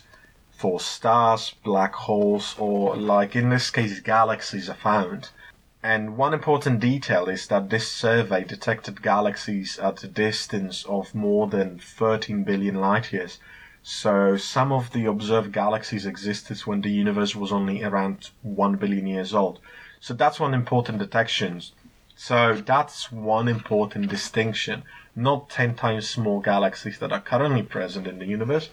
[0.51, 5.31] for stars, black holes, or like in this case galaxies are found.
[5.89, 11.47] And one important detail is that this survey detected galaxies at a distance of more
[11.47, 13.39] than 13 billion light years.
[13.85, 19.07] So some of the observed galaxies existed when the universe was only around 1 billion
[19.07, 19.61] years old.
[20.01, 21.63] So that's one important detection.
[22.17, 24.83] So that's one important distinction.
[25.15, 28.71] Not 10 times more galaxies that are currently present in the universe,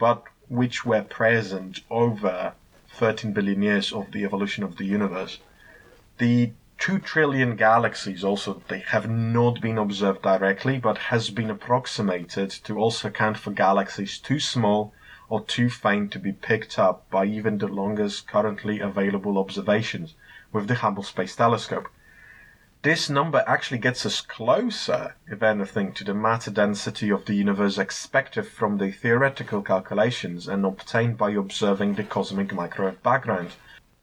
[0.00, 2.54] but which were present over
[2.88, 5.38] 13 billion years of the evolution of the universe.
[6.18, 12.48] The 2 trillion galaxies also they have not been observed directly but has been approximated
[12.64, 14.94] to also account for galaxies too small
[15.28, 20.14] or too faint to be picked up by even the longest currently available observations
[20.52, 21.88] with the Hubble Space Telescope.
[22.80, 27.76] This number actually gets us closer, if anything, to the matter density of the universe
[27.76, 33.50] expected from the theoretical calculations and obtained by observing the cosmic microwave background.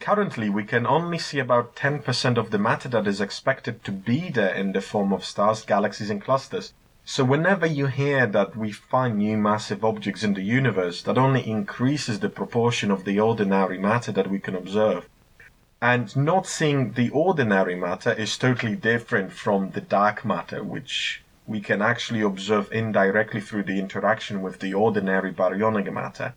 [0.04, 4.30] Currently, we can only see about 10% of the matter that is expected to be
[4.30, 6.74] there in the form of stars, galaxies, and clusters.
[7.06, 11.50] So, whenever you hear that we find new massive objects in the universe, that only
[11.50, 15.08] increases the proportion of the ordinary matter that we can observe.
[15.82, 21.62] And not seeing the ordinary matter is totally different from the dark matter, which we
[21.62, 26.34] can actually observe indirectly through the interaction with the ordinary baryonic matter.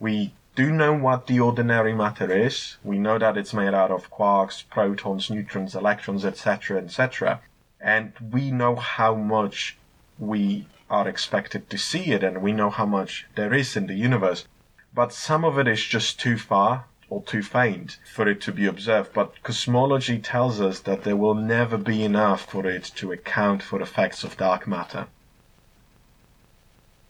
[0.00, 2.78] We do know what the ordinary matter is.
[2.82, 7.40] We know that it's made out of quarks, protons, neutrons, electrons, etc., etc.
[7.78, 9.76] And we know how much
[10.18, 13.94] we are expected to see it, and we know how much there is in the
[13.94, 14.46] universe.
[14.94, 18.64] But some of it is just too far or too faint for it to be
[18.66, 19.12] observed.
[19.12, 23.82] But cosmology tells us that there will never be enough for it to account for
[23.82, 25.06] effects of dark matter.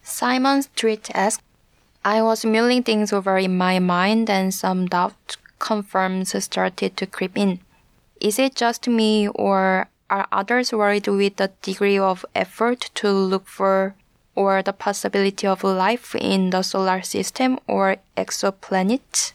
[0.03, 1.43] Simon Street asks,
[2.07, 7.37] I was mulling things over in my mind and some doubt confirms started to creep
[7.37, 7.59] in.
[8.21, 13.49] Is it just me or are others worried with the degree of effort to look
[13.49, 13.97] for
[14.37, 19.33] or the possibility of life in the solar system or exoplanets?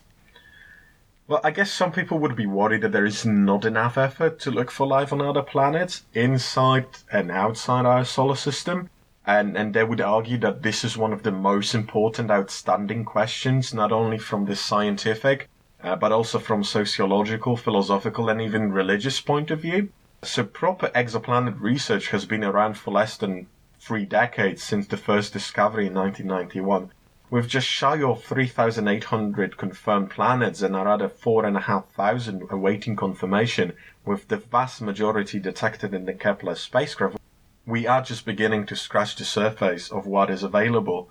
[1.27, 4.49] Well, I guess some people would be worried that there is not enough effort to
[4.52, 8.89] look for life on other planets inside and outside our solar system.
[9.26, 13.73] And, and they would argue that this is one of the most important outstanding questions,
[13.73, 15.48] not only from the scientific,
[15.84, 19.89] uh, but also from sociological, philosophical, and even religious point of view.
[20.23, 23.48] So proper exoplanet research has been around for less than
[23.80, 26.91] three decades since the first discovery in 1991.
[27.31, 33.73] With just shy of 3,800 confirmed planets and another 4,500 awaiting confirmation,
[34.06, 37.18] with the vast majority detected in the Kepler spacecraft,
[37.65, 41.09] we are just beginning to scratch the surface of what is available.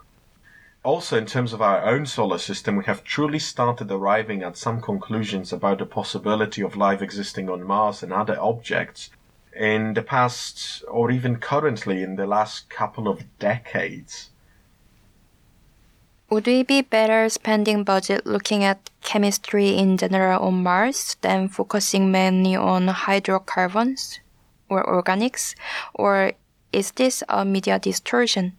[0.82, 4.81] Also, in terms of our own solar system, we have truly started arriving at some
[4.81, 9.10] conclusions about the possibility of life existing on Mars and other objects
[9.55, 14.31] in the past, or even currently in the last couple of decades.
[16.31, 22.12] Would we be better spending budget looking at chemistry in general on Mars than focusing
[22.12, 24.20] mainly on hydrocarbons
[24.68, 25.56] or organics?
[25.93, 26.32] Or
[26.73, 28.53] is this a media distortion?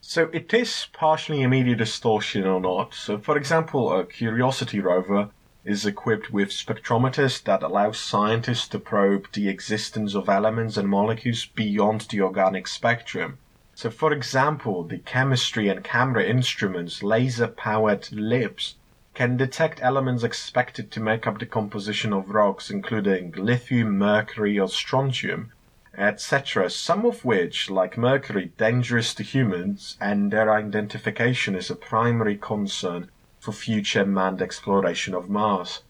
[0.00, 2.94] So it is partially a media distortion or not.
[2.94, 5.28] So, for example, a Curiosity rover
[5.64, 11.46] is equipped with spectrometers that allow scientists to probe the existence of elements and molecules
[11.46, 13.38] beyond the organic spectrum.
[13.74, 18.74] So, for example, the chemistry and camera instruments, laser powered LIBS,
[19.14, 24.68] can detect elements expected to make up the composition of rocks, including lithium, mercury, or
[24.68, 25.52] strontium,
[25.96, 32.36] etc., some of which, like mercury, dangerous to humans, and their identification is a primary
[32.36, 35.82] concern for future manned exploration of Mars.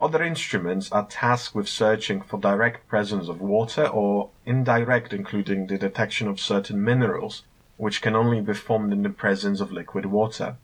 [0.00, 5.76] Other instruments are tasked with searching for direct presence of water or indirect, including the
[5.76, 7.42] detection of certain minerals,
[7.76, 10.56] which can only be formed in the presence of liquid water.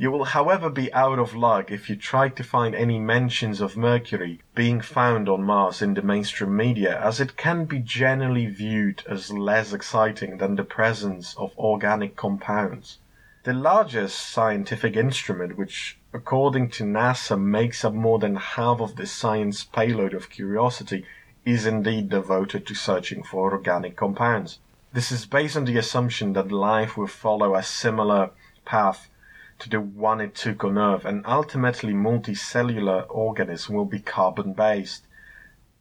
[0.00, 3.76] You will, however, be out of luck if you try to find any mentions of
[3.76, 9.02] mercury being found on Mars in the mainstream media, as it can be generally viewed
[9.08, 12.98] as less exciting than the presence of organic compounds.
[13.42, 19.06] The largest scientific instrument, which according to NASA makes up more than half of the
[19.06, 21.04] science payload of Curiosity,
[21.44, 24.60] is indeed devoted to searching for organic compounds.
[24.92, 28.30] This is based on the assumption that life will follow a similar
[28.64, 29.10] path
[29.58, 35.04] to the one it took on Earth, and ultimately multicellular organism will be carbon based.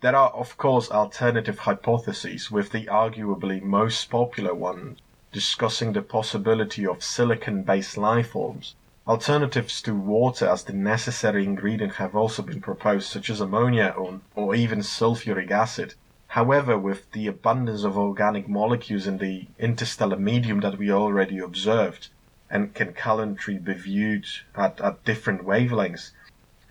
[0.02, 4.98] There are, of course, alternative hypotheses, with the arguably most popular one
[5.32, 8.76] discussing the possibility of silicon based life forms.
[9.08, 14.20] Alternatives to water as the necessary ingredient have also been proposed, such as ammonia or,
[14.36, 15.94] or even sulfuric acid.
[16.28, 22.10] However, with the abundance of organic molecules in the interstellar medium that we already observed,
[22.50, 24.26] and can currently be viewed
[24.56, 26.12] at, at different wavelengths.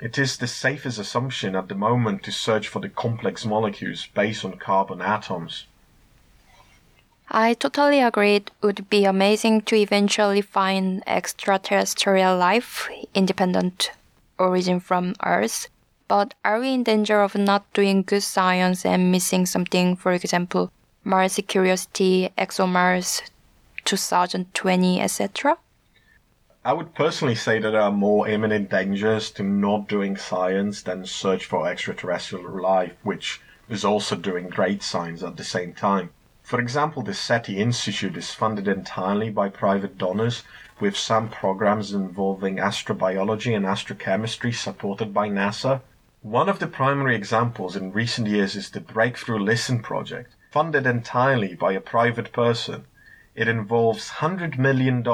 [0.00, 4.44] It is the safest assumption at the moment to search for the complex molecules based
[4.44, 5.64] on carbon atoms.
[7.30, 8.36] I totally agree.
[8.36, 13.90] It would be amazing to eventually find extraterrestrial life independent
[14.38, 15.68] origin from Earth.
[16.08, 19.96] But are we in danger of not doing good science and missing something?
[19.96, 20.70] For example,
[21.02, 23.22] Mars Curiosity, ExoMars
[23.84, 25.58] 2020, etc.
[26.66, 31.06] I would personally say that there are more imminent dangers to not doing science than
[31.06, 36.10] search for extraterrestrial life, which is also doing great science at the same time.
[36.42, 40.42] For example, the SETI Institute is funded entirely by private donors,
[40.80, 45.82] with some programs involving astrobiology and astrochemistry supported by NASA.
[46.22, 51.54] One of the primary examples in recent years is the Breakthrough Listen project, funded entirely
[51.54, 52.86] by a private person.
[53.36, 55.04] It involves $100 million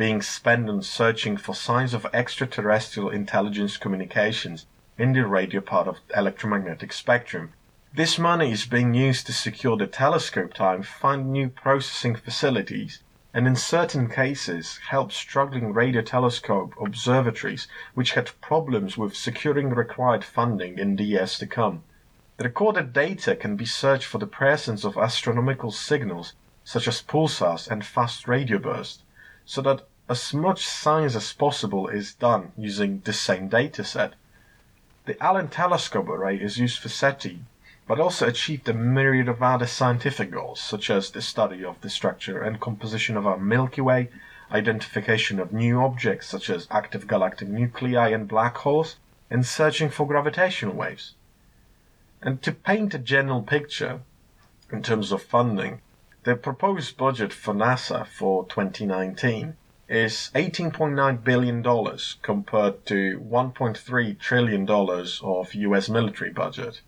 [0.00, 4.64] being spent on searching for signs of extraterrestrial intelligence communications
[4.96, 7.52] in the radio part of the electromagnetic spectrum.
[7.94, 13.02] This money is being used to secure the telescope time, find new processing facilities,
[13.34, 20.24] and in certain cases help struggling radio telescope observatories which had problems with securing required
[20.24, 21.82] funding in the years to come.
[22.38, 26.32] The recorded data can be searched for the presence of astronomical signals
[26.64, 29.02] such as pulsars and fast radio bursts,
[29.44, 34.10] so that as much science as possible is done using the same dataset.
[35.06, 37.44] The Allen Telescope Array is used for SETI,
[37.86, 41.88] but also achieved a myriad of other scientific goals, such as the study of the
[41.88, 44.08] structure and composition of our Milky Way,
[44.50, 48.96] identification of new objects such as active galactic nuclei and black holes,
[49.30, 51.14] and searching for gravitational waves.
[52.20, 54.00] And to paint a general picture,
[54.72, 55.82] in terms of funding,
[56.24, 59.56] the proposed budget for NASA for 2019
[59.90, 61.64] is $18.9 billion
[62.22, 66.80] compared to $1.3 trillion of US military budget.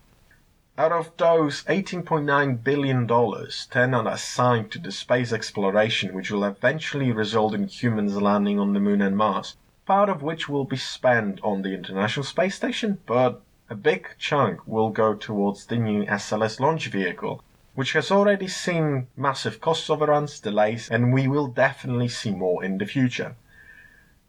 [0.77, 7.11] Out of those $18.9 billion, 10 are assigned to the space exploration which will eventually
[7.11, 11.41] result in humans landing on the moon and Mars, part of which will be spent
[11.43, 16.61] on the International Space Station, but a big chunk will go towards the new SLS
[16.61, 17.43] launch vehicle,
[17.75, 22.77] which has already seen massive cost overruns, delays, and we will definitely see more in
[22.77, 23.35] the future.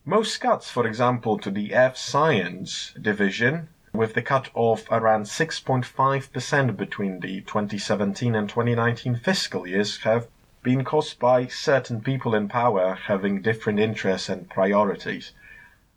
[0.06, 6.76] Most cuts, for example, to the Earth Science division, with the cut of around 6.5%
[6.76, 10.28] between the 2017 and 2019 fiscal years, have
[10.62, 15.32] been caused by certain people in power having different interests and priorities.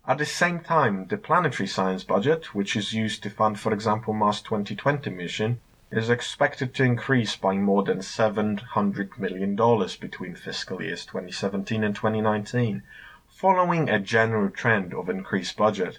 [0.06, 4.14] At the same time, the planetary science budget, which is used to fund, for example,
[4.14, 9.56] Mars 2020 mission, is expected to increase by more than $700 million
[9.98, 12.82] between fiscal years 2017 and 2019,
[13.26, 15.98] following a general trend of increased budget.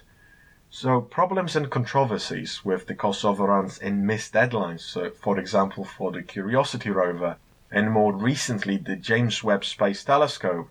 [0.70, 6.12] So, problems and controversies with the cost overruns and missed deadlines, so for example for
[6.12, 7.36] the Curiosity rover
[7.72, 10.68] and more recently the James Webb Space Telescope,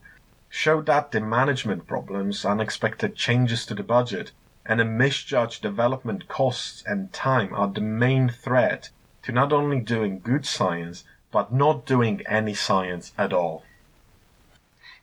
[0.48, 4.32] show that the management problems, unexpected changes to the budget,
[4.66, 8.90] and a misjudged development costs and time are the main threat
[9.24, 13.64] to not only doing good science, but not doing any science at all.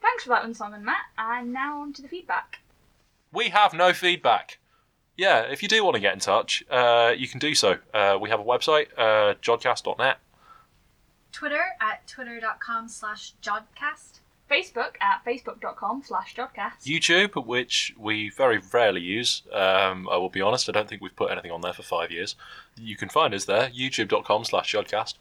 [0.01, 1.05] Thanks for that one, Simon Matt.
[1.17, 2.59] And now on to the feedback.
[3.31, 4.59] We have no feedback.
[5.15, 7.77] Yeah, if you do want to get in touch, uh, you can do so.
[7.93, 10.17] Uh, we have a website, uh, jodcast.net.
[11.31, 14.19] Twitter at twitter.com slash jodcast.
[14.49, 16.83] Facebook at facebook.com slash jodcast.
[16.85, 19.41] YouTube, which we very rarely use.
[19.51, 22.11] Um, I will be honest, I don't think we've put anything on there for five
[22.11, 22.35] years.
[22.79, 25.15] You can find us there, youtube.com slash jodcast.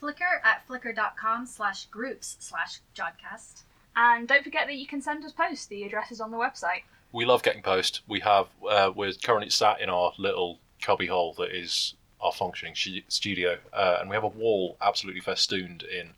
[0.00, 3.62] Flickr at flickr.com slash groups slash jodcast.
[3.96, 5.66] And don't forget that you can send us posts.
[5.66, 6.82] The address is on the website.
[7.12, 8.02] We love getting posts.
[8.06, 12.74] We have, uh, we're currently sat in our little cubby hole that is our functioning
[12.74, 16.10] sh- studio, uh, and we have a wall absolutely festooned in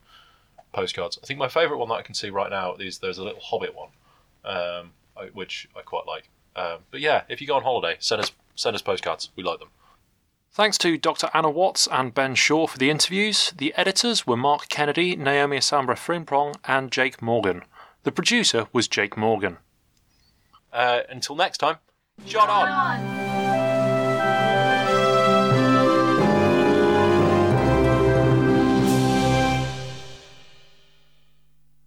[0.73, 1.19] postcards.
[1.23, 3.41] I think my favourite one that I can see right now is there's a little
[3.41, 3.89] Hobbit one,
[4.45, 6.29] um, I, which I quite like.
[6.57, 9.31] Um, but yeah, if you go on holiday, send us send us postcards.
[9.37, 9.69] We like them.
[10.53, 11.31] Thanks to Dr.
[11.33, 13.53] Anna Watts and Ben Shaw for the interviews.
[13.57, 17.63] The editors were Mark Kennedy, Naomi Asabre Frimpong, and Jake Morgan.
[18.03, 19.59] The producer was Jake Morgan.
[20.73, 21.77] Uh, until next time,
[22.27, 23.28] John on!